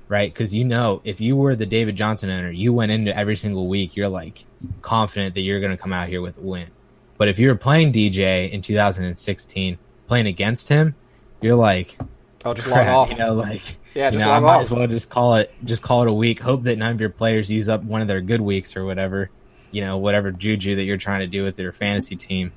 right? 0.09 0.33
Because 0.33 0.55
you 0.55 0.65
know, 0.65 1.01
if 1.05 1.21
you 1.21 1.37
were 1.37 1.55
the 1.57 1.67
David 1.67 1.97
Johnson 1.97 2.31
owner, 2.31 2.51
you 2.51 2.73
went 2.73 2.93
into 2.93 3.17
every 3.17 3.37
single 3.37 3.69
week, 3.69 3.97
you're 3.97 4.09
like 4.09 4.45
confident 4.83 5.35
that 5.35 5.41
you're 5.43 5.61
going 5.61 5.77
to 5.77 5.83
come 5.83 5.93
out 5.93 6.09
here 6.09 6.21
with 6.23 6.39
a 6.39 6.41
win. 6.41 6.69
But 7.17 7.29
if 7.29 7.39
you 7.39 7.49
were 7.49 7.57
playing 7.57 7.93
DJ 7.93 8.51
in 8.51 8.63
2016, 8.63 9.79
playing 10.07 10.27
against 10.27 10.69
him, 10.69 10.95
you're 11.41 11.57
like, 11.57 11.99
I'll 12.45 12.55
just 12.55 12.69
log 12.69 12.77
crap, 12.77 12.97
off. 12.97 13.11
you 13.11 13.19
know, 13.19 13.35
like 13.35 13.63
Yeah, 13.95 14.07
you 14.07 14.13
just 14.13 14.25
know, 14.25 14.31
I 14.31 14.39
might 14.39 14.57
off. 14.57 14.63
as 14.63 14.71
well 14.71 14.87
just 14.87 15.11
call 15.11 15.35
it 15.35 15.53
just 15.65 15.83
call 15.83 16.03
it 16.03 16.09
a 16.09 16.13
week. 16.13 16.41
Hope 16.41 16.63
that 16.63 16.79
none 16.79 16.93
of 16.93 17.01
your 17.01 17.11
players 17.11 17.51
use 17.51 17.69
up 17.69 17.83
one 17.83 18.01
of 18.01 18.09
their 18.09 18.21
good 18.21 18.41
weeks 18.41 18.77
or 18.77 18.85
whatever, 18.85 19.31
you 19.73 19.81
know, 19.81 19.99
whatever 19.99 20.31
juju 20.31 20.77
that 20.77 20.85
you're 20.85 20.97
trying 20.97 21.21
to 21.21 21.27
do 21.27 21.43
with 21.43 21.59
your 21.59 21.73
fantasy 21.73 22.15
team, 22.17 22.53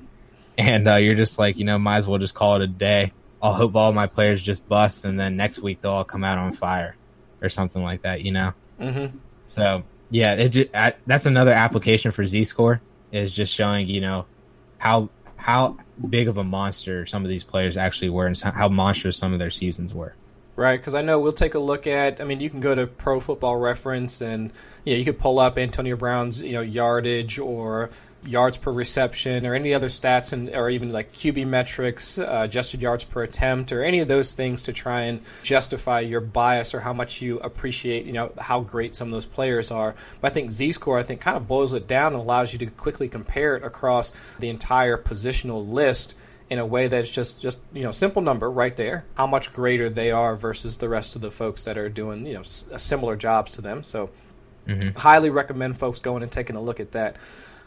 and 0.58 0.88
uh, 0.88 0.96
you're 0.96 1.14
just 1.14 1.38
like, 1.38 1.58
you 1.58 1.64
know, 1.64 1.78
might 1.78 1.98
as 1.98 2.06
well 2.06 2.18
just 2.18 2.34
call 2.34 2.56
it 2.56 2.62
a 2.62 2.66
day. 2.66 3.12
I'll 3.40 3.54
hope 3.54 3.74
all 3.74 3.92
my 3.92 4.06
players 4.06 4.42
just 4.42 4.68
bust, 4.68 5.04
and 5.04 5.18
then 5.18 5.36
next 5.36 5.58
week 5.58 5.80
they'll 5.80 5.92
all 5.92 6.04
come 6.04 6.22
out 6.22 6.38
on 6.38 6.52
fire, 6.52 6.96
or 7.40 7.48
something 7.48 7.82
like 7.82 8.02
that, 8.02 8.22
you 8.22 8.32
know. 8.32 8.52
hmm 8.78 9.06
So 9.46 9.82
yeah, 10.10 10.34
it 10.34 10.48
just, 10.50 10.74
I, 10.74 10.94
that's 11.06 11.26
another 11.26 11.52
application 11.52 12.12
for 12.12 12.24
Z 12.24 12.44
score 12.44 12.80
is 13.10 13.32
just 13.32 13.52
showing 13.52 13.88
you 13.88 14.00
know 14.00 14.26
how 14.78 15.10
how 15.36 15.76
big 16.08 16.28
of 16.28 16.38
a 16.38 16.44
monster 16.44 17.04
some 17.06 17.24
of 17.24 17.28
these 17.28 17.44
players 17.44 17.76
actually 17.76 18.10
were 18.10 18.26
and 18.26 18.38
how 18.40 18.68
monstrous 18.68 19.16
some 19.16 19.32
of 19.32 19.38
their 19.38 19.50
seasons 19.50 19.92
were. 19.92 20.14
Right, 20.54 20.78
because 20.78 20.94
I 20.94 21.02
know 21.02 21.18
we'll 21.18 21.32
take 21.32 21.54
a 21.54 21.58
look 21.58 21.86
at. 21.86 22.20
I 22.20 22.24
mean, 22.24 22.40
you 22.40 22.50
can 22.50 22.60
go 22.60 22.74
to 22.74 22.86
Pro 22.86 23.20
Football 23.20 23.56
Reference, 23.56 24.20
and 24.20 24.52
you 24.84 24.92
know 24.92 24.98
you 24.98 25.04
could 25.04 25.18
pull 25.18 25.38
up 25.38 25.56
Antonio 25.56 25.96
Brown's 25.96 26.42
you 26.42 26.52
know 26.52 26.60
yardage 26.60 27.38
or 27.38 27.90
yards 28.24 28.56
per 28.56 28.70
reception 28.70 29.44
or 29.46 29.54
any 29.54 29.74
other 29.74 29.88
stats, 29.88 30.32
and 30.32 30.48
or 30.54 30.70
even 30.70 30.92
like 30.92 31.12
QB 31.12 31.46
metrics, 31.46 32.18
uh, 32.18 32.42
adjusted 32.44 32.80
yards 32.80 33.04
per 33.04 33.22
attempt, 33.22 33.72
or 33.72 33.82
any 33.82 33.98
of 34.00 34.08
those 34.08 34.32
things 34.34 34.62
to 34.62 34.72
try 34.72 35.02
and 35.02 35.20
justify 35.42 36.00
your 36.00 36.20
bias 36.20 36.74
or 36.74 36.80
how 36.80 36.92
much 36.92 37.20
you 37.20 37.38
appreciate 37.40 38.06
you 38.06 38.12
know 38.12 38.32
how 38.38 38.60
great 38.60 38.94
some 38.94 39.08
of 39.08 39.12
those 39.12 39.26
players 39.26 39.70
are. 39.70 39.94
But 40.20 40.32
I 40.32 40.34
think 40.34 40.52
Z 40.52 40.72
score 40.72 40.98
I 40.98 41.02
think 41.02 41.20
kind 41.20 41.36
of 41.36 41.48
boils 41.48 41.72
it 41.72 41.88
down 41.88 42.12
and 42.12 42.22
allows 42.22 42.52
you 42.52 42.58
to 42.60 42.66
quickly 42.66 43.08
compare 43.08 43.56
it 43.56 43.64
across 43.64 44.12
the 44.38 44.48
entire 44.48 44.96
positional 44.96 45.68
list 45.68 46.14
in 46.50 46.58
a 46.58 46.66
way 46.66 46.86
that's 46.86 47.10
just 47.10 47.40
just 47.40 47.60
you 47.72 47.82
know 47.82 47.92
simple 47.92 48.20
number 48.20 48.50
right 48.50 48.76
there 48.76 49.04
how 49.14 49.26
much 49.26 49.52
greater 49.54 49.88
they 49.88 50.10
are 50.10 50.36
versus 50.36 50.78
the 50.78 50.88
rest 50.88 51.16
of 51.16 51.22
the 51.22 51.30
folks 51.30 51.64
that 51.64 51.78
are 51.78 51.88
doing 51.88 52.26
you 52.26 52.34
know 52.34 52.40
s- 52.40 52.66
similar 52.76 53.16
jobs 53.16 53.52
to 53.54 53.60
them. 53.62 53.82
So 53.82 54.10
highly 54.96 55.30
recommend 55.30 55.76
folks 55.76 56.00
going 56.00 56.22
and 56.22 56.30
taking 56.30 56.54
a 56.54 56.60
look 56.62 56.78
at 56.78 56.92
that 56.92 57.16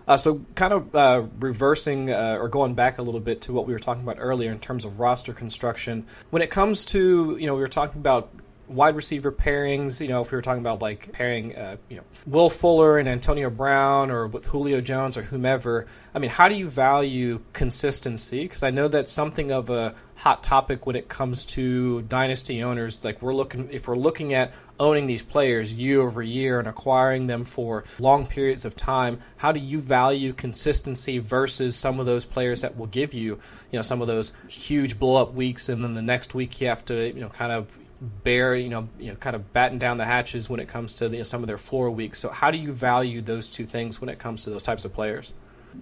uh, 0.07 0.17
so 0.17 0.41
kind 0.55 0.73
of 0.73 0.95
uh, 0.95 1.23
reversing 1.39 2.11
uh, 2.11 2.37
or 2.39 2.47
going 2.47 2.73
back 2.73 2.97
a 2.97 3.01
little 3.01 3.19
bit 3.19 3.41
to 3.41 3.53
what 3.53 3.65
we 3.65 3.73
were 3.73 3.79
talking 3.79 4.03
about 4.03 4.17
earlier 4.19 4.51
in 4.51 4.59
terms 4.59 4.85
of 4.85 4.99
roster 4.99 5.33
construction. 5.33 6.05
When 6.29 6.41
it 6.41 6.49
comes 6.49 6.85
to 6.85 7.37
you 7.39 7.47
know 7.47 7.55
we 7.55 7.61
were 7.61 7.67
talking 7.67 7.99
about 7.99 8.29
wide 8.67 8.95
receiver 8.95 9.31
pairings 9.31 9.99
you 9.99 10.07
know 10.07 10.21
if 10.21 10.31
we 10.31 10.35
were 10.35 10.41
talking 10.41 10.61
about 10.61 10.81
like 10.81 11.11
pairing 11.11 11.55
uh, 11.55 11.77
you 11.89 11.97
know 11.97 12.03
will 12.25 12.49
fuller 12.49 12.97
and 12.97 13.07
antonio 13.07 13.49
brown 13.49 14.09
or 14.09 14.27
with 14.27 14.45
julio 14.47 14.81
jones 14.81 15.17
or 15.17 15.21
whomever 15.23 15.85
i 16.13 16.19
mean 16.19 16.29
how 16.29 16.47
do 16.47 16.55
you 16.55 16.69
value 16.69 17.41
consistency? 17.53 18.43
Because 18.43 18.63
i 18.63 18.69
know 18.69 18.87
that's 18.87 19.11
something 19.11 19.51
of 19.51 19.69
a 19.69 19.95
hot 20.15 20.43
topic 20.43 20.85
when 20.85 20.95
it 20.95 21.07
comes 21.07 21.45
to 21.45 22.01
dynasty 22.03 22.63
owners. 22.63 23.03
Like 23.03 23.21
we're 23.21 23.33
looking 23.33 23.69
if 23.71 23.87
we're 23.87 23.95
looking 23.95 24.33
at 24.33 24.53
owning 24.79 25.07
these 25.07 25.21
players 25.21 25.73
year 25.73 26.01
over 26.01 26.21
year 26.21 26.59
and 26.59 26.67
acquiring 26.67 27.27
them 27.27 27.45
for 27.45 27.85
long 27.97 28.25
periods 28.25 28.65
of 28.65 28.75
time 28.75 29.21
how 29.37 29.49
do 29.53 29.59
you 29.61 29.79
value 29.79 30.33
consistency 30.33 31.17
versus 31.17 31.77
some 31.77 31.97
of 31.97 32.05
those 32.05 32.25
players 32.25 32.59
that 32.59 32.75
will 32.75 32.87
give 32.87 33.13
you 33.13 33.39
you 33.71 33.79
know 33.79 33.81
some 33.81 34.01
of 34.01 34.07
those 34.07 34.33
huge 34.49 34.99
blow 34.99 35.15
up 35.15 35.33
weeks 35.33 35.69
and 35.69 35.81
then 35.81 35.93
the 35.93 36.01
next 36.01 36.35
week 36.35 36.59
you 36.59 36.67
have 36.67 36.83
to 36.83 37.07
you 37.13 37.21
know 37.21 37.29
kind 37.29 37.53
of 37.53 37.69
bear 38.01 38.55
you 38.55 38.69
know 38.69 38.87
you 38.99 39.07
know 39.07 39.15
kind 39.15 39.35
of 39.35 39.53
batten 39.53 39.77
down 39.77 39.97
the 39.97 40.05
hatches 40.05 40.49
when 40.49 40.59
it 40.59 40.67
comes 40.67 40.93
to 40.95 41.07
know, 41.07 41.23
some 41.23 41.41
of 41.41 41.47
their 41.47 41.57
floor 41.57 41.89
weeks 41.89 42.19
so 42.19 42.29
how 42.29 42.51
do 42.51 42.57
you 42.57 42.73
value 42.73 43.21
those 43.21 43.49
two 43.49 43.65
things 43.65 44.01
when 44.01 44.09
it 44.09 44.19
comes 44.19 44.43
to 44.43 44.49
those 44.49 44.63
types 44.63 44.85
of 44.85 44.93
players 44.93 45.33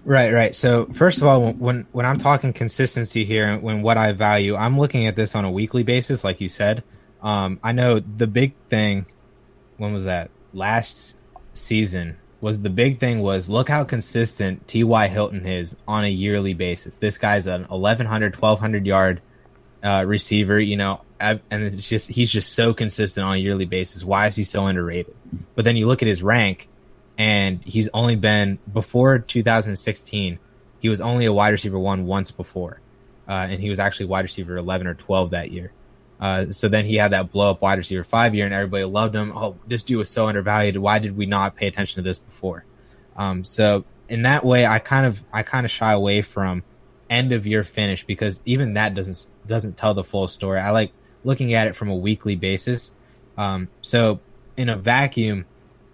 Right, 0.04 0.32
right. 0.32 0.54
So 0.54 0.86
first 0.86 1.20
of 1.20 1.28
all, 1.28 1.52
when 1.52 1.86
when 1.92 2.06
I'm 2.06 2.18
talking 2.18 2.52
consistency 2.52 3.24
here, 3.24 3.56
when 3.58 3.82
what 3.82 3.96
I 3.96 4.12
value, 4.12 4.56
I'm 4.56 4.78
looking 4.78 5.06
at 5.06 5.14
this 5.14 5.34
on 5.34 5.44
a 5.44 5.50
weekly 5.50 5.82
basis, 5.82 6.24
like 6.24 6.40
you 6.40 6.48
said. 6.48 6.82
Um, 7.22 7.60
I 7.62 7.72
know 7.72 8.00
the 8.00 8.26
big 8.26 8.54
thing. 8.68 9.06
When 9.76 9.92
was 9.92 10.04
that? 10.04 10.30
Last 10.52 11.20
season 11.52 12.16
was 12.40 12.60
the 12.60 12.70
big 12.70 13.00
thing 13.00 13.20
was 13.20 13.48
look 13.48 13.68
how 13.68 13.84
consistent 13.84 14.68
T.Y. 14.68 15.08
Hilton 15.08 15.46
is 15.46 15.76
on 15.88 16.04
a 16.04 16.08
yearly 16.08 16.54
basis. 16.54 16.98
This 16.98 17.16
guy's 17.16 17.46
an 17.46 17.62
1100, 17.62 18.36
1200 18.36 18.86
yard 18.86 19.22
uh, 19.82 20.04
receiver, 20.06 20.60
you 20.60 20.76
know, 20.76 21.00
And 21.50 21.64
it's 21.64 21.88
just 21.88 22.10
he's 22.10 22.30
just 22.30 22.52
so 22.54 22.74
consistent 22.74 23.26
on 23.26 23.34
a 23.34 23.38
yearly 23.38 23.64
basis. 23.64 24.04
Why 24.04 24.26
is 24.26 24.36
he 24.36 24.44
so 24.44 24.66
underrated? 24.66 25.14
But 25.54 25.64
then 25.64 25.76
you 25.76 25.86
look 25.86 26.02
at 26.02 26.08
his 26.08 26.22
rank, 26.22 26.68
and 27.18 27.62
he's 27.64 27.88
only 27.94 28.16
been 28.16 28.58
before 28.72 29.18
2016. 29.18 30.38
He 30.80 30.88
was 30.88 31.00
only 31.00 31.24
a 31.24 31.32
wide 31.32 31.50
receiver 31.50 31.78
one 31.78 32.06
once 32.06 32.30
before, 32.30 32.80
uh, 33.28 33.46
and 33.50 33.60
he 33.60 33.70
was 33.70 33.78
actually 33.78 34.06
wide 34.06 34.24
receiver 34.24 34.56
11 34.56 34.86
or 34.86 34.94
12 34.94 35.30
that 35.30 35.50
year. 35.50 35.72
Uh, 36.20 36.52
so 36.52 36.68
then 36.68 36.84
he 36.84 36.96
had 36.96 37.12
that 37.12 37.30
blow 37.30 37.50
up 37.50 37.62
wide 37.62 37.78
receiver 37.78 38.04
five 38.04 38.34
year, 38.34 38.44
and 38.44 38.54
everybody 38.54 38.84
loved 38.84 39.14
him. 39.14 39.32
Oh, 39.34 39.56
this 39.66 39.82
dude 39.82 39.98
was 39.98 40.10
so 40.10 40.28
undervalued. 40.28 40.76
Why 40.76 40.98
did 40.98 41.16
we 41.16 41.26
not 41.26 41.56
pay 41.56 41.66
attention 41.66 41.96
to 41.96 42.02
this 42.02 42.18
before? 42.18 42.64
Um, 43.16 43.44
so 43.44 43.84
in 44.08 44.22
that 44.22 44.44
way, 44.44 44.66
I 44.66 44.78
kind 44.78 45.06
of 45.06 45.22
I 45.32 45.42
kind 45.42 45.64
of 45.64 45.70
shy 45.70 45.92
away 45.92 46.22
from 46.22 46.62
end 47.10 47.32
of 47.32 47.46
year 47.46 47.64
finish 47.64 48.04
because 48.04 48.40
even 48.44 48.74
that 48.74 48.94
doesn't 48.94 49.26
doesn't 49.46 49.76
tell 49.76 49.94
the 49.94 50.04
full 50.04 50.28
story. 50.28 50.60
I 50.60 50.70
like 50.70 50.92
looking 51.24 51.54
at 51.54 51.66
it 51.66 51.74
from 51.76 51.88
a 51.88 51.96
weekly 51.96 52.36
basis. 52.36 52.92
Um, 53.36 53.68
so 53.80 54.20
in 54.56 54.68
a 54.68 54.76
vacuum, 54.76 55.46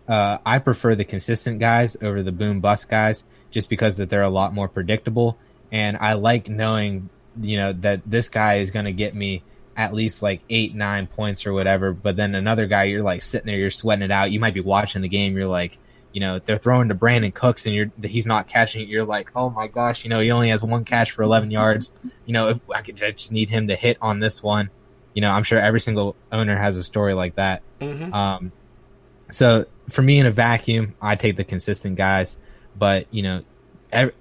uh, 0.09 0.39
I 0.45 0.59
prefer 0.59 0.95
the 0.95 1.05
consistent 1.05 1.61
guys 1.61 1.97
over 2.03 2.23
the 2.23 2.33
boom 2.33 2.61
bust 2.61 2.89
guys 2.89 3.25
just 3.51 3.69
because 3.69 3.97
that 3.97 4.11
they're 4.11 4.23
a 4.23 4.31
lot 4.31 4.53
more 4.53 4.69
predictable, 4.69 5.39
and 5.73 5.97
I 5.97 6.15
like 6.15 6.49
knowing 6.49 7.09
you 7.41 7.57
know 7.57 7.73
that 7.75 8.03
this 8.07 8.29
guy 8.29 8.57
is 8.57 8.71
going 8.71 8.87
to 8.87 8.93
get 8.93 9.15
me 9.15 9.43
at 9.77 9.95
least 9.95 10.23
like 10.23 10.43
eight 10.51 10.75
nine 10.75 11.07
points 11.07 11.47
or 11.47 11.53
whatever. 11.53 11.93
But 11.93 12.17
then 12.17 12.35
another 12.35 12.67
guy, 12.67 12.85
you're 12.85 13.03
like 13.03 13.23
sitting 13.23 13.47
there, 13.47 13.57
you're 13.57 13.71
sweating 13.71 14.05
it 14.05 14.11
out. 14.11 14.33
You 14.33 14.41
might 14.41 14.55
be 14.55 14.61
watching 14.61 15.03
the 15.03 15.09
game, 15.09 15.37
you're 15.37 15.47
like 15.47 15.79
you 16.13 16.21
know 16.21 16.41
they're 16.41 16.57
throwing 16.57 16.89
to 16.89 16.95
Brandin 16.95 17.33
Cooks 17.33 17.67
and 17.67 17.75
you're 17.75 17.91
he's 18.03 18.27
not 18.27 18.49
catching 18.49 18.83
it. 18.83 18.89
You're 18.89 19.05
like, 19.05 19.31
oh 19.37 19.51
my 19.51 19.69
gosh, 19.69 20.05
you 20.05 20.11
know 20.11 20.21
he 20.21 20.31
only 20.33 20.49
has 20.49 20.63
one 20.63 20.85
catch 20.85 21.13
for 21.13 21.23
11 21.23 21.51
yards. 21.51 21.93
You 22.27 22.33
know 22.33 22.49
if 22.49 22.61
I 22.75 22.83
could 22.83 23.03
I 23.03 23.13
just 23.13 23.33
need 23.33 23.49
him 23.49 23.69
to 23.69 23.77
hit 23.77 23.99
on 24.01 24.21
this 24.21 24.43
one. 24.43 24.71
You 25.15 25.23
know 25.23 25.31
I'm 25.31 25.43
sure 25.43 25.59
every 25.59 25.81
single 25.81 26.17
owner 26.31 26.57
has 26.57 26.77
a 26.77 26.85
story 26.85 27.15
like 27.15 27.37
that. 27.37 27.63
mm-hmm. 27.81 28.13
Um, 28.13 28.53
so 29.31 29.67
for 29.89 30.03
me 30.03 30.19
in 30.19 30.27
a 30.27 30.31
vacuum, 30.31 30.95
I 31.01 31.17
take 31.17 31.37
the 31.37 31.45
consistent 31.45 31.97
guys, 31.97 32.37
but 32.79 33.07
you 33.11 33.23
know 33.23 33.43
every, 33.93 34.15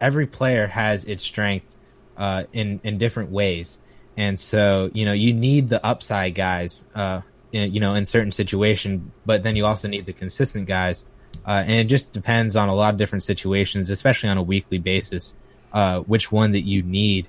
every 0.00 0.26
player 0.26 0.66
has 0.66 1.04
its 1.04 1.22
strength 1.22 1.74
uh, 2.16 2.44
in 2.52 2.80
in 2.84 2.98
different 2.98 3.30
ways, 3.30 3.78
and 4.16 4.38
so 4.38 4.90
you 4.92 5.04
know 5.04 5.12
you 5.12 5.32
need 5.32 5.68
the 5.68 5.84
upside 5.84 6.34
guys. 6.34 6.84
Uh, 6.94 7.22
in, 7.52 7.72
you 7.72 7.78
know, 7.78 7.94
in 7.94 8.04
certain 8.04 8.32
situation, 8.32 9.12
but 9.24 9.44
then 9.44 9.54
you 9.54 9.64
also 9.64 9.86
need 9.86 10.04
the 10.04 10.12
consistent 10.12 10.66
guys 10.66 11.06
uh, 11.44 11.62
and 11.66 11.78
it 11.78 11.84
just 11.84 12.12
depends 12.12 12.56
on 12.56 12.68
a 12.68 12.74
lot 12.74 12.92
of 12.92 12.98
different 12.98 13.22
situations, 13.22 13.88
especially 13.90 14.28
on 14.28 14.36
a 14.36 14.42
weekly 14.42 14.78
basis, 14.78 15.36
uh, 15.72 16.00
which 16.00 16.32
one 16.32 16.52
that 16.52 16.62
you 16.62 16.82
need. 16.82 17.26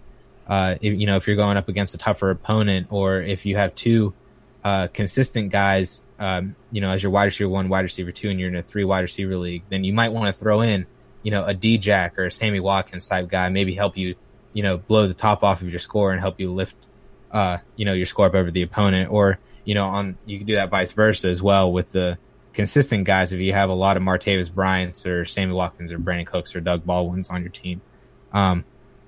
Uh, 0.48 0.76
if, 0.82 0.98
you 0.98 1.06
know, 1.06 1.18
if 1.18 1.28
you're 1.28 1.36
going 1.36 1.58
up 1.58 1.70
against 1.70 1.94
a 1.94 1.98
tougher 1.98 2.30
opponent, 2.30 2.88
or 2.90 3.22
if 3.22 3.46
you 3.46 3.56
have 3.56 3.76
two 3.76 4.14
uh, 4.64 4.88
consistent 4.88 5.52
guys, 5.52 6.04
um, 6.20 6.56
you 6.72 6.82
know, 6.82 6.90
as 6.90 7.04
your 7.04 7.12
wide 7.12 7.26
receiver 7.26 7.50
one, 7.50 7.70
wide 7.70 7.82
receiver 7.82 8.12
two, 8.12 8.30
and 8.30 8.40
you're 8.40 8.50
in 8.50 8.56
a 8.56 8.62
three 8.62 8.84
wide 8.84 9.02
receiver 9.02 9.38
league, 9.38 9.64
then 9.70 9.84
you 9.84 9.94
might 9.94 10.14
want 10.14 10.34
to 10.34 10.40
throw 10.40 10.62
in, 10.62 10.86
you 11.24 11.32
know, 11.32 11.44
a 11.46 11.54
D 11.54 11.78
Jack 11.78 12.18
or 12.18 12.26
a 12.26 12.32
Sammy 12.32 12.60
Watkins 12.60 13.08
type 13.08 13.28
guy, 13.28 13.50
maybe 13.50 13.74
help 13.74 13.98
you, 13.98 14.16
you 14.58 14.64
know 14.64 14.78
blow 14.78 15.08
the 15.08 15.14
top 15.14 15.44
off 15.44 15.62
of 15.62 15.70
your 15.70 15.78
score 15.80 16.12
and 16.12 16.20
help 16.20 16.40
you 16.40 16.52
lift 16.52 16.76
uh, 17.32 17.60
you 17.76 17.86
know 17.86 17.94
your 17.94 18.08
score 18.08 18.26
up 18.26 18.34
over 18.34 18.50
the 18.50 18.64
opponent, 18.64 19.12
or 19.12 19.38
you 19.66 19.76
know 19.76 19.86
on 19.86 20.18
you 20.26 20.40
can 20.40 20.48
do 20.48 20.56
that 20.56 20.72
vice 20.72 20.94
versa 20.94 21.28
as 21.28 21.44
well 21.44 21.72
with 21.72 21.92
the 21.92 22.18
consistent 22.54 23.06
guys. 23.06 23.32
If 23.32 23.40
you 23.40 23.54
have 23.54 23.70
a 23.70 23.76
lot 23.76 23.98
of 23.98 24.04
Martavis 24.04 24.52
Bryant's 24.52 25.06
or 25.06 25.26
Sammy 25.26 25.54
Watkins 25.54 25.92
or 25.92 26.00
Brandin 26.00 26.26
Cooks 26.26 26.56
or 26.56 26.60
Doug 26.60 26.86
Baldwin's 26.86 27.30
on 27.30 27.42
your 27.42 27.52
team, 27.52 27.82
um, 28.34 28.66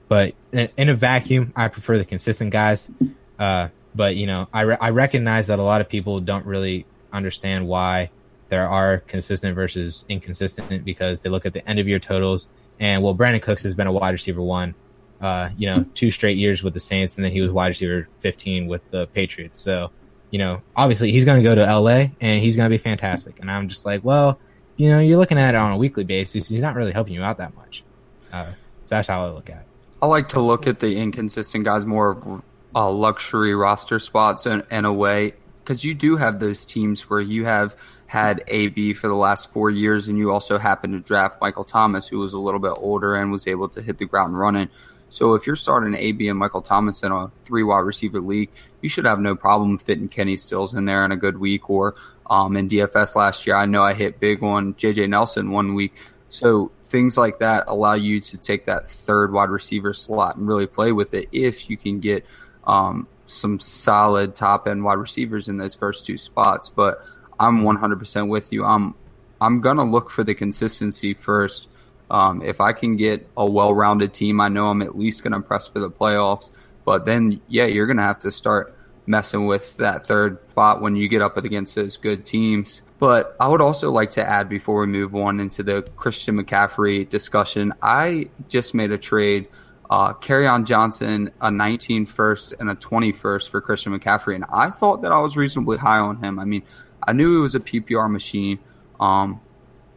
but 0.10 0.34
in 0.52 0.90
a 0.90 0.94
vacuum, 0.94 1.54
I 1.56 1.70
prefer 1.70 1.98
the 1.98 2.06
consistent 2.06 2.52
guys. 2.52 2.92
Uh, 3.40 3.70
but 3.96 4.18
you 4.18 4.28
know, 4.28 4.50
I 4.52 4.62
re- 4.62 4.78
I 4.82 4.90
recognize 4.90 5.48
that 5.48 5.60
a 5.60 5.64
lot 5.64 5.80
of 5.80 5.88
people 5.88 6.20
don't 6.20 6.46
really 6.46 6.86
understand 7.14 7.68
why 7.68 8.10
there 8.50 8.68
are 8.68 8.98
consistent 8.98 9.56
versus 9.56 10.04
inconsistent 10.10 10.84
because 10.84 11.22
they 11.22 11.30
look 11.30 11.46
at 11.46 11.54
the 11.54 11.68
end 11.70 11.80
of 11.80 11.88
year 11.88 12.00
totals 12.00 12.50
and 12.80 13.04
well, 13.04 13.14
Brandin 13.14 13.42
Cooks 13.42 13.64
has 13.64 13.76
been 13.76 13.88
a 13.88 13.92
wide 13.92 14.12
receiver 14.12 14.42
one, 14.42 14.74
uh, 15.20 15.50
you 15.58 15.68
know, 15.70 15.86
two 15.94 16.12
straight 16.12 16.38
years 16.38 16.64
with 16.64 16.74
the 16.74 16.80
Saints, 16.80 17.18
and 17.18 17.26
then 17.26 17.32
he 17.32 17.42
was 17.42 17.52
wide 17.52 17.68
receiver 17.68 18.08
15 18.20 18.68
with 18.68 18.90
the 18.90 19.08
Patriots. 19.08 19.60
So, 19.60 19.92
you 20.32 20.40
know, 20.40 20.62
obviously 20.76 21.12
he's 21.12 21.26
going 21.26 21.40
to 21.40 21.44
go 21.44 21.56
to 21.56 21.80
LA 21.80 22.08
and 22.22 22.42
he's 22.42 22.56
going 22.56 22.70
to 22.70 22.74
be 22.74 22.82
fantastic. 22.82 23.40
And 23.40 23.52
I'm 23.52 23.68
just 23.68 23.86
like, 23.86 24.04
well, 24.04 24.40
you 24.78 24.90
know, 24.90 25.00
you're 25.00 25.18
looking 25.18 25.38
at 25.38 25.56
it 25.56 25.58
on 25.58 25.74
a 25.74 25.78
weekly 25.78 26.06
basis. 26.06 26.48
He's 26.48 26.62
not 26.62 26.76
really 26.76 26.94
helping 26.94 27.14
you 27.14 27.24
out 27.24 27.38
that 27.38 27.56
much. 27.56 27.84
Uh, 28.32 28.46
so 28.86 28.96
that's 28.96 29.08
how 29.10 29.26
I 29.26 29.32
look 29.32 29.50
at 29.50 29.58
it. 29.58 29.68
I 30.02 30.08
like 30.08 30.30
to 30.30 30.40
look 30.40 30.66
at 30.66 30.80
the 30.80 30.98
inconsistent 30.98 31.66
guys 31.66 31.86
more 31.86 32.12
of 32.12 32.42
uh, 32.74 32.90
luxury 32.90 33.54
roster 33.54 34.00
spots 34.00 34.46
in, 34.46 34.64
in 34.72 34.86
a 34.86 34.94
way 34.94 35.34
because 35.60 35.84
you 35.84 35.94
do 35.94 36.16
have 36.16 36.40
those 36.40 36.66
teams 36.66 37.10
where 37.10 37.20
you 37.20 37.46
have 37.46 37.76
had 38.08 38.44
AB 38.48 38.94
for 38.94 39.08
the 39.08 39.16
last 39.16 39.52
four 39.52 39.70
years, 39.70 40.08
and 40.08 40.18
you 40.18 40.32
also 40.32 40.58
happen 40.58 40.94
to 40.94 41.00
draft 41.00 41.40
Michael 41.42 41.64
Thomas, 41.64 42.08
who 42.08 42.18
was 42.18 42.34
a 42.34 42.40
little 42.40 42.60
bit 42.60 42.74
older 42.78 43.16
and 43.16 43.32
was 43.32 43.46
able 43.46 43.70
to 43.70 43.82
hit 43.82 43.98
the 43.98 44.06
ground 44.06 44.38
running. 44.38 44.70
So 45.10 45.34
if 45.34 45.46
you're 45.46 45.56
starting 45.56 45.94
AB 45.94 46.28
and 46.28 46.40
Michael 46.40 46.62
Thomas 46.62 47.04
in 47.04 47.12
a 47.12 47.30
three 47.44 47.64
wide 47.64 47.80
receiver 47.80 48.22
league, 48.22 48.50
you 48.82 48.90
should 48.90 49.06
have 49.06 49.20
no 49.20 49.36
problem 49.36 49.78
fitting 49.78 50.08
Kenny 50.08 50.38
Stills 50.38 50.74
in 50.74 50.86
there 50.86 51.04
in 51.04 51.12
a 51.12 51.18
good 51.18 51.38
week. 51.38 51.70
Or 51.70 51.96
um, 52.30 52.56
in 52.56 52.70
DFS 52.70 53.16
last 53.16 53.46
year, 53.46 53.56
I 53.56 53.66
know 53.66 53.84
I 53.84 53.94
hit 53.94 54.20
big 54.20 54.42
on 54.44 54.76
JJ 54.76 55.10
Nelson 55.10 55.52
one 55.52 55.76
week. 55.76 55.94
So 56.30 56.72
things 56.86 57.18
like 57.18 57.40
that 57.40 57.66
allow 57.68 57.94
you 57.94 58.20
to 58.20 58.38
take 58.38 58.66
that 58.66 58.88
third 58.88 59.32
wide 59.32 59.50
receiver 59.50 59.94
slot 59.94 60.38
and 60.38 60.48
really 60.48 60.68
play 60.68 60.92
with 60.92 61.14
it 61.14 61.28
if 61.32 61.70
you 61.70 61.78
can 61.78 62.00
get 62.00 62.26
um, 62.66 63.08
some 63.26 63.60
solid 63.60 64.36
top 64.36 64.68
end 64.68 64.84
wide 64.84 64.98
receivers 64.98 65.48
in 65.48 65.58
those 65.58 65.76
first 65.76 66.06
two 66.06 66.18
spots. 66.18 66.70
But 66.70 67.04
I'm 67.40 67.62
100% 67.62 68.28
with 68.28 68.52
you. 68.52 68.66
I'm 68.66 68.96
I'm 69.42 69.62
gonna 69.62 69.90
look 69.90 70.10
for 70.10 70.24
the 70.24 70.36
consistency 70.36 71.14
first. 71.14 71.70
Um, 72.12 72.42
if 72.42 72.60
I 72.60 72.74
can 72.74 72.98
get 72.98 73.28
a 73.38 73.46
well 73.50 73.74
rounded 73.74 74.14
team, 74.14 74.42
I 74.42 74.50
know 74.50 74.68
I'm 74.68 74.82
at 74.82 74.98
least 74.98 75.24
gonna 75.24 75.42
press 75.42 75.68
for 75.68 75.80
the 75.80 75.90
playoffs. 75.90 76.50
But 76.86 77.06
then, 77.06 77.40
yeah, 77.48 77.66
you're 77.66 77.88
gonna 77.88 78.02
have 78.02 78.20
to 78.22 78.32
start 78.32 78.76
messing 79.06 79.46
with 79.46 79.78
that 79.78 80.06
third 80.06 80.40
spot 80.52 80.82
when 80.82 80.96
you 80.96 81.08
get 81.08 81.22
up 81.22 81.38
against 81.38 81.76
those 81.76 81.98
good 81.98 82.26
teams. 82.26 82.82
But 83.00 83.38
I 83.40 83.48
would 83.48 83.62
also 83.62 83.92
like 83.92 84.12
to 84.12 84.28
add 84.28 84.50
before 84.50 84.82
we 84.82 84.88
move 84.88 85.16
on 85.16 85.40
into 85.40 85.64
the 85.64 85.82
Christian 85.96 86.38
McCaffrey 86.38 87.08
discussion, 87.08 87.74
I 87.82 88.30
just 88.50 88.74
made 88.74 88.92
a 88.92 88.98
trade. 88.98 89.48
Uh, 89.90 90.14
on 90.30 90.66
Johnson, 90.66 91.32
a 91.42 91.50
19 91.50 92.06
first 92.06 92.54
and 92.60 92.70
a 92.70 92.76
21st 92.76 93.50
for 93.50 93.60
Christian 93.60 93.98
McCaffrey. 93.98 94.36
And 94.36 94.46
I 94.54 94.70
thought 94.70 95.02
that 95.02 95.12
I 95.12 95.20
was 95.20 95.36
reasonably 95.36 95.78
high 95.78 95.98
on 95.98 96.18
him. 96.18 96.38
I 96.38 96.46
mean, 96.46 96.62
I 97.08 97.14
knew 97.14 97.38
he 97.38 97.42
was 97.42 97.56
a 97.56 97.60
PPR 97.60 98.12
machine. 98.12 98.60
Um, 99.00 99.42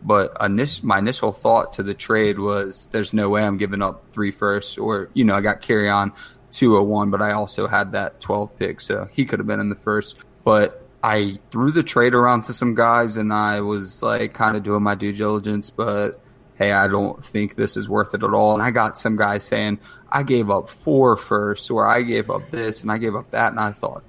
but 0.02 0.34
my 0.82 0.98
initial 0.98 1.30
thought 1.32 1.74
to 1.74 1.82
the 1.82 1.92
trade 1.92 2.38
was 2.38 2.88
there's 2.90 3.12
no 3.12 3.28
way 3.28 3.44
I'm 3.44 3.58
giving 3.58 3.82
up 3.82 4.02
three 4.12 4.30
firsts 4.30 4.78
or, 4.78 5.10
you 5.12 5.24
know, 5.24 5.34
I 5.34 5.42
got 5.42 5.60
Kerryon 5.60 6.12
201, 6.52 7.10
but 7.10 7.20
I 7.20 7.32
also 7.32 7.66
had 7.66 7.92
that 7.92 8.20
12 8.20 8.58
pick. 8.58 8.80
So 8.80 9.08
he 9.12 9.26
could 9.26 9.40
have 9.40 9.46
been 9.46 9.60
in 9.60 9.68
the 9.68 9.76
first. 9.76 10.16
But 10.42 10.81
I 11.02 11.38
threw 11.50 11.72
the 11.72 11.82
trade 11.82 12.14
around 12.14 12.42
to 12.42 12.54
some 12.54 12.74
guys 12.74 13.16
and 13.16 13.32
I 13.32 13.60
was 13.60 14.02
like 14.02 14.34
kind 14.34 14.56
of 14.56 14.62
doing 14.62 14.82
my 14.82 14.94
due 14.94 15.12
diligence, 15.12 15.68
but 15.68 16.20
hey, 16.56 16.70
I 16.70 16.86
don't 16.86 17.22
think 17.22 17.56
this 17.56 17.76
is 17.76 17.88
worth 17.88 18.14
it 18.14 18.22
at 18.22 18.32
all. 18.32 18.54
And 18.54 18.62
I 18.62 18.70
got 18.70 18.96
some 18.96 19.16
guys 19.16 19.42
saying 19.42 19.80
I 20.10 20.22
gave 20.22 20.48
up 20.48 20.70
four 20.70 21.16
first 21.16 21.70
or 21.70 21.88
I 21.88 22.02
gave 22.02 22.30
up 22.30 22.50
this 22.50 22.82
and 22.82 22.92
I 22.92 22.98
gave 22.98 23.16
up 23.16 23.30
that. 23.30 23.50
And 23.50 23.58
I 23.58 23.72
thought, 23.72 24.04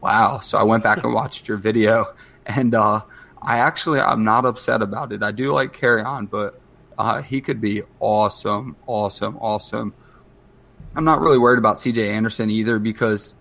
wow. 0.00 0.40
So 0.40 0.58
I 0.58 0.64
went 0.64 0.82
back 0.82 1.04
and 1.04 1.14
watched 1.14 1.46
your 1.46 1.56
video 1.56 2.14
and, 2.46 2.74
uh, 2.74 3.02
I 3.40 3.58
actually, 3.58 4.00
I'm 4.00 4.24
not 4.24 4.46
upset 4.46 4.82
about 4.82 5.12
it. 5.12 5.22
I 5.22 5.30
do 5.30 5.52
like 5.52 5.76
Kerryon, 5.76 6.30
but, 6.30 6.60
uh, 6.98 7.22
he 7.22 7.40
could 7.42 7.60
be 7.60 7.82
awesome, 8.00 8.74
awesome, 8.86 9.36
awesome. 9.36 9.92
I'm 10.96 11.04
not 11.04 11.20
really 11.20 11.38
worried 11.38 11.58
about 11.58 11.76
CJ 11.76 12.08
Anderson 12.08 12.50
either 12.50 12.78
because 12.78 13.34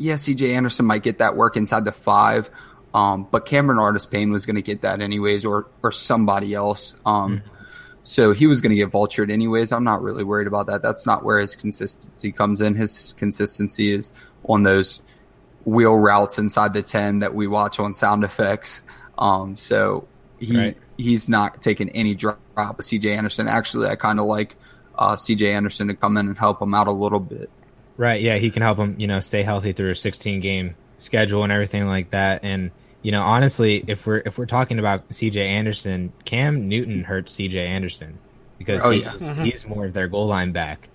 yeah, 0.00 0.14
CJ 0.14 0.56
Anderson 0.56 0.86
might 0.86 1.02
get 1.02 1.18
that 1.18 1.36
work 1.36 1.58
inside 1.58 1.84
the 1.84 1.92
five, 1.92 2.50
um, 2.94 3.28
but 3.30 3.44
Cameron 3.44 3.78
Artis 3.78 4.06
Payne 4.06 4.32
was 4.32 4.46
going 4.46 4.56
to 4.56 4.62
get 4.62 4.80
that 4.80 5.02
anyways, 5.02 5.44
or 5.44 5.66
or 5.82 5.92
somebody 5.92 6.54
else. 6.54 6.94
Um, 7.04 7.36
mm-hmm. 7.38 7.54
So 8.02 8.32
he 8.32 8.46
was 8.46 8.62
going 8.62 8.70
to 8.70 8.76
get 8.76 8.90
vultured 8.90 9.30
anyways. 9.30 9.72
I'm 9.72 9.84
not 9.84 10.02
really 10.02 10.24
worried 10.24 10.46
about 10.46 10.68
that. 10.68 10.80
That's 10.80 11.04
not 11.04 11.22
where 11.22 11.38
his 11.38 11.54
consistency 11.54 12.32
comes 12.32 12.62
in. 12.62 12.74
His 12.74 13.14
consistency 13.18 13.92
is 13.92 14.10
on 14.46 14.62
those 14.62 15.02
wheel 15.66 15.94
routes 15.94 16.38
inside 16.38 16.72
the 16.72 16.80
10 16.80 17.18
that 17.18 17.34
we 17.34 17.46
watch 17.46 17.78
on 17.78 17.92
sound 17.92 18.24
effects. 18.24 18.80
Um, 19.18 19.54
so 19.54 20.08
he 20.38 20.56
right. 20.56 20.76
he's 20.96 21.28
not 21.28 21.60
taking 21.60 21.90
any 21.90 22.14
drop 22.14 22.38
with 22.56 22.86
CJ 22.86 23.14
Anderson. 23.18 23.48
Actually, 23.48 23.88
I 23.88 23.96
kind 23.96 24.18
of 24.18 24.24
like 24.24 24.56
uh, 24.98 25.16
CJ 25.16 25.52
Anderson 25.52 25.88
to 25.88 25.94
come 25.94 26.16
in 26.16 26.26
and 26.26 26.38
help 26.38 26.62
him 26.62 26.72
out 26.72 26.86
a 26.86 26.92
little 26.92 27.20
bit. 27.20 27.50
Right. 28.00 28.22
Yeah, 28.22 28.38
he 28.38 28.50
can 28.50 28.62
help 28.62 28.78
him, 28.78 28.94
you 28.96 29.06
know, 29.06 29.20
stay 29.20 29.42
healthy 29.42 29.74
through 29.74 29.90
a 29.90 29.94
16 29.94 30.40
game 30.40 30.74
schedule 30.96 31.42
and 31.42 31.52
everything 31.52 31.86
like 31.86 32.12
that. 32.12 32.40
And 32.44 32.70
you 33.02 33.12
know, 33.12 33.20
honestly, 33.20 33.84
if 33.86 34.06
we're 34.06 34.22
if 34.24 34.38
we're 34.38 34.46
talking 34.46 34.78
about 34.78 35.14
C.J. 35.14 35.46
Anderson, 35.46 36.10
Cam 36.24 36.66
Newton 36.66 37.04
hurts 37.04 37.30
C.J. 37.32 37.58
Anderson 37.66 38.18
because 38.56 38.82
oh, 38.82 38.88
he, 38.88 39.02
yeah. 39.02 39.12
mm-hmm. 39.12 39.44
he's 39.44 39.66
more 39.66 39.84
of 39.84 39.92
their 39.92 40.08
goal 40.08 40.26
line 40.26 40.52
back. 40.52 40.88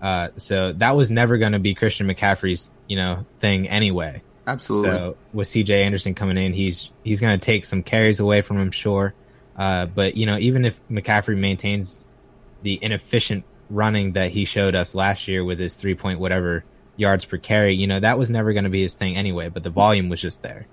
Uh, 0.00 0.28
so 0.36 0.72
that 0.72 0.96
was 0.96 1.10
never 1.10 1.36
going 1.36 1.52
to 1.52 1.58
be 1.58 1.74
Christian 1.74 2.06
McCaffrey's, 2.06 2.70
you 2.86 2.96
know, 2.96 3.26
thing 3.40 3.68
anyway. 3.68 4.22
Absolutely. 4.46 4.88
So 4.88 5.16
with 5.34 5.48
C.J. 5.48 5.84
Anderson 5.84 6.14
coming 6.14 6.38
in, 6.38 6.54
he's 6.54 6.90
he's 7.04 7.20
going 7.20 7.38
to 7.38 7.44
take 7.44 7.66
some 7.66 7.82
carries 7.82 8.20
away 8.20 8.40
from 8.40 8.58
him, 8.58 8.70
sure. 8.70 9.12
Uh, 9.54 9.84
but 9.84 10.16
you 10.16 10.24
know, 10.24 10.38
even 10.38 10.64
if 10.64 10.80
McCaffrey 10.88 11.36
maintains 11.36 12.06
the 12.62 12.78
inefficient 12.80 13.44
running 13.70 14.12
that 14.12 14.30
he 14.30 14.44
showed 14.44 14.74
us 14.74 14.94
last 14.94 15.28
year 15.28 15.44
with 15.44 15.58
his 15.58 15.74
three 15.74 15.94
point 15.94 16.20
whatever 16.20 16.64
yards 16.96 17.24
per 17.24 17.38
carry, 17.38 17.74
you 17.74 17.86
know, 17.86 18.00
that 18.00 18.18
was 18.18 18.30
never 18.30 18.52
going 18.52 18.64
to 18.64 18.70
be 18.70 18.82
his 18.82 18.94
thing 18.94 19.16
anyway, 19.16 19.48
but 19.48 19.62
the 19.62 19.70
volume 19.70 20.08
was 20.08 20.20
just 20.20 20.42
there. 20.42 20.66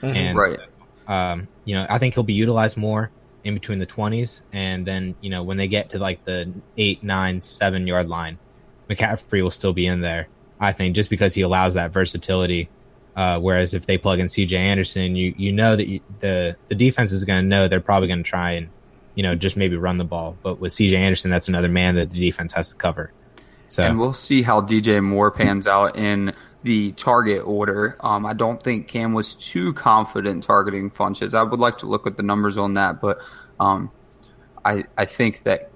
Mm-hmm. 0.00 0.16
And, 0.16 0.38
right. 0.38 0.58
Um, 1.06 1.48
you 1.64 1.74
know, 1.74 1.86
I 1.88 1.98
think 1.98 2.14
he'll 2.14 2.24
be 2.24 2.34
utilized 2.34 2.76
more 2.76 3.10
in 3.44 3.54
between 3.54 3.78
the 3.78 3.86
20s. 3.86 4.42
And 4.52 4.86
then, 4.86 5.14
you 5.20 5.30
know, 5.30 5.42
when 5.42 5.56
they 5.56 5.68
get 5.68 5.90
to 5.90 5.98
like 5.98 6.24
the 6.24 6.52
eight, 6.76 7.04
nine, 7.04 7.40
seven 7.40 7.86
yard 7.86 8.08
line, 8.08 8.38
McCaffrey 8.90 9.42
will 9.42 9.50
still 9.50 9.72
be 9.72 9.86
in 9.86 10.00
there, 10.00 10.28
I 10.58 10.72
think, 10.72 10.96
just 10.96 11.10
because 11.10 11.34
he 11.34 11.42
allows 11.42 11.74
that 11.74 11.92
versatility. 11.92 12.68
Uh, 13.14 13.38
whereas 13.38 13.72
if 13.72 13.86
they 13.86 13.98
plug 13.98 14.18
in 14.18 14.26
CJ 14.26 14.52
Anderson, 14.52 15.16
you, 15.16 15.34
you 15.36 15.52
know 15.52 15.74
that 15.74 15.88
you, 15.88 16.00
the, 16.20 16.56
the 16.68 16.74
defense 16.74 17.12
is 17.12 17.24
going 17.24 17.42
to 17.42 17.48
know 17.48 17.68
they're 17.68 17.80
probably 17.80 18.08
going 18.08 18.22
to 18.22 18.28
try 18.28 18.52
and 18.52 18.68
you 19.16 19.24
know, 19.24 19.34
just 19.34 19.56
maybe 19.56 19.76
run 19.76 19.98
the 19.98 20.04
ball. 20.04 20.36
But 20.42 20.60
with 20.60 20.72
CJ 20.72 20.92
Anderson, 20.92 21.32
that's 21.32 21.48
another 21.48 21.68
man 21.68 21.96
that 21.96 22.10
the 22.10 22.20
defense 22.20 22.52
has 22.52 22.68
to 22.70 22.76
cover. 22.76 23.12
So 23.66 23.82
and 23.82 23.98
we'll 23.98 24.12
see 24.12 24.42
how 24.42 24.60
DJ 24.60 25.02
Moore 25.02 25.32
pans 25.32 25.66
out 25.66 25.96
in 25.96 26.32
the 26.62 26.92
target 26.92 27.42
order. 27.44 27.96
Um, 28.00 28.24
I 28.24 28.32
don't 28.32 28.62
think 28.62 28.86
Cam 28.86 29.12
was 29.12 29.34
too 29.34 29.72
confident 29.72 30.44
targeting 30.44 30.90
Funchess. 30.90 31.34
I 31.34 31.42
would 31.42 31.58
like 31.58 31.78
to 31.78 31.86
look 31.86 32.06
at 32.06 32.16
the 32.16 32.22
numbers 32.22 32.58
on 32.58 32.74
that, 32.74 33.00
but 33.00 33.18
um, 33.58 33.90
I 34.64 34.84
I 34.96 35.06
think 35.06 35.42
that 35.44 35.70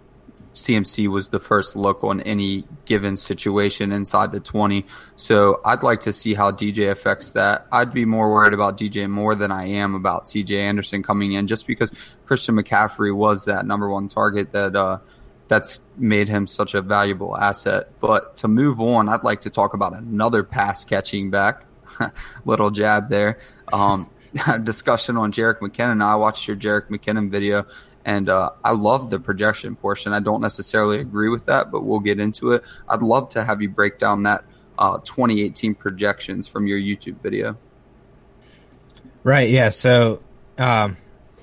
CMC 0.55 1.09
was 1.09 1.28
the 1.28 1.38
first 1.38 1.76
look 1.76 2.03
on 2.03 2.20
any 2.22 2.64
given 2.84 3.16
situation 3.16 3.92
inside 3.92 4.32
the 4.32 4.40
20. 4.40 4.84
So 5.16 5.61
I'd 5.64 5.82
like 5.82 6.01
to 6.03 6.12
see 6.12 6.34
how 6.34 6.51
DJ 6.51 6.90
affects 6.90 7.32
that. 7.32 7.66
I'd 7.70 7.92
be 7.92 8.05
more 8.05 8.32
worried 8.32 8.53
about 8.53 8.76
DJ 8.76 9.09
more 9.09 9.34
than 9.34 9.53
I 9.53 9.66
am 9.68 9.94
about 9.94 10.24
CJ 10.24 10.59
Anderson 10.59 11.03
coming 11.03 11.32
in 11.32 11.46
just 11.46 11.66
because 11.66 11.92
Christian 12.26 12.57
McCaffrey 12.57 13.14
was 13.14 13.44
that 13.44 13.64
number 13.64 13.88
one 13.88 14.09
target 14.09 14.53
that, 14.53 14.74
uh, 14.74 14.98
that's 15.46 15.80
made 15.96 16.28
him 16.28 16.46
such 16.46 16.74
a 16.74 16.82
valuable 16.82 17.36
asset. 17.36 17.88
But 18.01 18.36
to 18.38 18.48
move 18.48 18.80
on, 18.80 19.09
I'd 19.09 19.24
like 19.24 19.40
to 19.42 19.51
talk 19.51 19.74
about 19.74 19.96
another 19.96 20.44
pass 20.44 20.84
catching 20.84 21.30
back. 21.30 21.64
Little 22.44 22.70
jab 22.70 23.09
there. 23.09 23.40
Um, 23.72 24.09
discussion 24.62 25.16
on 25.16 25.32
Jerick 25.32 25.59
McKinnon. 25.59 26.03
I 26.03 26.14
watched 26.14 26.46
your 26.46 26.57
Jerick 26.57 26.88
McKinnon 26.88 27.30
video 27.30 27.66
and 28.11 28.28
uh, 28.28 28.50
I 28.64 28.72
love 28.72 29.08
the 29.08 29.20
projection 29.20 29.76
portion. 29.76 30.12
I 30.12 30.18
don't 30.18 30.40
necessarily 30.40 30.98
agree 30.98 31.28
with 31.28 31.46
that, 31.46 31.70
but 31.70 31.84
we'll 31.84 32.00
get 32.00 32.18
into 32.18 32.50
it. 32.50 32.64
I'd 32.88 33.02
love 33.02 33.28
to 33.30 33.44
have 33.44 33.62
you 33.62 33.68
break 33.68 33.98
down 33.98 34.24
that 34.24 34.44
uh, 34.76 34.98
2018 34.98 35.76
projections 35.76 36.48
from 36.48 36.66
your 36.66 36.80
YouTube 36.80 37.22
video. 37.22 37.56
Right. 39.22 39.48
Yeah. 39.48 39.68
So, 39.68 40.18
um, 40.58 40.96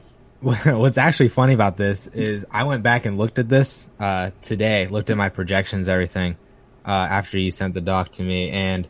what's 0.41 0.97
actually 0.97 1.30
funny 1.30 1.53
about 1.53 1.78
this 1.78 2.07
is 2.07 2.45
I 2.51 2.65
went 2.65 2.84
back 2.84 3.05
and 3.05 3.18
looked 3.18 3.39
at 3.39 3.47
this 3.47 3.88
uh, 3.97 4.32
today, 4.41 4.88
looked 4.88 5.09
at 5.09 5.15
my 5.15 5.30
projections, 5.30 5.88
everything. 5.88 6.36
uh, 6.88 6.91
after 6.91 7.38
you 7.38 7.51
sent 7.51 7.76
the 7.76 7.82
doc 7.82 8.11
to 8.13 8.24
me, 8.24 8.49
and 8.49 8.86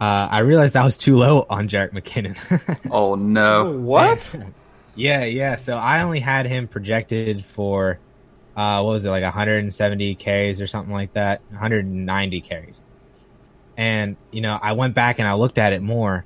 uh, 0.00 0.28
I 0.30 0.38
realized 0.40 0.76
I 0.76 0.84
was 0.84 0.96
too 0.96 1.16
low 1.16 1.46
on 1.50 1.68
Jerick 1.68 1.92
McKinnon. 1.92 2.80
oh 2.90 3.16
no! 3.16 3.78
What? 3.78 4.34
yeah, 5.00 5.24
yeah. 5.24 5.56
So 5.56 5.76
I 5.76 6.02
only 6.02 6.20
had 6.20 6.46
him 6.46 6.68
projected 6.68 7.44
for 7.44 7.98
uh, 8.56 8.82
what 8.82 8.92
was 8.92 9.04
it 9.04 9.10
like 9.10 9.22
170 9.22 10.14
carries 10.16 10.60
or 10.60 10.66
something 10.66 10.92
like 10.92 11.14
that, 11.14 11.40
190 11.50 12.40
carries. 12.42 12.80
And 13.76 14.16
you 14.30 14.42
know, 14.42 14.58
I 14.60 14.72
went 14.72 14.94
back 14.94 15.18
and 15.18 15.26
I 15.26 15.34
looked 15.34 15.58
at 15.58 15.72
it 15.72 15.80
more, 15.80 16.24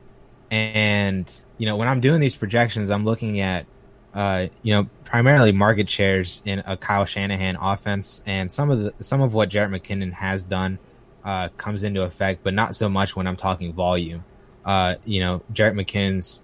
and 0.51 1.31
you 1.59 1.67
know, 1.67 1.77
when 1.77 1.87
I'm 1.87 2.01
doing 2.01 2.21
these 2.21 2.35
projections, 2.35 2.91
I'm 2.91 3.05
looking 3.05 3.41
at 3.41 3.67
uh, 4.15 4.47
you 4.63 4.75
know, 4.75 4.89
primarily 5.05 5.51
market 5.53 5.91
shares 5.91 6.41
in 6.45 6.63
a 6.67 6.77
Kyle 6.77 7.05
Shanahan 7.05 7.57
offense, 7.61 8.23
and 8.27 8.51
some 8.51 8.71
of 8.71 8.81
the 8.81 8.95
some 9.05 9.21
of 9.21 9.35
what 9.35 9.51
Jerick 9.51 9.71
McKinnon 9.71 10.13
has 10.13 10.45
done 10.45 10.79
uh, 11.25 11.49
comes 11.57 11.83
into 11.83 12.03
effect, 12.03 12.43
but 12.43 12.55
not 12.55 12.75
so 12.75 12.89
much 12.89 13.15
when 13.15 13.27
I'm 13.27 13.37
talking 13.37 13.73
volume. 13.73 14.25
Uh, 14.65 14.97
you 15.05 15.21
know, 15.21 15.43
Jerick 15.53 15.75
McKinnon's 15.75 16.43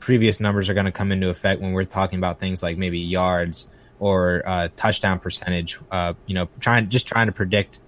previous 0.00 0.40
numbers 0.40 0.68
are 0.68 0.74
going 0.74 0.86
to 0.86 0.92
come 0.92 1.12
into 1.12 1.28
effect 1.28 1.60
when 1.60 1.72
we're 1.72 1.84
talking 1.84 2.18
about 2.18 2.40
things 2.40 2.62
like 2.62 2.76
maybe 2.76 2.98
yards 2.98 3.68
or 3.98 4.42
uh, 4.46 4.68
touchdown 4.74 5.18
percentage. 5.18 5.78
Uh, 5.90 6.14
you 6.26 6.34
know, 6.34 6.48
trying 6.58 6.88
just 6.88 7.06
trying 7.06 7.26
to 7.26 7.32
predict 7.32 7.80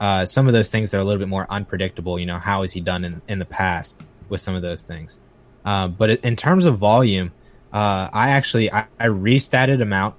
uh, 0.00 0.26
some 0.26 0.46
of 0.46 0.52
those 0.52 0.68
things 0.68 0.90
that 0.90 0.98
are 0.98 1.00
a 1.00 1.04
little 1.04 1.18
bit 1.18 1.28
more 1.28 1.46
unpredictable. 1.48 2.18
You 2.18 2.26
know, 2.26 2.38
how 2.38 2.62
has 2.62 2.72
he 2.72 2.80
done 2.80 3.04
in 3.04 3.22
in 3.28 3.38
the 3.38 3.46
past 3.46 4.00
with 4.28 4.40
some 4.40 4.54
of 4.54 4.62
those 4.62 4.82
things? 4.82 5.18
Uh, 5.64 5.88
but 5.88 6.10
in 6.10 6.36
terms 6.36 6.66
of 6.66 6.78
volume, 6.78 7.32
uh, 7.72 8.08
I 8.12 8.30
actually 8.30 8.72
I, 8.72 8.86
I 8.98 9.06
restatted 9.06 9.80
him 9.80 9.92
out 9.92 10.16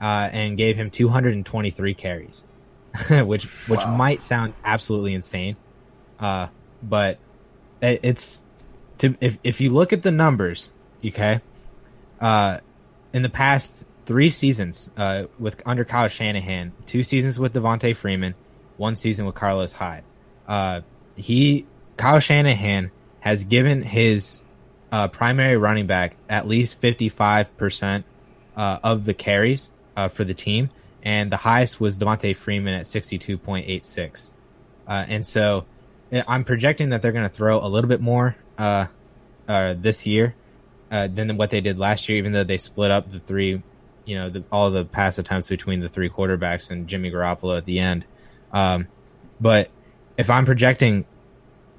uh, 0.00 0.28
and 0.32 0.56
gave 0.56 0.76
him 0.76 0.90
223 0.90 1.94
carries, 1.94 2.44
which 3.10 3.44
which 3.68 3.80
wow. 3.80 3.96
might 3.96 4.22
sound 4.22 4.54
absolutely 4.64 5.14
insane, 5.14 5.56
uh, 6.20 6.48
but 6.82 7.18
it, 7.80 8.00
it's 8.02 8.44
to 8.98 9.16
if 9.20 9.38
if 9.42 9.60
you 9.60 9.70
look 9.70 9.92
at 9.92 10.02
the 10.02 10.10
numbers, 10.10 10.70
okay, 11.04 11.40
uh, 12.20 12.58
in 13.12 13.22
the 13.22 13.28
past 13.28 13.84
three 14.06 14.30
seasons 14.30 14.90
uh, 14.96 15.24
with 15.38 15.62
under 15.66 15.84
Kyle 15.84 16.08
Shanahan, 16.08 16.72
two 16.86 17.02
seasons 17.02 17.38
with 17.38 17.54
Devonta 17.54 17.94
Freeman, 17.94 18.34
one 18.76 18.96
season 18.96 19.26
with 19.26 19.34
Carlos 19.34 19.72
Hyde, 19.72 20.04
uh, 20.46 20.80
he 21.16 21.66
Kyle 21.96 22.20
Shanahan 22.20 22.90
has 23.20 23.44
given 23.44 23.82
his 23.82 24.42
uh, 24.90 25.08
primary 25.08 25.56
running 25.56 25.86
back 25.86 26.16
at 26.28 26.46
least 26.46 26.80
55% 26.80 28.04
uh, 28.56 28.78
of 28.82 29.04
the 29.04 29.14
carries 29.14 29.70
uh, 29.96 30.08
for 30.08 30.24
the 30.24 30.34
team. 30.34 30.70
And 31.02 31.32
the 31.32 31.36
highest 31.36 31.80
was 31.80 31.98
Devonta 31.98 32.36
Freeman 32.36 32.74
at 32.74 32.84
62.86. 32.84 34.30
Uh, 34.86 35.04
and 35.08 35.26
so 35.26 35.64
eh, 36.12 36.22
I'm 36.26 36.44
projecting 36.44 36.90
that 36.90 37.02
they're 37.02 37.12
going 37.12 37.28
to 37.28 37.34
throw 37.34 37.64
a 37.64 37.66
little 37.66 37.88
bit 37.88 38.00
more 38.00 38.36
this 39.46 40.06
year 40.06 40.34
than 40.92 41.38
what 41.38 41.50
they 41.50 41.60
did 41.62 41.78
last 41.78 42.08
year, 42.08 42.18
even 42.18 42.32
though 42.32 42.44
they 42.44 42.58
split 42.58 42.90
up 42.90 43.10
the 43.10 43.18
three, 43.18 43.62
you 44.04 44.16
know, 44.16 44.28
the, 44.28 44.44
all 44.52 44.70
the 44.70 44.84
pass 44.84 45.18
attempts 45.18 45.48
between 45.48 45.80
the 45.80 45.88
three 45.88 46.10
quarterbacks 46.10 46.70
and 46.70 46.86
Jimmy 46.86 47.10
Garoppolo 47.10 47.56
at 47.56 47.64
the 47.64 47.78
end. 47.78 48.04
Um, 48.52 48.86
but 49.40 49.70
if 50.18 50.28
I'm 50.28 50.44
projecting 50.44 51.06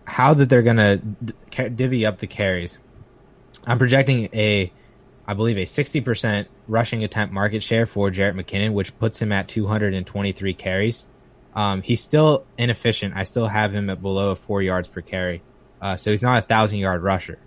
how 0.05 0.33
that 0.33 0.49
they're 0.49 0.63
going 0.63 0.77
to 0.77 1.69
divvy 1.69 2.05
up 2.05 2.17
the 2.17 2.27
carries, 2.27 2.79
I'm 3.65 3.77
projecting 3.77 4.29
a, 4.33 4.71
I 5.27 5.33
believe, 5.35 5.57
a 5.57 5.65
60% 5.65 6.47
rushing 6.67 7.03
attempt 7.03 7.33
market 7.33 7.61
share 7.61 7.85
for 7.85 8.09
Jerick 8.09 8.33
McKinnon, 8.33 8.73
which 8.73 8.97
puts 8.97 9.21
him 9.21 9.31
at 9.31 9.47
223 9.47 10.53
carries. 10.55 11.07
Um, 11.55 11.83
he's 11.83 12.01
still 12.01 12.45
inefficient. 12.57 13.15
I 13.15 13.25
still 13.25 13.47
have 13.47 13.73
him 13.75 13.91
at 13.91 14.01
below 14.01 14.33
four 14.33 14.63
yards 14.63 14.87
per 14.87 15.01
carry. 15.01 15.43
Uh, 15.79 15.97
so 15.97 16.09
he's 16.09 16.23
not 16.23 16.39
a 16.39 16.41
thousand 16.41 16.79
yard 16.79 17.03
rusher. 17.03 17.37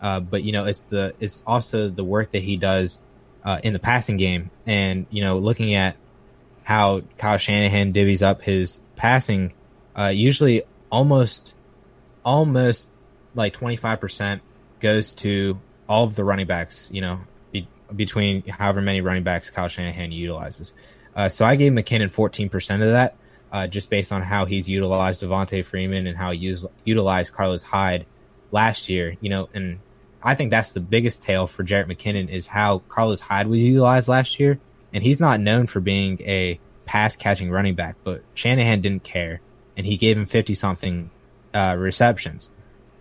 Uh, 0.00 0.20
but 0.20 0.42
you 0.42 0.52
know, 0.52 0.64
it's 0.64 0.82
the 0.82 1.14
it's 1.20 1.42
also 1.46 1.88
the 1.88 2.04
work 2.04 2.30
that 2.30 2.42
he 2.42 2.56
does 2.56 3.02
uh, 3.44 3.60
in 3.62 3.72
the 3.72 3.78
passing 3.78 4.16
game, 4.16 4.50
and 4.66 5.06
you 5.10 5.22
know, 5.22 5.38
looking 5.38 5.74
at 5.74 5.96
how 6.62 7.02
Kyle 7.18 7.38
Shanahan 7.38 7.92
divvies 7.92 8.22
up 8.22 8.42
his 8.42 8.84
passing, 8.96 9.52
uh, 9.96 10.08
usually 10.08 10.62
almost 10.90 11.54
almost 12.24 12.90
like 13.34 13.52
twenty 13.52 13.76
five 13.76 14.00
percent 14.00 14.42
goes 14.80 15.12
to 15.14 15.58
all 15.88 16.04
of 16.04 16.14
the 16.14 16.24
running 16.24 16.46
backs, 16.46 16.88
you 16.92 17.00
know, 17.00 17.20
be, 17.52 17.68
between 17.94 18.42
however 18.46 18.80
many 18.80 19.00
running 19.00 19.24
backs 19.24 19.50
Kyle 19.50 19.68
Shanahan 19.68 20.12
utilizes. 20.12 20.72
Uh, 21.14 21.28
so 21.28 21.44
I 21.44 21.56
gave 21.56 21.72
McKinnon 21.72 22.12
14% 22.12 22.74
of 22.74 22.92
that, 22.92 23.16
uh, 23.50 23.66
just 23.66 23.90
based 23.90 24.12
on 24.12 24.22
how 24.22 24.44
he's 24.44 24.68
utilized 24.68 25.22
Devonta 25.22 25.64
Freeman 25.64 26.06
and 26.06 26.16
how 26.16 26.30
he 26.30 26.38
used, 26.38 26.64
utilized 26.84 27.34
Carlos 27.34 27.64
Hyde 27.64 28.06
last 28.52 28.88
year, 28.88 29.16
you 29.20 29.28
know, 29.28 29.48
and 29.52 29.80
I 30.22 30.34
think 30.34 30.50
that's 30.50 30.72
the 30.72 30.80
biggest 30.80 31.22
tale 31.22 31.46
for 31.46 31.64
Jerick 31.64 31.86
McKinnon 31.86 32.28
is 32.28 32.46
how 32.46 32.80
Carlos 32.88 33.20
Hyde 33.20 33.46
was 33.46 33.60
utilized 33.60 34.08
last 34.08 34.38
year. 34.38 34.58
And 34.92 35.02
he's 35.02 35.20
not 35.20 35.40
known 35.40 35.66
for 35.66 35.80
being 35.80 36.20
a 36.22 36.58
pass 36.84 37.16
catching 37.16 37.50
running 37.50 37.74
back, 37.74 37.96
but 38.02 38.22
Shanahan 38.34 38.80
didn't 38.80 39.04
care 39.04 39.40
and 39.76 39.86
he 39.86 39.96
gave 39.96 40.16
him 40.16 40.26
50 40.26 40.54
something 40.54 41.10
uh, 41.54 41.76
receptions. 41.78 42.50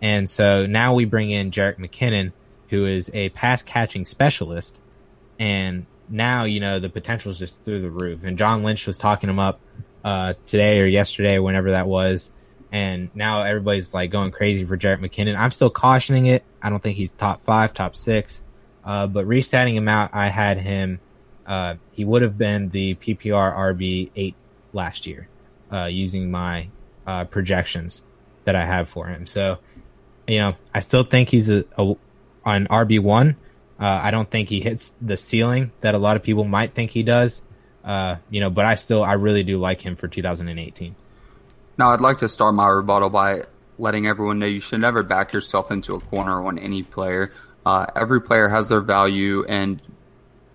And 0.02 0.30
so 0.30 0.66
now 0.66 0.94
we 0.94 1.06
bring 1.06 1.30
in 1.30 1.52
Jerick 1.52 1.78
McKinnon, 1.78 2.32
who 2.70 2.86
is 2.86 3.10
a 3.14 3.30
pass 3.30 3.62
catching 3.62 4.06
specialist. 4.06 4.82
And 5.40 5.86
now, 6.08 6.46
you 6.46 6.60
know, 6.60 6.80
the 6.80 6.90
potential 6.90 7.32
is 7.32 7.40
just 7.40 7.62
through 7.64 7.82
the 7.82 7.90
roof. 7.90 8.24
And 8.24 8.38
John 8.38 8.64
Lynch 8.64 8.88
was 8.88 8.98
talking 8.98 9.30
him 9.30 9.40
up 9.40 9.60
uh, 10.04 10.36
today 10.46 10.80
or 10.80 10.86
yesterday, 10.86 11.40
whenever 11.40 11.72
that 11.72 11.88
was. 11.88 12.32
And 12.72 13.10
now 13.16 13.44
everybody's 13.44 13.94
like 13.94 14.12
going 14.12 14.32
crazy 14.32 14.66
for 14.66 14.78
Jerick 14.78 15.00
McKinnon. 15.00 15.36
I'm 15.36 15.52
still 15.52 15.70
cautioning 15.70 16.28
it. 16.28 16.44
I 16.62 16.70
don't 16.70 16.82
think 16.82 16.98
he's 16.98 17.12
top 17.12 17.44
five, 17.44 17.74
top 17.74 17.96
six. 17.96 18.44
Uh, 18.84 19.08
but 19.08 19.26
restatting 19.26 19.74
him 19.74 19.88
out, 19.88 20.12
I 20.14 20.28
had 20.28 20.58
him. 20.58 21.00
Uh, 21.46 21.76
he 21.92 22.06
would 22.06 22.22
have 22.22 22.38
been 22.38 22.70
the 22.70 22.96
PPR 22.96 23.56
RB 23.56 24.12
eight 24.16 24.36
last 24.72 25.08
year, 25.08 25.28
uh, 25.72 25.86
using 25.86 26.30
my 26.30 26.70
uh, 27.08 27.26
projections 27.26 28.04
that 28.44 28.56
I 28.56 28.66
have 28.66 28.88
for 28.88 29.08
him. 29.08 29.26
So 29.26 29.58
you 30.30 30.38
know, 30.38 30.54
I 30.74 30.80
still 30.80 31.04
think 31.04 31.30
he's 31.30 31.50
a, 31.50 31.66
a 31.78 31.96
on 32.46 32.68
RB 32.68 33.02
one. 33.02 33.36
Uh, 33.80 34.00
I 34.04 34.12
don't 34.12 34.30
think 34.30 34.50
he 34.50 34.62
hits 34.62 34.94
the 35.02 35.18
ceiling 35.18 35.72
that 35.82 35.96
a 35.96 35.98
lot 35.98 36.16
of 36.16 36.24
people 36.24 36.44
might 36.44 36.74
think 36.74 36.92
he 36.92 37.04
does. 37.04 37.42
Uh, 37.84 38.18
you 38.30 38.40
know, 38.40 38.50
but 38.50 38.66
I 38.66 38.76
still 38.76 39.04
I 39.04 39.14
really 39.14 39.44
do 39.44 39.58
like 39.58 39.82
him 39.82 39.96
for 39.96 40.08
2018. 40.08 40.96
Now, 41.80 41.92
I'd 41.92 42.02
like 42.02 42.18
to 42.18 42.28
start 42.28 42.56
my 42.56 42.68
rebuttal 42.68 43.10
by 43.10 43.44
letting 43.78 44.06
everyone 44.06 44.40
know 44.40 44.46
you 44.46 44.60
should 44.60 44.82
never 44.82 45.02
back 45.02 45.32
yourself 45.32 45.72
into 45.72 45.96
a 45.96 46.02
corner 46.02 46.46
on 46.46 46.60
any 46.60 46.84
player. 46.84 47.32
Uh, 47.66 47.86
every 47.96 48.20
player 48.20 48.50
has 48.50 48.68
their 48.68 48.82
value, 48.82 49.46
and 49.46 49.82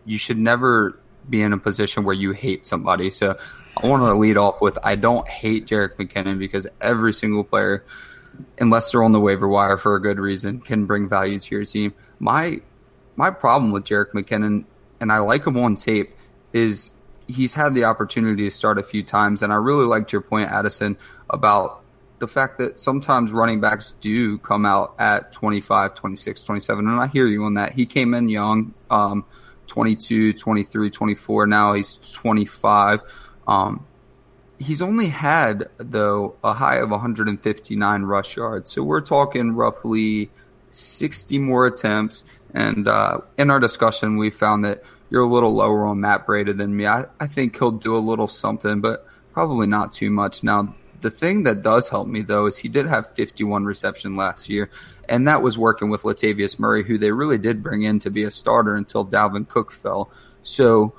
you 0.05 0.19
should 0.19 0.37
never 0.37 1.01
be 1.27 1.41
in 1.41 1.55
a 1.55 1.59
position 1.59 2.05
where 2.05 2.15
you 2.15 2.33
hate 2.33 2.67
somebody. 2.67 3.11
So 3.11 3.39
I 3.75 3.87
want 3.87 4.03
to 4.03 4.13
lead 4.13 4.37
off 4.37 4.61
with 4.61 4.77
I 4.85 4.97
don't 4.97 5.27
hate 5.27 5.67
Jerick 5.67 5.97
McKinnon 5.97 6.39
because 6.39 6.67
every 6.79 7.15
single 7.15 7.43
player 7.43 7.87
unless 8.59 8.93
they're 8.93 9.03
on 9.03 9.13
the 9.13 9.21
waiver 9.21 9.49
wire 9.49 9.79
for 9.79 9.95
a 9.95 10.03
good 10.03 10.19
reason, 10.19 10.61
can 10.61 10.85
bring 10.85 11.09
value 11.09 11.39
to 11.39 11.55
your 11.55 11.65
team. 11.65 11.95
My 12.19 12.61
my 13.17 13.31
problem 13.31 13.73
with 13.73 13.85
Jerick 13.85 14.11
McKinnon, 14.11 14.65
and 15.01 15.11
I 15.11 15.21
like 15.21 15.47
him 15.47 15.57
on 15.57 15.77
tape, 15.77 16.15
is 16.53 16.93
he's 17.29 17.55
had 17.55 17.75
the 17.75 17.85
opportunity 17.85 18.45
to 18.45 18.51
start 18.51 18.79
a 18.79 18.83
few 18.83 19.03
times, 19.03 19.43
and 19.43 19.53
I 19.53 19.57
really 19.57 19.87
liked 19.87 20.13
your 20.13 20.23
point, 20.23 20.51
Addison, 20.51 20.97
about 21.31 21.83
the 22.19 22.29
fact 22.29 22.59
that 22.59 22.79
sometimes 22.79 23.33
running 23.33 23.61
backs 23.61 23.95
do 24.01 24.39
come 24.39 24.65
out 24.65 24.95
at 24.99 25.33
25, 25.33 25.95
26, 25.95 26.43
27, 26.43 26.89
and 26.89 27.01
I 27.01 27.07
hear 27.07 27.27
you 27.27 27.45
on 27.45 27.55
that. 27.55 27.73
He 27.73 27.87
came 27.87 28.15
in 28.15 28.29
young, 28.29 28.73
um, 28.91 29.25
22, 29.67 30.35
23, 30.35 30.91
24. 30.91 31.47
Now 31.47 31.73
he's 31.73 31.99
25. 32.13 33.01
Um, 33.47 33.87
he's 34.59 34.81
only 34.81 35.09
had 35.09 35.69
though 35.79 36.37
a 36.45 36.53
high 36.53 36.77
of 36.77 36.91
159 36.91 38.03
rush 38.03 38.37
yards. 38.37 38.71
So 38.71 38.83
we're 38.83 39.01
talking 39.01 39.53
roughly 39.53 40.31
60 40.71 41.39
more 41.39 41.67
attempts. 41.67 42.25
And 42.53 42.87
uh, 42.87 43.21
in 43.37 43.51
our 43.51 43.61
discussion, 43.61 44.17
we 44.17 44.31
found 44.31 44.65
that 44.65 44.83
you're 45.15 45.23
a 45.23 45.33
little 45.33 45.55
lower 45.55 45.87
on 45.87 46.01
Matt 46.01 46.27
Breida 46.27 46.57
than 46.57 46.77
me. 46.77 46.89
I, 46.89 47.05
I 47.21 47.29
think 47.29 47.57
he'll 47.57 47.71
do 47.71 47.97
a 47.97 47.99
little 47.99 48.27
something, 48.27 48.81
but 48.81 49.07
probably 49.33 49.69
not 49.69 49.93
too 49.93 50.11
much. 50.11 50.43
Now, 50.43 50.75
the 51.03 51.11
thing 51.11 51.45
that 51.45 51.63
does 51.63 51.89
help 51.89 52.09
me 52.09 52.23
though 52.23 52.47
is 52.47 52.59
he 52.59 52.69
did 52.69 52.87
have 52.87 53.15
51 53.15 53.65
reception 53.65 54.17
last 54.17 54.49
year, 54.49 54.71
and 55.09 55.29
that 55.29 55.41
was 55.41 55.57
working 55.57 55.89
with 55.89 56.03
Latavius 56.03 56.59
Murray, 56.59 56.83
who 56.83 56.99
they 56.99 57.13
really 57.13 57.39
did 57.39 57.63
bring 57.63 57.83
in 57.83 58.01
to 58.01 58.11
be 58.11 58.25
a 58.25 58.31
starter 58.33 58.75
until 58.75 59.07
Dalvin 59.07 59.47
Cook 59.47 59.71
fell. 59.71 60.11
So 60.43 60.95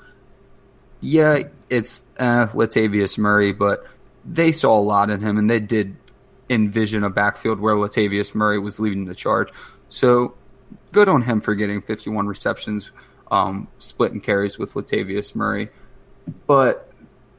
yeah, 1.02 1.40
it's 1.68 2.06
uh, 2.18 2.46
Latavius 2.54 3.18
Murray, 3.18 3.52
but 3.52 3.84
they 4.24 4.50
saw 4.50 4.78
a 4.78 4.80
lot 4.80 5.10
in 5.10 5.20
him, 5.20 5.36
and 5.36 5.50
they 5.50 5.60
did 5.60 5.94
envision 6.48 7.04
a 7.04 7.10
backfield 7.10 7.60
where 7.60 7.74
Latavius 7.74 8.34
Murray 8.34 8.58
was 8.58 8.80
leading 8.80 9.04
the 9.04 9.14
charge. 9.14 9.50
So 9.90 10.36
good 10.92 11.10
on 11.10 11.20
him 11.20 11.42
for 11.42 11.54
getting 11.54 11.82
51 11.82 12.26
receptions, 12.26 12.90
um, 13.30 13.68
splitting 13.78 14.20
carries 14.20 14.58
with 14.58 14.74
Latavius 14.74 15.34
Murray. 15.34 15.68
But 16.46 16.90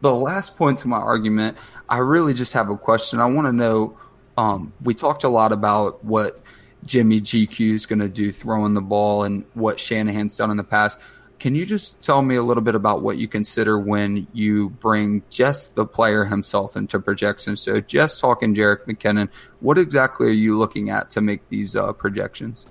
the 0.02 0.14
last 0.14 0.58
point 0.58 0.80
to 0.80 0.88
my 0.88 0.98
argument, 0.98 1.58
I 1.90 1.98
really 1.98 2.34
just 2.34 2.54
have 2.54 2.70
a 2.70 2.78
question. 2.78 3.20
I 3.20 3.26
want 3.26 3.48
to 3.48 3.54
know. 3.54 3.98
Um, 4.38 4.74
we 4.84 4.94
talked 4.94 5.24
a 5.24 5.30
lot 5.30 5.52
about 5.52 6.04
what 6.06 6.40
Jimmy 6.86 7.22
GQ 7.22 7.74
is 7.74 7.86
going 7.86 8.00
to 8.00 8.10
do 8.10 8.32
throwing 8.32 8.74
the 8.74 8.82
ball 8.82 9.24
and 9.24 9.46
what 9.54 9.80
Shanahan's 9.80 10.36
done 10.36 10.52
in 10.52 10.58
the 10.58 10.64
past. 10.64 11.00
Can 11.40 11.54
you 11.54 11.66
just 11.66 12.02
tell 12.02 12.22
me 12.22 12.36
a 12.36 12.44
little 12.44 12.64
bit 12.64 12.74
about 12.74 13.04
what 13.04 13.18
you 13.18 13.28
consider 13.28 13.80
when 13.80 14.28
you 14.34 14.70
bring 14.70 15.22
just 15.30 15.76
the 15.76 15.86
player 15.86 16.26
himself 16.26 16.76
into 16.76 17.00
projections? 17.00 17.62
So, 17.62 17.80
just 17.80 18.20
talking 18.20 18.56
Jerick 18.56 18.86
McKinnon, 18.86 19.30
what 19.60 19.78
exactly 19.78 20.28
are 20.28 20.32
you 20.32 20.58
looking 20.58 20.90
at 20.90 21.12
to 21.12 21.22
make 21.22 21.48
these 21.50 21.76
uh, 21.76 21.94
projections? 21.94 22.66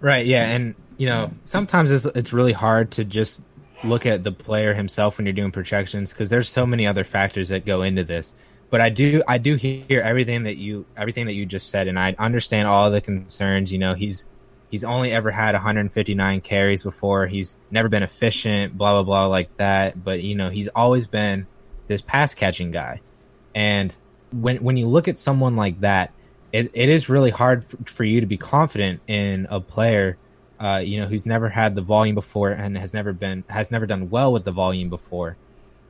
Right. 0.00 0.26
Yeah, 0.26 0.46
and 0.46 0.74
you 0.96 1.06
know 1.06 1.30
sometimes 1.44 1.90
it's 1.90 2.06
it's 2.06 2.32
really 2.32 2.52
hard 2.52 2.90
to 2.92 3.04
just 3.04 3.42
look 3.82 4.06
at 4.06 4.24
the 4.24 4.32
player 4.32 4.74
himself 4.74 5.18
when 5.18 5.26
you're 5.26 5.32
doing 5.32 5.52
projections 5.52 6.12
because 6.12 6.28
there's 6.28 6.48
so 6.48 6.66
many 6.66 6.86
other 6.86 7.04
factors 7.04 7.48
that 7.48 7.64
go 7.64 7.82
into 7.82 8.04
this. 8.04 8.34
But 8.70 8.80
I 8.80 8.88
do 8.88 9.22
I 9.26 9.38
do 9.38 9.56
hear 9.56 10.00
everything 10.00 10.44
that 10.44 10.56
you 10.56 10.86
everything 10.96 11.26
that 11.26 11.34
you 11.34 11.44
just 11.44 11.70
said, 11.70 11.88
and 11.88 11.98
I 11.98 12.14
understand 12.18 12.68
all 12.68 12.90
the 12.90 13.00
concerns. 13.00 13.72
You 13.72 13.78
know, 13.78 13.94
he's 13.94 14.26
he's 14.70 14.84
only 14.84 15.12
ever 15.12 15.30
had 15.30 15.54
159 15.54 16.40
carries 16.40 16.82
before. 16.82 17.26
He's 17.26 17.56
never 17.70 17.88
been 17.88 18.02
efficient, 18.02 18.78
blah 18.78 18.92
blah 18.92 19.02
blah 19.02 19.26
like 19.26 19.54
that. 19.56 20.02
But 20.02 20.22
you 20.22 20.36
know, 20.36 20.50
he's 20.50 20.68
always 20.68 21.08
been 21.08 21.46
this 21.88 22.00
pass 22.00 22.34
catching 22.34 22.70
guy. 22.70 23.00
And 23.54 23.94
when 24.32 24.62
when 24.62 24.76
you 24.76 24.86
look 24.86 25.08
at 25.08 25.18
someone 25.18 25.56
like 25.56 25.80
that, 25.80 26.12
it, 26.52 26.70
it 26.74 26.88
is 26.88 27.08
really 27.08 27.30
hard 27.30 27.64
for, 27.86 28.04
you 28.04 28.20
to 28.20 28.26
be 28.26 28.36
confident 28.36 29.00
in 29.06 29.46
a 29.50 29.60
player 29.60 30.16
uh, 30.60 30.82
you 30.84 31.00
know, 31.00 31.06
who's 31.06 31.24
never 31.24 31.48
had 31.48 31.74
the 31.74 31.80
volume 31.80 32.14
before 32.14 32.50
and 32.50 32.76
has 32.76 32.92
never 32.92 33.14
been 33.14 33.44
has 33.48 33.70
never 33.70 33.86
done 33.86 34.10
well 34.10 34.30
with 34.30 34.44
the 34.44 34.52
volume 34.52 34.90
before, 34.90 35.38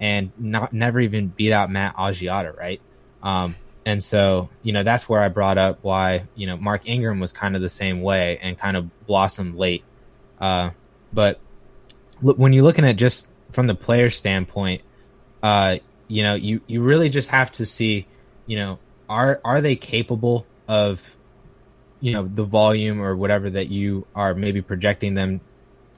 and 0.01 0.31
not 0.39 0.73
never 0.73 1.01
even 1.01 1.27
beat 1.27 1.53
out 1.53 1.71
Matt 1.71 1.97
Asiata, 1.97 2.57
right? 2.57 2.81
Um, 3.21 3.57
and 3.85 4.03
so, 4.03 4.49
you 4.63 4.73
know, 4.73 4.85
that's 4.85 5.09
where 5.09 5.21
I 5.21 5.29
brought 5.29 5.59
up 5.59 5.81
why 5.83 6.29
you 6.37 6.47
know 6.47 6.57
Mark 6.57 6.89
Ingram 6.89 7.19
was 7.19 7.33
kind 7.33 7.57
of 7.57 7.63
the 7.63 7.69
same 7.69 8.01
way 8.01 8.39
and 8.41 8.57
kind 8.57 8.77
of 8.77 9.07
blossomed 9.07 9.57
late. 9.57 9.83
Uh, 10.41 10.71
but 11.13 11.41
look, 12.23 12.39
when 12.39 12.53
you're 12.53 12.63
looking 12.63 12.85
at 12.85 12.95
just 12.95 13.29
from 13.51 13.67
the 13.67 13.75
player 13.75 14.09
standpoint, 14.09 14.83
uh, 15.43 15.79
you 16.07 16.23
know, 16.23 16.37
you 16.37 16.61
you 16.69 16.81
really 16.81 17.09
just 17.09 17.31
have 17.31 17.51
to 17.53 17.67
see, 17.67 18.07
you 18.47 18.57
know, 18.57 18.79
are 19.09 19.41
are 19.45 19.61
they 19.61 19.75
capable 19.75 20.47
of 20.71 21.17
you 21.99 22.13
know 22.13 22.29
the 22.29 22.45
volume 22.45 23.03
or 23.03 23.17
whatever 23.17 23.51
that 23.51 23.69
you 23.69 24.07
are 24.15 24.35
maybe 24.35 24.63
projecting 24.63 25.15
them 25.15 25.41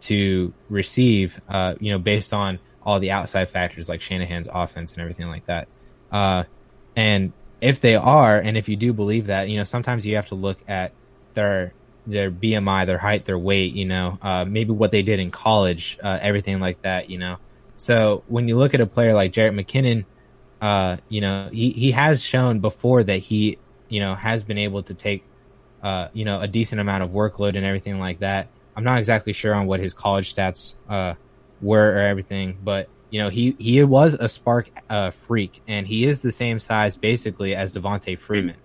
to 0.01 0.53
receive 0.71 1.39
uh, 1.49 1.75
you 1.79 1.93
know 1.93 1.99
based 1.99 2.33
on 2.33 2.59
all 2.83 2.99
the 2.99 3.11
outside 3.11 3.51
factors 3.51 3.87
like 3.87 4.01
Shanahan's 4.01 4.49
offense 4.53 4.95
and 4.95 5.03
everything 5.03 5.29
like 5.29 5.45
that. 5.47 5.69
Uh, 6.11 6.45
and 6.97 7.33
if 7.61 7.81
they 7.81 7.95
are 7.95 8.39
and 8.39 8.57
if 8.57 8.69
you 8.71 8.77
do 8.77 8.95
believe 8.95 9.27
that 9.27 9.51
you 9.51 9.59
know 9.59 9.65
sometimes 9.65 10.07
you 10.07 10.17
have 10.17 10.27
to 10.29 10.35
look 10.35 10.59
at 10.67 10.93
their 11.35 11.75
their 12.07 12.31
BMI 12.31 12.87
their 12.87 12.99
height 12.99 13.27
their 13.27 13.39
weight 13.39 13.75
you 13.75 13.85
know 13.85 14.19
uh, 14.23 14.47
maybe 14.47 14.73
what 14.73 14.91
they 14.91 15.03
did 15.03 15.21
in 15.21 15.31
college 15.31 15.99
uh, 16.03 16.19
everything 16.23 16.61
like 16.61 16.81
that 16.81 17.11
you 17.11 17.19
know. 17.19 17.37
So 17.77 18.25
when 18.27 18.49
you 18.49 18.57
look 18.57 18.73
at 18.73 18.81
a 18.81 18.87
player 18.87 19.13
like 19.13 19.35
Jerick 19.35 19.55
McKinnon 19.55 20.07
uh, 20.63 20.97
you 21.11 21.21
know 21.21 21.51
he, 21.53 21.71
he 21.71 21.91
has 21.91 22.23
shown 22.23 22.61
before 22.61 23.05
that 23.05 23.19
he 23.19 23.59
you 23.93 24.01
know 24.01 24.15
has 24.15 24.43
been 24.43 24.59
able 24.59 24.83
to 24.83 24.95
take 24.95 25.23
uh, 25.83 26.09
you 26.13 26.25
know, 26.25 26.41
a 26.41 26.47
decent 26.47 26.81
amount 26.81 27.03
of 27.03 27.11
workload 27.11 27.57
and 27.57 27.67
everything 27.67 27.99
like 27.99 28.21
that. 28.21 28.49
I'm 28.77 28.85
not 28.85 28.99
exactly 28.99 29.33
sure 29.33 29.55
on 29.55 29.67
what 29.67 29.81
his 29.81 29.93
college 29.93 30.35
stats 30.35 30.75
uh, 30.89 31.15
were 31.61 31.91
or 31.91 31.99
everything, 31.99 32.57
but 32.63 32.89
you 33.11 33.21
know, 33.21 33.29
he 33.29 33.55
he 33.59 33.83
was 33.83 34.15
a 34.15 34.25
SPARQ 34.25 34.69
uh, 34.89 35.11
freak, 35.11 35.61
and 35.69 35.87
he 35.87 36.05
is 36.05 36.23
the 36.23 36.33
same 36.33 36.59
size 36.59 36.97
basically 36.97 37.55
as 37.55 37.73
Devonta 37.73 38.19
Freeman, 38.19 38.57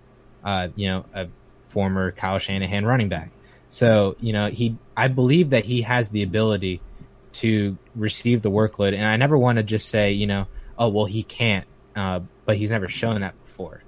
uh, 0.44 0.70
you 0.76 0.88
know, 0.88 1.06
a 1.14 1.28
former 1.66 2.12
Kyle 2.12 2.40
Shanahan 2.40 2.86
running 2.86 3.10
back. 3.10 3.32
So 3.68 4.16
you 4.22 4.32
know, 4.32 4.48
he 4.48 4.78
I 4.96 5.10
believe 5.10 5.50
that 5.50 5.66
he 5.66 5.82
has 5.82 6.10
the 6.10 6.24
ability 6.24 6.82
to 7.34 7.78
receive 7.96 8.44
the 8.44 8.52
workload, 8.52 8.94
and 8.94 9.04
I 9.04 9.18
never 9.18 9.38
want 9.38 9.58
to 9.58 9.64
just 9.64 9.90
say, 9.90 10.14
you 10.14 10.28
know, 10.28 10.48
oh 10.78 10.88
well, 10.90 11.06
he 11.06 11.24
can't, 11.24 11.68
uh, 11.96 12.22
but 12.46 12.56
he's 12.56 12.72
never 12.72 12.88
shown 12.88 13.22
that 13.22 13.34
before. 13.44 13.84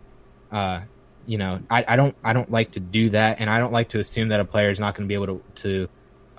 You 1.29 1.37
know, 1.37 1.59
I, 1.69 1.85
I 1.87 1.95
don't 1.95 2.15
I 2.23 2.33
don't 2.33 2.49
like 2.49 2.71
to 2.71 2.79
do 2.79 3.11
that, 3.11 3.39
and 3.39 3.51
I 3.51 3.59
don't 3.59 3.71
like 3.71 3.89
to 3.89 3.99
assume 3.99 4.29
that 4.29 4.39
a 4.39 4.45
player 4.45 4.71
is 4.71 4.79
not 4.79 4.95
going 4.95 5.07
to 5.07 5.07
be 5.07 5.13
able 5.13 5.27
to 5.27 5.43
to 5.61 5.89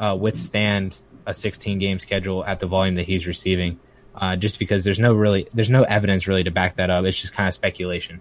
uh, 0.00 0.16
withstand 0.20 0.98
a 1.26 1.32
16 1.32 1.78
game 1.78 2.00
schedule 2.00 2.44
at 2.44 2.58
the 2.58 2.66
volume 2.66 2.96
that 2.96 3.06
he's 3.06 3.24
receiving, 3.24 3.78
uh, 4.16 4.34
just 4.34 4.58
because 4.58 4.82
there's 4.82 4.98
no 4.98 5.14
really 5.14 5.46
there's 5.52 5.70
no 5.70 5.84
evidence 5.84 6.26
really 6.26 6.42
to 6.42 6.50
back 6.50 6.74
that 6.74 6.90
up. 6.90 7.04
It's 7.04 7.20
just 7.20 7.32
kind 7.34 7.48
of 7.48 7.54
speculation. 7.54 8.20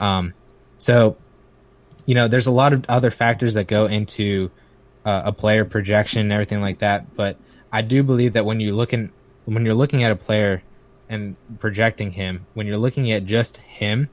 Um, 0.00 0.34
so, 0.78 1.16
you 2.04 2.16
know, 2.16 2.26
there's 2.26 2.48
a 2.48 2.52
lot 2.52 2.72
of 2.72 2.84
other 2.88 3.12
factors 3.12 3.54
that 3.54 3.68
go 3.68 3.86
into 3.86 4.50
uh, 5.04 5.22
a 5.26 5.32
player 5.32 5.64
projection 5.64 6.22
and 6.22 6.32
everything 6.32 6.60
like 6.60 6.80
that, 6.80 7.14
but 7.14 7.36
I 7.70 7.82
do 7.82 8.02
believe 8.02 8.32
that 8.32 8.44
when 8.44 8.58
you 8.58 8.74
looking 8.74 9.12
when 9.44 9.64
you're 9.64 9.74
looking 9.74 10.02
at 10.02 10.10
a 10.10 10.16
player 10.16 10.64
and 11.08 11.36
projecting 11.60 12.10
him, 12.10 12.44
when 12.54 12.66
you're 12.66 12.76
looking 12.76 13.12
at 13.12 13.24
just 13.24 13.58
him 13.58 14.08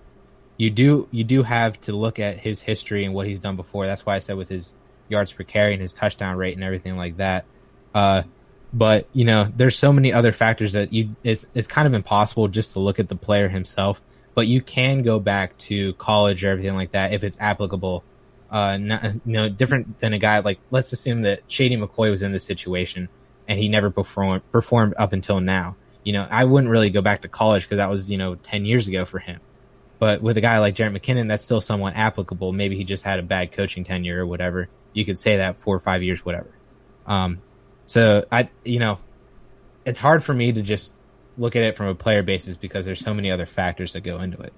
you 0.58 0.70
do 0.70 1.08
you 1.12 1.24
do 1.24 1.44
have 1.44 1.80
to 1.82 1.94
look 1.94 2.20
at 2.20 2.40
his 2.40 2.62
history 2.62 3.06
and 3.06 3.14
what 3.14 3.28
he's 3.28 3.40
done 3.40 3.56
before. 3.56 3.86
That's 3.86 4.06
why 4.06 4.16
I 4.16 4.20
said 4.20 4.38
with 4.38 4.50
his 4.50 4.74
yards 5.10 5.32
per 5.32 5.44
carry 5.44 5.74
and 5.74 5.82
his 5.82 5.94
touchdown 5.94 6.38
rate 6.38 6.56
and 6.56 6.64
everything 6.64 6.98
like 6.98 7.18
that. 7.18 7.46
Uh, 7.94 8.24
but 8.74 9.08
you 9.14 9.26
know, 9.26 9.52
there's 9.56 9.78
so 9.78 9.94
many 9.94 10.12
other 10.14 10.32
factors 10.32 10.74
that 10.74 10.94
you 10.94 11.16
it's 11.24 11.46
it's 11.54 11.68
kind 11.68 11.88
of 11.88 11.94
impossible 11.94 12.48
just 12.48 12.74
to 12.74 12.80
look 12.80 13.00
at 13.00 13.10
the 13.10 13.16
player 13.16 13.48
himself. 13.48 14.02
But 14.34 14.48
you 14.48 14.62
can 14.62 15.02
go 15.02 15.20
back 15.20 15.58
to 15.60 15.94
college 15.94 16.44
or 16.44 16.50
everything 16.50 16.76
like 16.76 16.92
that 16.92 17.14
if 17.14 17.24
it's 17.24 17.38
applicable. 17.40 18.04
Uh, 18.50 18.78
not, 18.78 19.04
you 19.04 19.34
know, 19.34 19.50
different 19.50 20.00
than 20.00 20.14
a 20.14 20.20
guy 20.20 20.40
like 20.40 20.60
let's 20.72 20.92
assume 20.94 21.24
that 21.24 21.42
Shady 21.48 21.78
McCoy 21.78 22.12
was 22.12 22.22
in 22.22 22.32
this 22.32 22.46
situation 22.46 23.10
and 23.48 23.60
he 23.60 23.70
never 23.70 23.90
performed 23.90 24.50
performed 24.52 24.94
up 24.98 25.14
until 25.14 25.40
now. 25.40 25.76
You 26.04 26.14
know, 26.14 26.28
I 26.30 26.44
wouldn't 26.44 26.72
really 26.72 26.90
go 26.90 27.02
back 27.02 27.24
to 27.24 27.28
college 27.28 27.64
because 27.64 27.78
that 27.78 27.90
was 27.90 28.10
you 28.10 28.18
know 28.18 28.36
ten 28.36 28.66
years 28.66 28.88
ago 28.88 29.06
for 29.06 29.20
him. 29.20 29.40
But 29.98 30.22
with 30.22 30.38
a 30.38 30.42
guy 30.42 30.60
like 30.60 30.76
Jerick 30.76 31.00
McKinnon, 31.00 31.28
that's 31.28 31.44
still 31.44 31.62
somewhat 31.62 31.96
applicable. 31.96 32.52
Maybe 32.52 32.76
he 32.76 32.84
just 32.84 33.04
had 33.04 33.20
a 33.20 33.24
bad 33.24 33.52
coaching 33.52 33.86
tenure 33.86 34.22
or 34.22 34.26
whatever. 34.26 34.68
You 34.94 35.06
could 35.06 35.18
say 35.18 35.38
that 35.38 35.58
four 35.58 35.76
or 35.76 35.80
five 35.80 36.04
years, 36.04 36.26
whatever. 36.26 36.52
Um, 37.06 37.42
so 37.86 38.26
I, 38.32 38.50
you 38.64 38.80
know, 38.80 39.00
it's 39.86 40.00
hard 40.00 40.24
for 40.24 40.34
me 40.34 40.52
to 40.52 40.62
just 40.62 40.96
look 41.38 41.56
at 41.56 41.64
it 41.64 41.78
from 41.78 41.88
a 41.88 41.96
player 41.96 42.24
basis 42.24 42.58
because 42.58 42.86
there's 42.86 43.00
so 43.00 43.14
many 43.14 43.32
other 43.32 43.46
factors 43.46 43.94
that 43.94 44.02
go 44.02 44.20
into 44.20 44.40
it. 44.42 44.54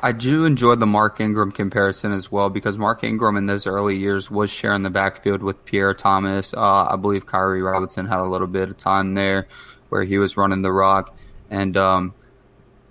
I 0.00 0.12
do 0.12 0.44
enjoy 0.44 0.76
the 0.76 0.86
Mark 0.86 1.20
Ingram 1.20 1.50
comparison 1.50 2.12
as 2.12 2.30
well 2.30 2.50
because 2.50 2.78
Mark 2.78 3.02
Ingram 3.02 3.36
in 3.36 3.46
those 3.46 3.66
early 3.66 3.96
years 3.96 4.30
was 4.30 4.48
sharing 4.48 4.82
the 4.82 4.90
backfield 4.90 5.42
with 5.42 5.64
Pierre 5.64 5.92
Thomas. 5.92 6.54
Uh, 6.54 6.86
I 6.88 6.94
believe 6.94 7.26
Khiry 7.26 7.64
Robinson 7.64 8.06
had 8.06 8.20
a 8.20 8.24
little 8.24 8.46
bit 8.46 8.70
of 8.70 8.76
time 8.76 9.14
there 9.14 9.48
where 9.88 10.04
he 10.04 10.18
was 10.18 10.36
running 10.36 10.62
the 10.62 10.70
rock, 10.70 11.16
and 11.50 11.76
um, 11.76 12.14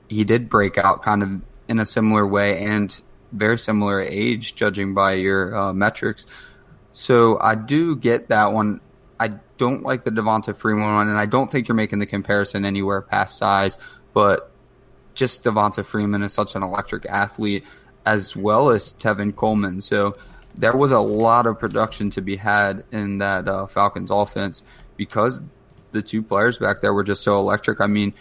he 0.10 0.26
did 0.26 0.50
break 0.50 0.78
out 0.78 1.02
kind 1.02 1.24
of 1.24 1.30
in 1.68 1.80
a 1.80 1.86
similar 1.86 2.26
way 2.26 2.60
and 2.60 3.00
very 3.32 3.58
similar 3.58 4.02
age, 4.02 4.56
judging 4.56 4.94
by 4.94 5.14
your 5.14 5.56
uh, 5.56 5.74
metrics. 5.74 6.26
So 6.94 7.38
I 7.40 7.56
do 7.56 7.96
get 7.96 8.30
that 8.30 8.54
one. 8.54 8.82
I 9.20 9.34
don't 9.58 9.84
like 9.84 10.04
the 10.04 10.12
Devonta 10.12 10.56
Freeman 10.56 10.94
one, 10.96 11.10
and 11.10 11.18
I 11.18 11.26
don't 11.26 11.52
think 11.52 11.68
you're 11.68 11.76
making 11.76 12.00
the 12.00 12.06
comparison 12.06 12.66
anywhere 12.66 13.02
past 13.02 13.38
size, 13.38 13.78
but 14.14 14.52
just 15.14 15.44
Devonta 15.44 15.84
Freeman 15.84 16.24
is 16.24 16.34
such 16.34 16.56
an 16.56 16.64
electric 16.64 17.06
athlete 17.06 17.66
as 18.06 18.36
well 18.36 18.70
as 18.70 18.94
Tevin 18.94 19.36
Coleman. 19.36 19.82
So 19.82 20.18
there 20.56 20.76
was 20.76 20.92
a 20.92 21.00
lot 21.00 21.46
of 21.46 21.60
production 21.60 22.10
to 22.12 22.22
be 22.22 22.38
had 22.38 22.86
in 22.92 23.18
that 23.18 23.48
uh, 23.48 23.68
Falcons 23.68 24.12
offense 24.12 24.64
because 24.96 25.42
the 25.92 26.02
two 26.02 26.24
players 26.24 26.58
back 26.58 26.82
there 26.82 26.94
were 26.94 27.04
just 27.04 27.24
so 27.24 27.38
electric. 27.40 27.82
I 27.82 27.88
mean, 27.88 28.14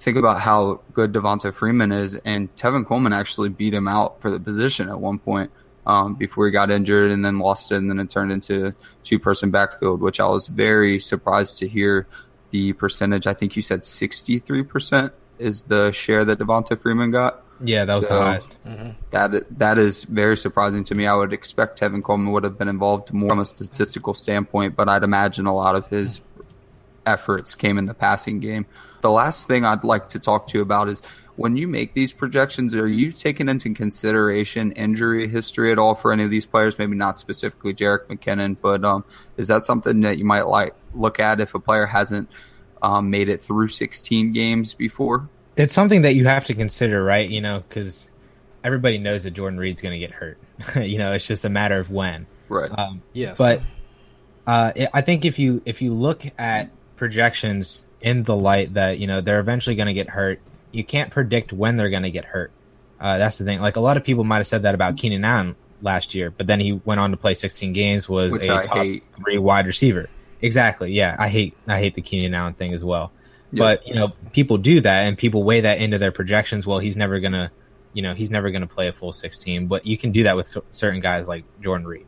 think 0.00 0.16
about 0.16 0.40
how 0.40 0.80
good 0.94 1.12
Devonta 1.12 1.52
Freeman 1.52 1.92
is, 1.92 2.14
and 2.24 2.54
Tevin 2.56 2.86
Coleman 2.86 3.12
actually 3.12 3.50
beat 3.50 3.74
him 3.74 3.86
out 3.86 4.20
for 4.20 4.30
the 4.30 4.40
position 4.40 4.88
at 4.88 4.98
one 4.98 5.18
point 5.18 5.50
um, 5.86 6.14
before 6.14 6.46
he 6.46 6.52
got 6.52 6.70
injured, 6.70 7.10
and 7.10 7.24
then 7.24 7.38
lost 7.38 7.70
it, 7.70 7.76
and 7.76 7.90
then 7.90 8.00
it 8.00 8.10
turned 8.10 8.32
into 8.32 8.74
two 9.04 9.18
person 9.18 9.50
backfield, 9.50 10.00
which 10.00 10.18
I 10.18 10.26
was 10.26 10.48
very 10.48 11.00
surprised 11.00 11.58
to 11.58 11.68
hear 11.68 12.06
the 12.50 12.72
percentage. 12.72 13.26
I 13.26 13.34
think 13.34 13.56
you 13.56 13.62
said 13.62 13.84
sixty 13.84 14.38
three 14.38 14.62
percent 14.62 15.12
is 15.38 15.64
the 15.64 15.92
share 15.92 16.24
that 16.24 16.38
Devonta 16.38 16.78
Freeman 16.78 17.10
got. 17.10 17.44
Yeah, 17.62 17.84
that 17.84 17.94
was 17.94 18.06
so 18.06 18.14
the 18.14 18.22
highest. 18.22 18.56
Mm-hmm. 18.66 18.90
That 19.10 19.58
that 19.58 19.78
is 19.78 20.04
very 20.04 20.36
surprising 20.36 20.84
to 20.84 20.94
me. 20.94 21.06
I 21.06 21.14
would 21.14 21.34
expect 21.34 21.78
Tevin 21.78 22.02
Coleman 22.02 22.32
would 22.32 22.44
have 22.44 22.56
been 22.56 22.68
involved 22.68 23.12
more 23.12 23.28
from 23.28 23.40
a 23.40 23.44
statistical 23.44 24.14
standpoint, 24.14 24.76
but 24.76 24.88
I'd 24.88 25.04
imagine 25.04 25.44
a 25.46 25.54
lot 25.54 25.76
of 25.76 25.86
his 25.88 26.22
efforts 27.04 27.54
came 27.54 27.76
in 27.76 27.84
the 27.84 27.94
passing 27.94 28.40
game. 28.40 28.66
The 29.00 29.10
last 29.10 29.46
thing 29.46 29.64
I'd 29.64 29.84
like 29.84 30.10
to 30.10 30.18
talk 30.18 30.48
to 30.48 30.58
you 30.58 30.62
about 30.62 30.88
is 30.88 31.02
when 31.36 31.56
you 31.56 31.66
make 31.68 31.94
these 31.94 32.12
projections, 32.12 32.74
are 32.74 32.86
you 32.86 33.12
taking 33.12 33.48
into 33.48 33.72
consideration 33.72 34.72
injury 34.72 35.26
history 35.26 35.72
at 35.72 35.78
all 35.78 35.94
for 35.94 36.12
any 36.12 36.24
of 36.24 36.30
these 36.30 36.44
players? 36.44 36.78
Maybe 36.78 36.96
not 36.96 37.18
specifically 37.18 37.72
Jerick 37.72 38.06
McKinnon, 38.08 38.56
but 38.60 38.84
um, 38.84 39.04
is 39.36 39.48
that 39.48 39.64
something 39.64 40.00
that 40.00 40.18
you 40.18 40.24
might 40.24 40.46
like 40.46 40.74
look 40.94 41.18
at 41.18 41.40
if 41.40 41.54
a 41.54 41.60
player 41.60 41.86
hasn't 41.86 42.28
um, 42.82 43.10
made 43.10 43.28
it 43.28 43.40
through 43.40 43.68
16 43.68 44.32
games 44.32 44.74
before. 44.74 45.28
It's 45.56 45.74
something 45.74 46.02
that 46.02 46.14
you 46.14 46.26
have 46.26 46.46
to 46.46 46.54
consider, 46.54 47.02
right? 47.02 47.28
You 47.28 47.40
know, 47.40 47.62
because 47.68 48.10
everybody 48.64 48.98
knows 48.98 49.24
that 49.24 49.32
Jordan 49.32 49.58
Reed's 49.58 49.82
going 49.82 49.98
to 49.98 49.98
get 49.98 50.12
hurt. 50.12 50.38
you 50.76 50.98
know, 50.98 51.12
it's 51.12 51.26
just 51.26 51.44
a 51.44 51.50
matter 51.50 51.78
of 51.78 51.90
when. 51.90 52.26
Right. 52.48 52.70
Um, 52.76 53.02
Yes. 53.12 53.38
but 53.38 53.62
uh, 54.46 54.72
I 54.92 55.00
think 55.02 55.24
if 55.24 55.38
you 55.38 55.62
if 55.64 55.82
you 55.82 55.94
look 55.94 56.24
at 56.38 56.70
projections 56.96 57.86
in 58.00 58.22
the 58.22 58.36
light 58.36 58.74
that 58.74 58.98
you 58.98 59.06
know 59.06 59.20
they're 59.20 59.40
eventually 59.40 59.76
going 59.76 59.86
to 59.88 59.92
get 59.94 60.08
hurt, 60.08 60.40
you 60.72 60.84
can't 60.84 61.10
predict 61.10 61.52
when 61.52 61.76
they're 61.76 61.90
going 61.90 62.02
to 62.04 62.10
get 62.10 62.24
hurt. 62.24 62.50
Uh, 62.98 63.18
that's 63.18 63.38
the 63.38 63.44
thing. 63.44 63.60
Like 63.60 63.76
a 63.76 63.80
lot 63.80 63.96
of 63.96 64.04
people 64.04 64.24
might 64.24 64.38
have 64.38 64.46
said 64.46 64.62
that 64.62 64.74
about 64.74 64.96
Keenan 64.96 65.24
Allen 65.24 65.56
last 65.82 66.14
year, 66.14 66.30
but 66.30 66.46
then 66.46 66.60
he 66.60 66.72
went 66.84 67.00
on 67.00 67.10
to 67.12 67.16
play 67.16 67.32
16 67.34 67.72
games, 67.72 68.08
was 68.08 68.32
Which 68.32 68.42
a 68.42 68.54
I 68.54 68.66
top 68.66 68.76
hate. 68.78 69.04
three 69.12 69.38
wide 69.38 69.66
receiver. 69.66 70.08
Exactly. 70.42 70.92
Yeah, 70.92 71.16
I 71.18 71.28
hate 71.28 71.56
I 71.66 71.78
hate 71.78 71.94
the 71.94 72.02
Keenan 72.02 72.34
Allen 72.34 72.54
thing 72.54 72.72
as 72.74 72.84
well. 72.84 73.12
Yeah. 73.52 73.64
But 73.64 73.86
you 73.88 73.94
know, 73.94 74.12
people 74.32 74.58
do 74.58 74.80
that, 74.80 75.06
and 75.06 75.16
people 75.18 75.42
weigh 75.42 75.62
that 75.62 75.78
into 75.80 75.98
their 75.98 76.12
projections. 76.12 76.66
Well, 76.66 76.78
he's 76.78 76.96
never 76.96 77.20
gonna, 77.20 77.50
you 77.92 78.02
know, 78.02 78.14
he's 78.14 78.30
never 78.30 78.50
gonna 78.50 78.66
play 78.66 78.88
a 78.88 78.92
full 78.92 79.12
16. 79.12 79.66
But 79.66 79.86
you 79.86 79.98
can 79.98 80.12
do 80.12 80.22
that 80.24 80.36
with 80.36 80.48
cer- 80.48 80.62
certain 80.70 81.00
guys 81.00 81.26
like 81.26 81.44
Jordan 81.60 81.86
Reed. 81.86 82.06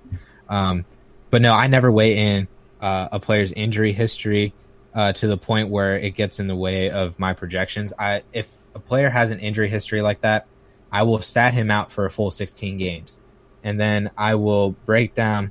Um, 0.48 0.84
but 1.30 1.42
no, 1.42 1.52
I 1.54 1.66
never 1.66 1.90
weigh 1.90 2.16
in 2.18 2.48
uh, 2.80 3.08
a 3.12 3.18
player's 3.20 3.52
injury 3.52 3.92
history 3.92 4.52
uh, 4.94 5.12
to 5.14 5.26
the 5.26 5.36
point 5.36 5.68
where 5.68 5.96
it 5.96 6.14
gets 6.14 6.40
in 6.40 6.46
the 6.46 6.56
way 6.56 6.90
of 6.90 7.18
my 7.18 7.32
projections. 7.32 7.92
I 7.98 8.22
if 8.32 8.52
a 8.74 8.78
player 8.78 9.10
has 9.10 9.30
an 9.30 9.40
injury 9.40 9.68
history 9.68 10.02
like 10.02 10.20
that, 10.22 10.46
I 10.90 11.02
will 11.02 11.22
stat 11.22 11.54
him 11.54 11.70
out 11.70 11.92
for 11.92 12.04
a 12.04 12.10
full 12.10 12.30
16 12.30 12.76
games, 12.76 13.18
and 13.62 13.78
then 13.80 14.10
I 14.16 14.34
will 14.34 14.70
break 14.70 15.14
down, 15.14 15.50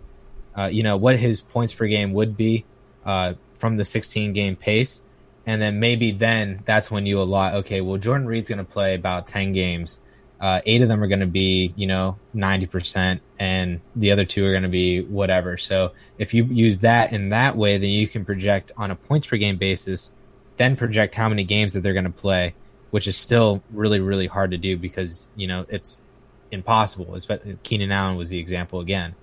uh, 0.58 0.66
you 0.66 0.84
know, 0.84 0.98
what 0.98 1.18
his 1.18 1.42
points 1.42 1.74
per 1.74 1.88
game 1.88 2.14
would 2.14 2.38
be 2.38 2.66
uh, 3.06 3.34
from 3.56 3.78
the 3.78 3.86
16 3.86 4.34
game 4.34 4.56
pace, 4.56 5.02
and 5.46 5.62
then 5.62 5.80
maybe 5.80 6.12
then 6.12 6.62
that's 6.66 6.92
when 6.92 7.06
you 7.06 7.22
allot. 7.22 7.56
Okay, 7.56 7.82
well, 7.82 7.98
Jordan 7.98 8.28
Reed's 8.28 8.50
going 8.50 8.60
to 8.60 8.64
play 8.64 8.96
about 8.96 9.28
10 9.28 9.54
games. 9.54 10.00
Uh, 10.42 10.60
eight 10.66 10.82
of 10.82 10.88
them 10.88 11.04
are 11.04 11.08
going 11.08 11.20
to 11.20 11.28
be, 11.28 11.72
you 11.76 11.86
know, 11.86 12.18
90%, 12.36 13.20
and 13.40 13.80
the 13.96 14.12
other 14.12 14.26
two 14.26 14.44
are 14.44 14.52
going 14.52 14.64
to 14.64 14.70
be 14.70 15.02
whatever. 15.02 15.56
So 15.56 15.94
if 16.18 16.34
you 16.34 16.46
use 16.46 16.80
that 16.80 17.14
in 17.14 17.30
that 17.30 17.56
way, 17.56 17.78
then 17.78 17.92
you 17.92 18.08
can 18.08 18.26
project 18.26 18.72
on 18.76 18.90
a 18.90 18.96
points 18.96 19.28
per 19.28 19.38
game 19.38 19.58
basis, 19.58 20.12
then 20.58 20.76
project 20.76 21.14
how 21.14 21.30
many 21.30 21.44
games 21.44 21.74
that 21.74 21.82
they're 21.82 21.94
going 21.94 22.06
to 22.06 22.10
play, 22.10 22.56
which 22.90 23.08
is 23.08 23.16
still 23.16 23.62
really, 23.72 24.00
really 24.00 24.26
hard 24.26 24.52
to 24.52 24.58
do 24.58 24.78
because, 24.78 25.30
you 25.36 25.46
know, 25.46 25.64
it's 25.70 26.02
impossible. 26.50 27.14
Especially 27.14 27.58
Keenan 27.62 27.92
Allen 27.92 28.18
was 28.18 28.30
the 28.30 28.40
example 28.40 28.80
again. 28.80 29.14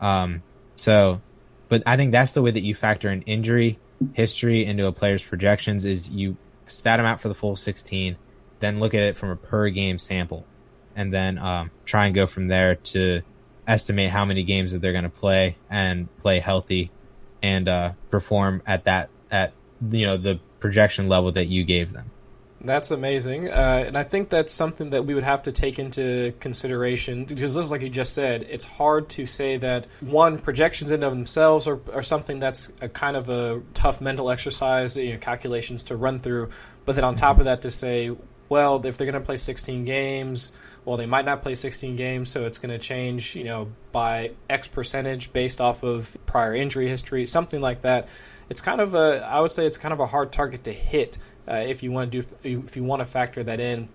Um, 0.00 0.42
so, 0.76 1.20
but 1.68 1.82
I 1.84 1.98
think 1.98 2.12
that's 2.12 2.32
the 2.32 2.40
way 2.40 2.50
that 2.50 2.62
you 2.62 2.74
factor 2.74 3.10
in 3.10 3.22
injury 3.22 3.78
history 4.12 4.64
into 4.64 4.86
a 4.86 4.92
player's 4.92 5.22
projections 5.22 5.84
is 5.84 6.10
you 6.10 6.36
stat 6.66 6.98
them 6.98 7.06
out 7.06 7.20
for 7.20 7.28
the 7.28 7.34
full 7.34 7.56
16, 7.56 8.16
then 8.60 8.80
look 8.80 8.94
at 8.94 9.02
it 9.02 9.16
from 9.16 9.30
a 9.30 9.36
per 9.36 9.68
game 9.68 9.98
sample, 9.98 10.44
and 10.96 11.12
then 11.12 11.38
um, 11.38 11.70
try 11.84 12.06
and 12.06 12.14
go 12.14 12.26
from 12.26 12.48
there 12.48 12.76
to 12.76 13.22
estimate 13.66 14.10
how 14.10 14.24
many 14.24 14.42
games 14.42 14.72
that 14.72 14.80
they're 14.80 14.92
going 14.92 15.04
to 15.04 15.10
play 15.10 15.56
and 15.70 16.14
play 16.18 16.40
healthy 16.40 16.90
and 17.42 17.68
uh, 17.68 17.92
perform 18.10 18.62
at 18.66 18.84
that 18.84 19.10
at 19.30 19.52
you 19.90 20.06
know 20.06 20.16
the 20.16 20.38
projection 20.60 21.08
level 21.08 21.32
that 21.32 21.46
you 21.46 21.64
gave 21.64 21.92
them. 21.92 22.10
That's 22.64 22.92
amazing, 22.92 23.48
uh, 23.48 23.84
and 23.88 23.98
I 23.98 24.04
think 24.04 24.28
that's 24.28 24.52
something 24.52 24.90
that 24.90 25.04
we 25.04 25.14
would 25.14 25.24
have 25.24 25.42
to 25.44 25.52
take 25.52 25.80
into 25.80 26.32
consideration 26.38 27.24
because, 27.24 27.54
just 27.54 27.72
like 27.72 27.82
you 27.82 27.88
just 27.88 28.12
said, 28.12 28.46
it's 28.48 28.64
hard 28.64 29.08
to 29.10 29.26
say 29.26 29.56
that 29.56 29.86
one 30.00 30.38
projections 30.38 30.92
in 30.92 31.02
of 31.02 31.12
themselves 31.12 31.66
are, 31.66 31.80
are 31.92 32.04
something 32.04 32.38
that's 32.38 32.72
a 32.80 32.88
kind 32.88 33.16
of 33.16 33.28
a 33.28 33.62
tough 33.74 34.00
mental 34.00 34.30
exercise, 34.30 34.96
you 34.96 35.14
know, 35.14 35.18
calculations 35.18 35.82
to 35.84 35.96
run 35.96 36.20
through. 36.20 36.50
But 36.84 36.94
then 36.94 37.02
on 37.02 37.16
top 37.16 37.40
of 37.40 37.46
that, 37.46 37.62
to 37.62 37.70
say, 37.72 38.14
well, 38.48 38.84
if 38.86 38.96
they're 38.96 39.10
going 39.10 39.20
to 39.20 39.26
play 39.26 39.38
16 39.38 39.84
games, 39.84 40.52
well, 40.84 40.96
they 40.96 41.06
might 41.06 41.24
not 41.24 41.42
play 41.42 41.54
16 41.54 41.94
games, 41.96 42.28
so 42.28 42.44
it's 42.44 42.58
going 42.58 42.72
to 42.72 42.78
change, 42.78 43.36
you 43.36 43.44
know, 43.44 43.72
by 43.92 44.32
X 44.50 44.66
percentage 44.66 45.32
based 45.32 45.60
off 45.60 45.82
of 45.82 46.16
prior 46.26 46.54
injury 46.54 46.88
history, 46.88 47.26
something 47.26 47.60
like 47.60 47.82
that. 47.82 48.08
It's 48.48 48.60
kind 48.60 48.80
of 48.80 48.94
a, 48.94 49.24
I 49.26 49.40
would 49.40 49.52
say, 49.52 49.64
it's 49.64 49.78
kind 49.78 49.92
of 49.92 50.00
a 50.00 50.06
hard 50.06 50.32
target 50.32 50.64
to 50.64 50.72
hit 50.72 51.18
uh, 51.46 51.64
if 51.66 51.82
you 51.82 51.92
want 51.92 52.10
to 52.10 52.22
do, 52.22 52.28
if 52.42 52.76
you 52.76 52.82
want 52.82 53.00
to 53.00 53.06
factor 53.06 53.42
that 53.44 53.60
in. 53.60 53.88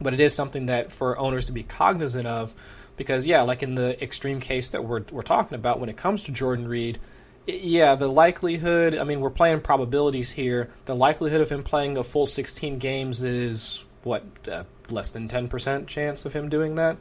But 0.00 0.14
it 0.14 0.20
is 0.20 0.34
something 0.34 0.66
that 0.66 0.92
for 0.92 1.16
owners 1.18 1.46
to 1.46 1.52
be 1.52 1.62
cognizant 1.62 2.26
of, 2.26 2.54
because 2.96 3.26
yeah, 3.26 3.42
like 3.42 3.62
in 3.62 3.74
the 3.74 4.02
extreme 4.02 4.40
case 4.40 4.70
that 4.70 4.84
we're 4.84 5.04
we're 5.10 5.22
talking 5.22 5.54
about 5.54 5.80
when 5.80 5.88
it 5.88 5.96
comes 5.96 6.24
to 6.24 6.32
Jordan 6.32 6.68
Reed, 6.68 6.98
yeah, 7.46 7.94
the 7.94 8.08
likelihood. 8.08 8.96
I 8.96 9.04
mean, 9.04 9.20
we're 9.20 9.30
playing 9.30 9.60
probabilities 9.60 10.32
here. 10.32 10.70
The 10.84 10.96
likelihood 10.96 11.40
of 11.40 11.50
him 11.50 11.62
playing 11.62 11.96
a 11.96 12.04
full 12.04 12.26
16 12.26 12.78
games 12.78 13.22
is 13.22 13.84
what 14.02 14.24
uh, 14.50 14.64
less 14.90 15.10
than 15.10 15.28
10% 15.28 15.86
chance 15.86 16.24
of 16.24 16.32
him 16.32 16.48
doing 16.48 16.74
that. 16.76 16.96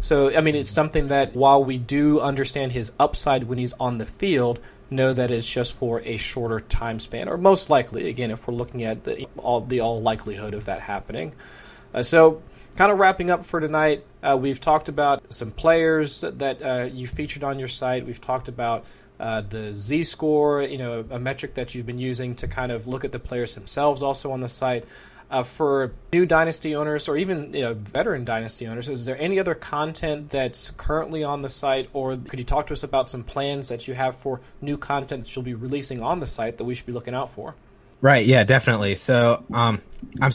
So, 0.00 0.34
I 0.34 0.40
mean, 0.40 0.54
it's 0.54 0.70
something 0.70 1.08
that 1.08 1.34
while 1.34 1.62
we 1.62 1.78
do 1.78 2.20
understand 2.20 2.72
his 2.72 2.92
upside 2.98 3.44
when 3.44 3.58
he's 3.58 3.74
on 3.74 3.98
the 3.98 4.06
field, 4.06 4.60
know 4.90 5.12
that 5.12 5.30
it's 5.30 5.48
just 5.48 5.74
for 5.74 6.00
a 6.02 6.16
shorter 6.16 6.60
time 6.60 6.98
span, 6.98 7.28
or 7.28 7.36
most 7.36 7.70
likely, 7.70 8.08
again, 8.08 8.30
if 8.30 8.46
we're 8.46 8.54
looking 8.54 8.82
at 8.84 9.04
the 9.04 9.26
all 9.36 9.60
the 9.60 9.80
all 9.80 10.00
likelihood 10.00 10.54
of 10.54 10.64
that 10.64 10.80
happening. 10.80 11.32
Uh, 11.94 12.02
so, 12.02 12.42
kind 12.76 12.90
of 12.90 12.98
wrapping 12.98 13.30
up 13.30 13.44
for 13.44 13.60
tonight, 13.60 14.04
uh, 14.22 14.36
we've 14.40 14.60
talked 14.60 14.88
about 14.88 15.32
some 15.32 15.50
players 15.50 16.22
that 16.22 16.62
uh, 16.62 16.88
you 16.92 17.06
featured 17.06 17.44
on 17.44 17.58
your 17.58 17.68
site. 17.68 18.06
We've 18.06 18.20
talked 18.20 18.48
about 18.48 18.84
uh, 19.18 19.42
the 19.42 19.74
Z 19.74 20.04
score, 20.04 20.62
you 20.62 20.78
know, 20.78 21.04
a 21.10 21.18
metric 21.18 21.54
that 21.54 21.74
you've 21.74 21.86
been 21.86 21.98
using 21.98 22.34
to 22.36 22.48
kind 22.48 22.72
of 22.72 22.86
look 22.86 23.04
at 23.04 23.12
the 23.12 23.18
players 23.18 23.54
themselves, 23.54 24.02
also 24.02 24.32
on 24.32 24.40
the 24.40 24.48
site. 24.48 24.84
Uh, 25.30 25.44
for 25.44 25.92
new 26.12 26.26
dynasty 26.26 26.74
owners 26.74 27.08
or 27.08 27.16
even 27.16 27.54
you 27.54 27.60
know, 27.60 27.72
veteran 27.72 28.24
dynasty 28.24 28.66
owners, 28.66 28.88
is 28.88 29.06
there 29.06 29.16
any 29.20 29.38
other 29.38 29.54
content 29.54 30.28
that's 30.28 30.72
currently 30.72 31.22
on 31.22 31.42
the 31.42 31.48
site, 31.48 31.88
or 31.92 32.16
could 32.16 32.40
you 32.40 32.44
talk 32.44 32.66
to 32.66 32.72
us 32.72 32.82
about 32.82 33.08
some 33.08 33.22
plans 33.22 33.68
that 33.68 33.86
you 33.86 33.94
have 33.94 34.16
for 34.16 34.40
new 34.60 34.76
content 34.76 35.22
that 35.22 35.36
you'll 35.36 35.44
be 35.44 35.54
releasing 35.54 36.02
on 36.02 36.18
the 36.18 36.26
site 36.26 36.58
that 36.58 36.64
we 36.64 36.74
should 36.74 36.86
be 36.86 36.92
looking 36.92 37.14
out 37.14 37.30
for? 37.30 37.54
Right. 38.00 38.26
Yeah. 38.26 38.44
Definitely. 38.44 38.96
So, 38.96 39.44
um, 39.52 39.80
I'm 40.20 40.32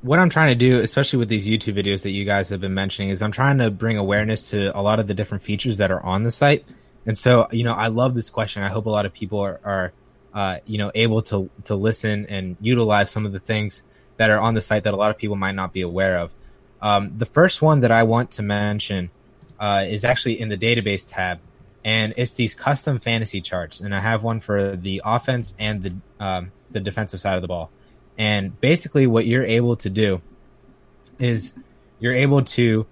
what 0.00 0.18
I'm 0.18 0.30
trying 0.30 0.50
to 0.50 0.54
do, 0.54 0.80
especially 0.80 1.18
with 1.18 1.28
these 1.28 1.46
YouTube 1.46 1.74
videos 1.74 2.02
that 2.04 2.10
you 2.10 2.24
guys 2.24 2.48
have 2.50 2.60
been 2.60 2.74
mentioning, 2.74 3.10
is 3.10 3.20
I'm 3.20 3.32
trying 3.32 3.58
to 3.58 3.70
bring 3.70 3.98
awareness 3.98 4.50
to 4.50 4.76
a 4.78 4.80
lot 4.80 5.00
of 5.00 5.06
the 5.08 5.14
different 5.14 5.42
features 5.42 5.78
that 5.78 5.90
are 5.90 6.00
on 6.02 6.22
the 6.22 6.30
site. 6.30 6.64
And 7.06 7.18
so, 7.18 7.48
you 7.50 7.64
know, 7.64 7.72
I 7.72 7.88
love 7.88 8.14
this 8.14 8.30
question. 8.30 8.62
I 8.62 8.68
hope 8.68 8.86
a 8.86 8.90
lot 8.90 9.06
of 9.06 9.12
people 9.12 9.40
are, 9.40 9.60
are 9.64 9.92
uh, 10.32 10.58
you 10.66 10.78
know, 10.78 10.92
able 10.94 11.22
to 11.22 11.50
to 11.64 11.74
listen 11.74 12.26
and 12.26 12.56
utilize 12.60 13.10
some 13.10 13.26
of 13.26 13.32
the 13.32 13.40
things 13.40 13.82
that 14.20 14.28
are 14.28 14.38
on 14.38 14.52
the 14.52 14.60
site 14.60 14.84
that 14.84 14.92
a 14.92 14.96
lot 14.98 15.10
of 15.10 15.16
people 15.16 15.34
might 15.34 15.54
not 15.54 15.72
be 15.72 15.80
aware 15.80 16.18
of. 16.18 16.30
Um, 16.82 17.16
the 17.16 17.24
first 17.24 17.62
one 17.62 17.80
that 17.80 17.90
I 17.90 18.02
want 18.02 18.32
to 18.32 18.42
mention 18.42 19.10
uh, 19.58 19.86
is 19.88 20.04
actually 20.04 20.38
in 20.38 20.50
the 20.50 20.58
database 20.58 21.06
tab, 21.08 21.40
and 21.86 22.12
it's 22.18 22.34
these 22.34 22.54
custom 22.54 22.98
fantasy 22.98 23.40
charts. 23.40 23.80
And 23.80 23.94
I 23.94 24.00
have 24.00 24.22
one 24.22 24.40
for 24.40 24.76
the 24.76 25.00
offense 25.06 25.54
and 25.58 25.82
the 25.82 25.94
um, 26.22 26.52
the 26.70 26.80
defensive 26.80 27.18
side 27.22 27.36
of 27.36 27.40
the 27.40 27.48
ball. 27.48 27.70
And 28.18 28.60
basically, 28.60 29.06
what 29.06 29.24
you're 29.24 29.42
able 29.42 29.76
to 29.76 29.88
do 29.88 30.20
is 31.18 31.54
you're 31.98 32.14
able 32.14 32.42
to 32.42 32.86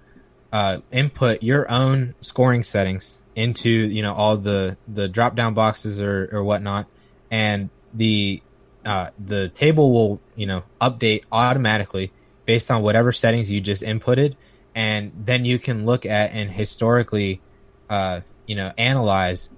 uh, 0.51 0.79
input 0.91 1.43
your 1.43 1.70
own 1.70 2.14
scoring 2.22 2.62
settings 2.62 3.18
into 3.37 3.68
you 3.68 4.01
know 4.01 4.14
all 4.14 4.39
the 4.39 4.79
the 4.89 5.09
drop 5.09 5.37
down 5.37 5.53
boxes 5.53 6.01
or 6.01 6.31
or 6.33 6.43
whatnot, 6.43 6.87
and 7.31 7.68
the 7.93 8.41
uh, 8.89 9.11
the 9.22 9.51
table 9.51 9.93
will 9.93 10.18
you 10.34 10.47
know 10.47 10.62
update 10.80 11.24
automatically 11.30 12.11
based 12.47 12.70
on 12.70 12.80
whatever 12.80 13.12
settings 13.12 13.51
you 13.51 13.61
just 13.61 13.82
inputted, 13.82 14.34
and 14.74 15.12
then 15.14 15.45
you 15.45 15.59
can 15.59 15.84
look 15.84 16.07
at 16.07 16.32
and 16.32 16.51
historically, 16.51 17.43
uh, 17.91 18.22
you 18.47 18.57
know, 18.57 18.72
analyze 18.78 19.51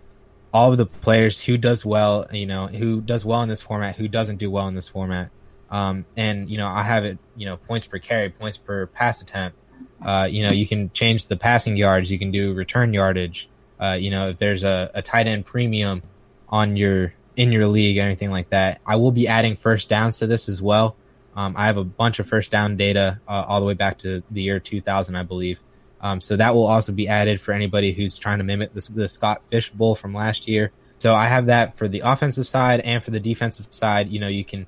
all 0.53 0.72
of 0.72 0.78
the 0.78 0.87
players 0.87 1.43
who 1.45 1.57
does 1.57 1.85
well, 1.85 2.26
you 2.33 2.47
know, 2.47 2.66
who 2.66 3.01
does 3.01 3.24
well 3.24 3.41
in 3.43 3.49
this 3.49 3.62
format, 3.62 3.95
who 3.95 4.09
doesn't 4.09 4.39
do 4.39 4.51
well 4.51 4.66
in 4.66 4.74
this 4.74 4.89
format. 4.89 5.31
Um, 5.70 6.07
and 6.16 6.51
you 6.51 6.59
know, 6.59 6.66
I 6.66 6.83
have 6.83 7.05
it, 7.05 7.18
you 7.37 7.47
know, 7.47 7.57
points 7.57 7.87
per 7.87 8.01
carry, 8.01 8.31
points 8.31 8.59
per 8.59 8.87
pass 8.87 9.22
attempt. 9.22 9.57
Uh, 10.03 10.26
you 10.28 10.43
know, 10.43 10.51
you 10.51 10.66
can 10.66 10.91
change 10.91 11.26
the 11.26 11.37
passing 11.37 11.76
yards, 11.76 12.11
you 12.11 12.18
can 12.18 12.33
do 12.33 12.53
return 12.53 12.93
yardage. 12.93 13.49
Uh, 13.78 13.97
you 13.99 14.11
know, 14.11 14.31
if 14.31 14.39
there's 14.39 14.64
a, 14.64 14.91
a 14.93 15.03
tight 15.03 15.28
end 15.28 15.47
premium 15.47 16.03
on 16.49 16.76
your 16.76 17.14
in 17.41 17.53
your 17.53 17.66
league 17.66 17.97
or 17.97 18.03
anything 18.03 18.30
like 18.30 18.51
that, 18.51 18.82
I 18.84 18.97
will 18.97 19.12
be 19.12 19.26
adding 19.26 19.57
first 19.57 19.88
downs 19.88 20.18
to 20.18 20.26
this 20.26 20.47
as 20.51 20.61
well. 20.61 20.95
Um, 21.34 21.55
I 21.57 21.66
have 21.66 21.78
a 21.78 21.84
bunch 21.84 22.18
of 22.18 22.26
first 22.26 22.51
down 22.51 22.76
data 22.76 23.18
uh, 23.26 23.47
all 23.49 23.61
the 23.61 23.66
way 23.66 23.72
back 23.72 23.97
to 24.01 24.22
the 24.30 24.43
year 24.43 24.61
2000, 24.61 25.16
I 25.16 25.22
believe. 25.22 25.59
Um, 26.03 26.20
so 26.20 26.36
that 26.36 26.55
will 26.55 26.66
also 26.66 26.93
be 26.93 27.09
added 27.09 27.41
for 27.41 27.53
anybody 27.53 27.93
who's 27.93 28.18
trying 28.18 28.38
to 28.38 28.45
mimic 28.45 28.74
the, 28.74 28.86
the 28.95 29.09
Scott 29.09 29.43
Fish 29.49 29.70
Bowl 29.70 29.95
from 29.95 30.12
last 30.12 30.49
year. 30.49 30.70
So 30.99 31.14
I 31.14 31.28
have 31.28 31.47
that 31.47 31.78
for 31.78 31.88
the 31.88 32.01
offensive 32.01 32.47
side 32.47 32.80
and 32.80 33.03
for 33.03 33.11
the 33.11 33.20
defensive 33.20 33.68
side. 33.70 34.11
You 34.11 34.20
know, 34.20 34.28
you 34.28 34.45
can 34.45 34.66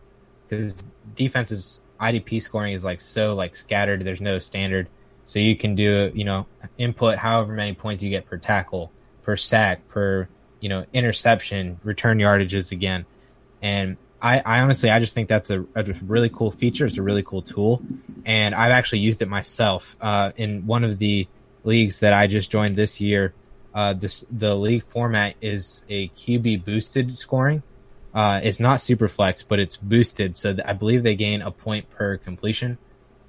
because 0.48 0.86
defense's 1.14 1.82
IDP 2.00 2.40
scoring 2.40 2.72
is 2.72 2.84
like 2.84 3.02
so 3.02 3.34
like 3.34 3.54
scattered. 3.54 4.00
There's 4.00 4.22
no 4.22 4.38
standard, 4.38 4.88
so 5.26 5.40
you 5.40 5.56
can 5.56 5.74
do 5.74 6.10
you 6.14 6.24
know 6.24 6.46
input 6.78 7.18
however 7.18 7.52
many 7.52 7.74
points 7.74 8.02
you 8.02 8.08
get 8.08 8.24
per 8.24 8.38
tackle, 8.38 8.90
per 9.22 9.36
sack, 9.36 9.88
per 9.88 10.26
you 10.62 10.70
know 10.70 10.86
interception, 10.94 11.78
return 11.84 12.16
yardages 12.18 12.72
again, 12.72 13.04
and 13.60 13.98
I, 14.22 14.38
I 14.38 14.60
honestly, 14.60 14.88
I 14.88 15.00
just 15.00 15.14
think 15.14 15.28
that's 15.28 15.50
a, 15.50 15.62
a 15.74 15.84
really 16.06 16.30
cool 16.30 16.50
feature. 16.52 16.86
It's 16.86 16.96
a 16.96 17.02
really 17.02 17.24
cool 17.24 17.42
tool, 17.42 17.82
and 18.24 18.54
I've 18.54 18.70
actually 18.70 19.00
used 19.00 19.20
it 19.20 19.28
myself 19.28 19.96
uh, 20.00 20.30
in 20.36 20.64
one 20.66 20.84
of 20.84 20.98
the 20.98 21.26
leagues 21.64 21.98
that 21.98 22.12
I 22.12 22.28
just 22.28 22.50
joined 22.50 22.76
this 22.76 23.00
year. 23.00 23.34
Uh, 23.74 23.94
this 23.94 24.24
the 24.30 24.54
league 24.54 24.84
format 24.84 25.34
is 25.40 25.84
a 25.88 26.08
QB 26.10 26.64
boosted 26.64 27.16
scoring. 27.18 27.62
Uh, 28.14 28.40
it's 28.44 28.60
not 28.60 28.80
super 28.80 29.08
flex, 29.08 29.42
but 29.42 29.58
it's 29.58 29.76
boosted, 29.76 30.36
so 30.36 30.54
I 30.64 30.74
believe 30.74 31.02
they 31.02 31.16
gain 31.16 31.42
a 31.42 31.50
point 31.50 31.90
per 31.90 32.16
completion. 32.18 32.78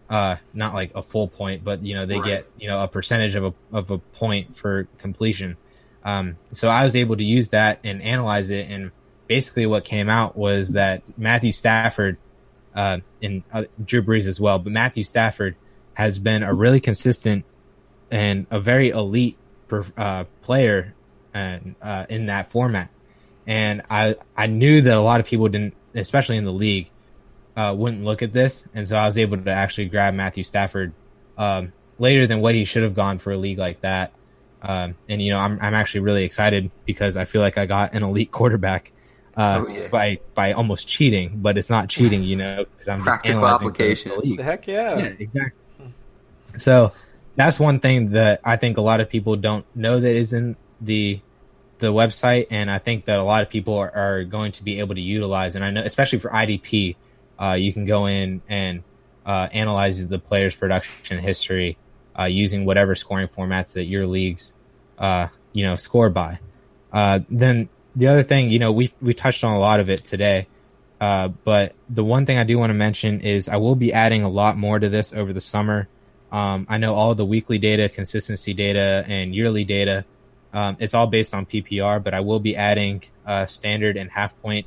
Uh, 0.10 0.36
not 0.54 0.74
like 0.76 0.92
a 0.94 1.02
full 1.02 1.28
point, 1.28 1.64
but 1.64 1.82
you 1.82 1.96
know 1.96 2.06
they 2.06 2.18
Right. 2.20 2.26
get 2.26 2.48
you 2.60 2.68
know 2.68 2.84
a 2.84 2.88
percentage 2.88 3.36
of 3.36 3.46
a 3.46 3.54
of 3.72 3.90
a 3.90 3.98
point 3.98 4.56
for 4.56 4.88
completion. 5.00 5.58
Um, 6.04 6.38
so 6.52 6.68
I 6.68 6.84
was 6.84 6.96
able 6.96 7.16
to 7.18 7.24
use 7.24 7.50
that 7.50 7.80
and 7.84 8.02
analyze 8.02 8.50
it, 8.50 8.70
and 8.70 8.92
basically 9.28 9.66
what 9.66 9.86
came 9.86 10.10
out 10.10 10.36
was 10.36 10.72
that 10.72 11.02
Matthew 11.18 11.52
Stafford 11.52 12.18
uh, 12.76 13.00
and 13.22 13.44
uh, 13.52 13.66
Drew 13.84 14.02
Brees 14.02 14.28
as 14.28 14.40
well, 14.40 14.60
but 14.60 14.74
Matthew 14.74 15.04
Stafford 15.04 15.56
has 15.94 16.20
been 16.20 16.44
a 16.44 16.54
really 16.54 16.80
consistent 16.80 17.46
and 18.12 18.48
a 18.52 18.60
very 18.60 18.90
elite 18.90 19.38
uh, 19.98 20.26
player 20.42 20.94
and 21.34 21.76
uh, 21.82 22.06
in 22.10 22.28
that 22.28 22.52
format. 22.52 22.90
And 23.46 23.82
I 23.90 24.16
I 24.36 24.48
knew 24.48 24.82
that 24.82 24.98
a 24.98 25.02
lot 25.02 25.20
of 25.20 25.26
people 25.26 25.48
didn't, 25.50 25.74
especially 25.94 26.38
in 26.38 26.46
the 26.46 26.54
league, 26.54 26.90
uh, 27.56 27.74
wouldn't 27.78 28.04
look 28.04 28.22
at 28.22 28.34
this, 28.34 28.68
and 28.74 28.88
so 28.88 28.96
I 28.96 29.06
was 29.06 29.18
able 29.18 29.38
to 29.38 29.52
actually 29.52 29.86
grab 29.86 30.14
Matthew 30.14 30.44
Stafford 30.44 30.94
um, 31.38 31.74
later 32.00 32.26
than 32.26 32.40
what 32.40 32.56
he 32.56 32.66
should 32.66 32.84
have 32.84 32.94
gone 32.94 33.18
for 33.18 33.32
a 33.32 33.38
league 33.38 33.58
like 33.58 33.82
that. 33.82 34.14
Um, 34.64 34.96
and 35.10 35.22
you 35.22 35.32
know, 35.32 35.40
I'm 35.40 35.60
I'm 35.62 35.74
actually 35.74 36.02
really 36.02 36.24
excited 36.24 36.72
because 36.86 37.18
I 37.18 37.26
feel 37.26 37.42
like 37.42 37.58
I 37.58 37.66
got 37.66 37.94
an 37.96 38.02
elite 38.04 38.32
quarterback 38.32 38.94
uh, 39.36 39.66
Oh, 39.66 39.70
yeah. 39.70 39.88
by 39.90 40.20
by 40.36 40.54
almost 40.54 40.88
cheating, 40.88 41.40
but 41.42 41.58
it's 41.58 41.70
not 41.70 41.90
cheating, 41.90 42.24
you 42.24 42.38
know, 42.38 42.64
because 42.72 42.88
I'm 42.88 43.00
just 43.00 43.06
Practical 43.08 43.40
analyzing 43.40 43.68
the- 43.68 43.72
application. 43.74 44.12
the 44.12 44.18
league. 44.20 44.40
Heck 44.40 44.66
yeah. 44.68 44.98
Yeah, 44.98 45.06
exactly. 45.20 45.52
So 46.58 46.92
that's 47.36 47.60
one 47.60 47.80
thing 47.80 48.12
that 48.12 48.42
I 48.44 48.58
think 48.58 48.78
a 48.78 48.82
lot 48.82 49.02
of 49.02 49.10
people 49.10 49.36
don't 49.36 49.66
know 49.76 50.00
that 50.00 50.16
is 50.16 50.34
in 50.34 50.56
the 50.82 51.20
the 51.80 51.88
website, 51.92 52.48
and 52.52 52.72
I 52.72 52.78
think 52.80 53.06
that 53.06 53.20
a 53.20 53.24
lot 53.24 53.44
of 53.44 53.50
people 53.50 53.76
are, 53.78 53.94
are 53.94 54.24
going 54.24 54.54
to 54.54 54.64
be 54.64 54.80
able 54.80 54.96
to 54.96 55.02
utilize. 55.02 55.56
And 55.56 55.66
I 55.66 55.72
know, 55.72 55.82
especially 55.82 56.20
for 56.20 56.30
IDP, 56.30 56.96
uh, 57.42 57.54
you 57.60 57.74
can 57.74 57.84
go 57.86 58.06
in 58.06 58.42
and 58.48 58.84
uh, 59.26 59.50
analyze 59.52 60.08
the 60.08 60.20
player's 60.20 60.56
production 60.56 61.18
history 61.20 61.76
uh, 62.18 62.26
using 62.26 62.66
whatever 62.66 62.96
scoring 62.96 63.28
formats 63.28 63.74
that 63.74 63.86
your 63.86 64.08
leagues, 64.08 64.54
uh, 64.98 65.28
you 65.52 65.64
know, 65.64 65.76
score 65.76 66.10
by. 66.10 66.40
Uh, 66.92 67.20
then 67.30 67.70
the 67.96 68.08
other 68.08 68.24
thing, 68.24 68.50
you 68.50 68.60
know, 68.60 68.72
we 68.72 68.94
we 69.02 69.14
touched 69.14 69.44
on 69.44 69.54
a 69.54 69.60
lot 69.60 69.80
of 69.80 69.90
it 69.90 70.04
today. 70.04 70.48
Uh, 71.02 71.28
but 71.28 71.76
the 71.90 72.04
one 72.04 72.26
thing 72.26 72.38
I 72.38 72.44
do 72.44 72.58
want 72.58 72.70
to 72.70 72.76
mention 72.76 73.22
is 73.22 73.50
I 73.50 73.58
will 73.58 73.76
be 73.76 73.92
adding 73.92 74.24
a 74.24 74.30
lot 74.30 74.58
more 74.58 74.80
to 74.80 74.88
this 74.90 75.12
over 75.12 75.34
the 75.34 75.42
summer. 75.42 75.90
Um, 76.32 76.66
I 76.70 76.78
know 76.78 76.96
all 76.96 77.14
the 77.14 77.26
weekly 77.26 77.58
data, 77.58 77.90
consistency 77.90 78.54
data, 78.54 79.04
and 79.08 79.36
yearly 79.36 79.66
data. 79.66 80.06
Um, 80.54 80.78
it's 80.80 80.94
all 80.94 81.08
based 81.08 81.34
on 81.34 81.46
PPR, 81.46 82.04
but 82.04 82.14
I 82.14 82.22
will 82.22 82.40
be 82.40 82.56
adding 82.56 83.04
uh, 83.26 83.48
standard 83.48 83.98
and 83.98 84.10
half 84.10 84.40
point 84.42 84.66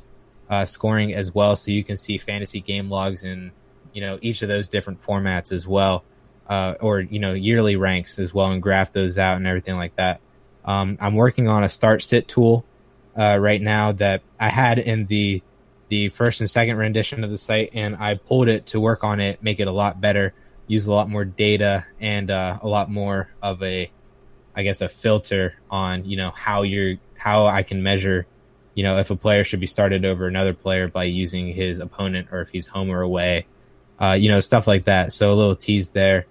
uh, 0.49 0.65
scoring 0.65 1.13
as 1.13 1.33
well, 1.33 1.55
so 1.55 1.71
you 1.71 1.83
can 1.83 1.97
see 1.97 2.17
fantasy 2.17 2.61
game 2.61 2.89
logs 2.89 3.23
in 3.23 3.51
you 3.93 4.01
know 4.01 4.19
each 4.21 4.41
of 4.41 4.47
those 4.47 4.67
different 4.67 5.01
formats 5.01 5.51
as 5.51 5.65
well, 5.65 6.03
uh, 6.47 6.75
or 6.79 6.99
you 6.99 7.19
know 7.19 7.33
yearly 7.33 7.75
ranks 7.75 8.19
as 8.19 8.33
well, 8.33 8.51
and 8.51 8.61
graph 8.61 8.93
those 8.93 9.17
out 9.17 9.37
and 9.37 9.47
everything 9.47 9.75
like 9.75 9.95
that. 9.95 10.21
Um, 10.65 10.97
I'm 10.99 11.15
working 11.15 11.47
on 11.47 11.63
a 11.63 11.69
start 11.69 12.01
sit 12.01 12.27
tool 12.27 12.65
uh, 13.15 13.37
right 13.39 13.61
now 13.61 13.93
that 13.93 14.21
I 14.39 14.49
had 14.49 14.79
in 14.79 15.05
the 15.05 15.41
the 15.89 16.09
first 16.09 16.41
and 16.41 16.49
second 16.49 16.77
rendition 16.77 17.23
of 17.23 17.31
the 17.31 17.37
site, 17.37 17.71
and 17.73 17.95
I 17.95 18.15
pulled 18.15 18.49
it 18.49 18.67
to 18.67 18.79
work 18.79 19.03
on 19.03 19.19
it, 19.19 19.41
make 19.41 19.59
it 19.59 19.67
a 19.67 19.71
lot 19.71 20.01
better, 20.01 20.33
use 20.67 20.87
a 20.87 20.93
lot 20.93 21.09
more 21.09 21.23
data, 21.25 21.85
and 21.99 22.29
uh, 22.29 22.59
a 22.61 22.67
lot 22.67 22.89
more 22.89 23.29
of 23.41 23.63
a, 23.63 23.89
I 24.55 24.63
guess, 24.63 24.81
a 24.81 24.89
filter 24.89 25.55
on 25.69 26.05
you 26.05 26.17
know 26.17 26.31
how 26.31 26.63
you're 26.63 26.95
how 27.17 27.47
I 27.47 27.63
can 27.63 27.83
measure, 27.83 28.27
you 28.73 28.83
know, 28.83 28.97
if 28.97 29.09
a 29.09 29.15
player 29.15 29.43
should 29.43 29.59
be 29.59 29.67
started 29.67 30.05
over 30.05 30.27
another 30.27 30.53
player 30.53 30.87
by 30.87 31.05
using 31.05 31.47
his 31.47 31.79
opponent 31.79 32.29
or 32.31 32.41
if 32.41 32.49
he's 32.49 32.67
home 32.67 32.91
or 32.91 33.01
away, 33.01 33.47
uh, 33.99 34.13
you 34.13 34.29
know, 34.29 34.39
stuff 34.39 34.67
like 34.67 34.85
that. 34.85 35.11
So 35.13 35.33
a 35.33 35.35
little 35.35 35.55
tease 35.55 35.89
there 35.89 36.27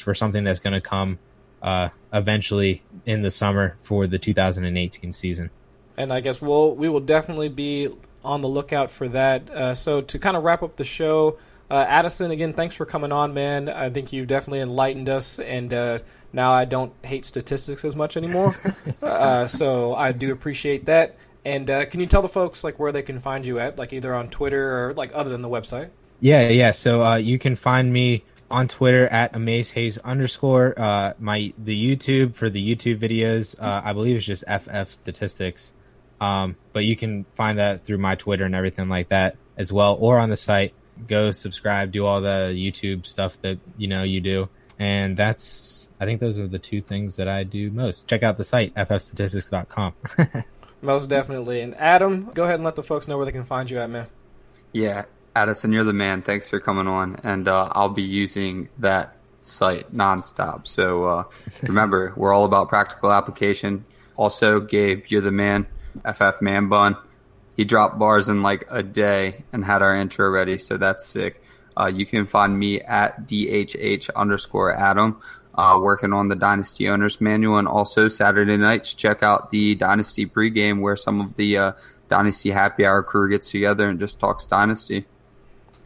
for 0.00 0.14
something 0.14 0.44
that's 0.44 0.60
going 0.60 0.72
to 0.72 0.80
come 0.80 1.18
uh, 1.62 1.88
eventually 2.12 2.82
in 3.06 3.22
the 3.22 3.30
summer 3.30 3.76
for 3.80 4.06
the 4.06 4.18
2018 4.18 5.12
season. 5.12 5.50
and 5.96 6.12
I 6.12 6.20
guess 6.20 6.40
we'll 6.40 6.74
we 6.74 6.88
will 6.88 7.00
definitely 7.00 7.48
be 7.48 7.88
on 8.24 8.40
the 8.40 8.48
lookout 8.48 8.90
for 8.90 9.08
that. 9.08 9.50
Uh, 9.50 9.74
so 9.74 10.00
to 10.00 10.18
kind 10.18 10.36
of 10.36 10.44
wrap 10.44 10.62
up 10.62 10.76
the 10.76 10.84
show, 10.84 11.38
uh, 11.70 11.84
Addison, 11.86 12.30
again, 12.30 12.52
thanks 12.52 12.76
for 12.76 12.86
coming 12.86 13.12
on, 13.12 13.34
man. 13.34 13.68
I 13.68 13.90
think 13.90 14.12
you've 14.12 14.26
definitely 14.26 14.60
enlightened 14.60 15.08
us, 15.08 15.38
and 15.38 15.72
uh, 15.72 15.98
now 16.32 16.52
I 16.52 16.64
don't 16.64 16.92
hate 17.02 17.24
statistics 17.24 17.84
as 17.84 17.94
much 17.94 18.16
anymore. 18.16 18.54
uh, 19.02 19.46
so 19.46 19.94
I 19.94 20.12
do 20.12 20.32
appreciate 20.32 20.86
that. 20.86 21.16
And 21.44 21.70
uh, 21.70 21.86
can 21.86 22.00
you 22.00 22.06
tell 22.06 22.22
the 22.22 22.28
folks 22.28 22.64
like 22.64 22.78
where 22.78 22.92
they 22.92 23.02
can 23.02 23.20
find 23.20 23.44
you 23.44 23.58
at, 23.58 23.78
like 23.78 23.92
either 23.92 24.14
on 24.14 24.28
Twitter 24.28 24.88
or 24.88 24.94
like 24.94 25.10
other 25.14 25.30
than 25.30 25.42
the 25.42 25.48
website? 25.48 25.90
Yeah, 26.20 26.48
yeah. 26.48 26.72
So 26.72 27.02
uh, 27.04 27.16
you 27.16 27.38
can 27.38 27.56
find 27.56 27.92
me 27.92 28.24
on 28.50 28.68
Twitter 28.68 29.06
at 29.06 29.32
amazehaze 29.32 30.02
underscore. 30.02 30.74
Uh, 30.76 31.12
my 31.18 31.52
the 31.58 31.96
YouTube 31.96 32.34
for 32.34 32.50
the 32.50 32.74
YouTube 32.74 32.98
videos, 32.98 33.58
uh, 33.60 33.82
I 33.84 33.92
believe 33.92 34.16
it's 34.16 34.26
just 34.26 34.44
FF 34.46 34.92
Statistics. 34.92 35.72
Um, 36.20 36.56
but 36.72 36.84
you 36.84 36.96
can 36.96 37.24
find 37.34 37.58
that 37.58 37.84
through 37.84 37.98
my 37.98 38.16
Twitter 38.16 38.44
and 38.44 38.54
everything 38.54 38.88
like 38.88 39.10
that 39.10 39.36
as 39.56 39.72
well, 39.72 39.96
or 40.00 40.18
on 40.18 40.30
the 40.30 40.36
site. 40.36 40.74
Go 41.06 41.30
subscribe, 41.30 41.92
do 41.92 42.04
all 42.04 42.20
the 42.20 42.52
YouTube 42.52 43.06
stuff 43.06 43.40
that 43.42 43.58
you 43.76 43.86
know 43.86 44.02
you 44.02 44.20
do, 44.20 44.48
and 44.78 45.16
that's. 45.16 45.88
I 46.00 46.04
think 46.04 46.20
those 46.20 46.38
are 46.38 46.46
the 46.46 46.58
two 46.58 46.80
things 46.80 47.16
that 47.16 47.28
I 47.28 47.44
do 47.44 47.70
most. 47.70 48.08
Check 48.08 48.22
out 48.22 48.36
the 48.36 48.44
site 48.44 48.72
ffstatistics.com. 48.74 49.94
Most 50.82 51.08
definitely. 51.08 51.60
And 51.60 51.74
Adam, 51.74 52.30
go 52.34 52.44
ahead 52.44 52.56
and 52.56 52.64
let 52.64 52.76
the 52.76 52.84
folks 52.84 53.08
know 53.08 53.16
where 53.16 53.26
they 53.26 53.32
can 53.32 53.42
find 53.42 53.68
you 53.68 53.78
at, 53.78 53.90
man. 53.90 54.06
Yeah, 54.72 55.06
Addison, 55.34 55.72
you're 55.72 55.84
the 55.84 55.92
man. 55.92 56.22
Thanks 56.22 56.48
for 56.48 56.60
coming 56.60 56.88
on, 56.88 57.16
and 57.22 57.48
uh, 57.48 57.68
I'll 57.72 57.88
be 57.88 58.02
using 58.02 58.68
that 58.78 59.16
site 59.40 59.94
nonstop. 59.94 60.66
So 60.66 61.04
uh, 61.04 61.24
remember, 61.62 62.12
we're 62.16 62.32
all 62.32 62.44
about 62.44 62.68
practical 62.68 63.12
application. 63.12 63.84
Also, 64.16 64.60
Gabe, 64.60 65.04
you're 65.08 65.20
the 65.20 65.30
man. 65.30 65.66
FF 66.04 66.40
Man 66.40 66.68
Bun. 66.68 66.96
He 67.56 67.64
dropped 67.64 67.98
bars 67.98 68.28
in 68.28 68.42
like 68.42 68.64
a 68.70 68.82
day 68.82 69.44
and 69.52 69.64
had 69.64 69.82
our 69.82 69.94
intro 69.96 70.30
ready, 70.30 70.58
so 70.58 70.76
that's 70.76 71.04
sick. 71.04 71.42
Uh, 71.76 71.86
you 71.86 72.06
can 72.06 72.26
find 72.26 72.58
me 72.58 72.80
at 72.80 73.26
DHH 73.26 74.10
underscore 74.14 74.72
Adam, 74.72 75.20
uh, 75.54 75.78
working 75.80 76.12
on 76.12 76.28
the 76.28 76.36
Dynasty 76.36 76.88
Owners 76.88 77.20
Manual, 77.20 77.58
and 77.58 77.68
also 77.68 78.08
Saturday 78.08 78.56
nights, 78.56 78.94
check 78.94 79.22
out 79.22 79.50
the 79.50 79.74
Dynasty 79.74 80.26
pregame 80.26 80.80
where 80.80 80.96
some 80.96 81.20
of 81.20 81.34
the 81.34 81.58
uh, 81.58 81.72
Dynasty 82.08 82.50
Happy 82.50 82.86
Hour 82.86 83.02
crew 83.02 83.28
gets 83.28 83.50
together 83.50 83.88
and 83.88 83.98
just 83.98 84.20
talks 84.20 84.46
Dynasty. 84.46 85.06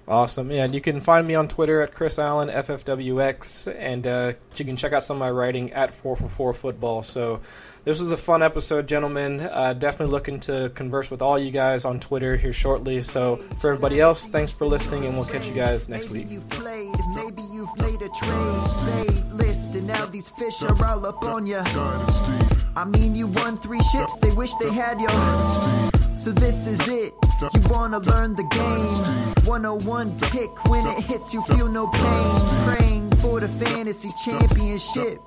Awesome. 0.08 0.50
Yeah, 0.50 0.64
and 0.64 0.74
you 0.74 0.80
can 0.80 1.00
find 1.00 1.26
me 1.26 1.34
on 1.34 1.46
Twitter 1.48 1.80
at 1.80 1.94
Chris 1.94 2.18
Allen 2.18 2.48
FFWX, 2.48 3.72
and 3.78 4.06
uh, 4.06 4.32
you 4.56 4.64
can 4.64 4.76
check 4.76 4.92
out 4.92 5.04
some 5.04 5.16
of 5.16 5.20
my 5.20 5.30
writing 5.30 5.72
at 5.72 5.92
4for4 5.92 6.54
Football. 6.54 7.02
So 7.04 7.40
this 7.84 8.00
was 8.00 8.10
a 8.10 8.16
fun 8.16 8.42
episode, 8.42 8.88
gentlemen. 8.88 9.40
Uh, 9.40 9.74
definitely 9.74 10.12
looking 10.12 10.40
to 10.40 10.72
converse 10.74 11.08
with 11.10 11.22
all 11.22 11.38
you 11.38 11.52
guys 11.52 11.84
on 11.84 12.00
Twitter 12.00 12.36
here 12.36 12.52
shortly. 12.52 13.00
So 13.02 13.36
for 13.60 13.70
everybody 13.70 14.00
else, 14.00 14.26
thanks 14.26 14.50
for 14.50 14.66
listening, 14.66 15.06
and 15.06 15.14
we'll 15.14 15.24
catch 15.24 15.46
you 15.46 15.54
guys 15.54 15.88
next 15.88 16.06
maybe 16.10 16.24
week. 16.24 16.32
you've 16.32 16.48
played, 16.48 16.94
maybe 17.14 17.42
you've 17.52 17.78
made 17.78 18.02
a 18.02 18.08
trade. 18.08 19.08
Paid 19.08 19.32
list, 19.32 19.74
and 19.76 19.86
now 19.86 20.04
these 20.06 20.30
fish 20.30 20.62
are 20.64 20.86
all 20.86 21.06
up 21.06 21.22
on 21.22 21.46
ya. 21.46 21.62
Dynasty, 21.62 22.56
I 22.74 22.84
mean, 22.84 23.14
you 23.14 23.28
won 23.28 23.56
three 23.58 23.82
ships, 23.82 24.16
they 24.18 24.30
wish 24.32 24.52
they 24.56 24.72
had 24.72 25.00
you. 25.00 25.91
So 26.16 26.30
this 26.30 26.66
is 26.66 26.80
it. 26.88 27.12
You 27.54 27.60
wanna 27.68 27.98
learn 27.98 28.36
the 28.36 28.44
game. 28.44 29.44
101 29.46 30.18
pick 30.20 30.50
when 30.66 30.86
it 30.86 30.98
hits 31.00 31.34
you 31.34 31.42
feel 31.42 31.68
no 31.68 31.86
pain. 31.88 32.40
Praying 32.66 33.10
for 33.16 33.40
the 33.40 33.48
fantasy 33.48 34.10
championship. 34.24 35.18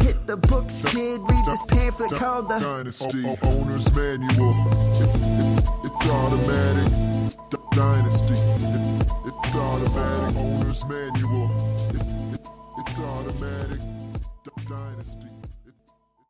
Hit 0.00 0.26
the 0.26 0.36
books, 0.36 0.82
kid. 0.86 1.20
Read 1.20 1.44
this 1.44 1.62
pamphlet 1.68 2.12
called 2.12 2.48
the 2.48 2.58
Dynasty 2.58 3.24
Owner's 3.42 3.94
Manual. 3.94 4.54
It's 5.84 6.06
automatic. 6.08 6.92
Dynasty. 7.72 8.34
It's 9.26 9.54
automatic. 9.54 10.36
Owner's 10.36 10.84
Manual. 10.86 11.50
It's 12.78 12.98
automatic. 12.98 13.80
Dynasty. 14.68 15.29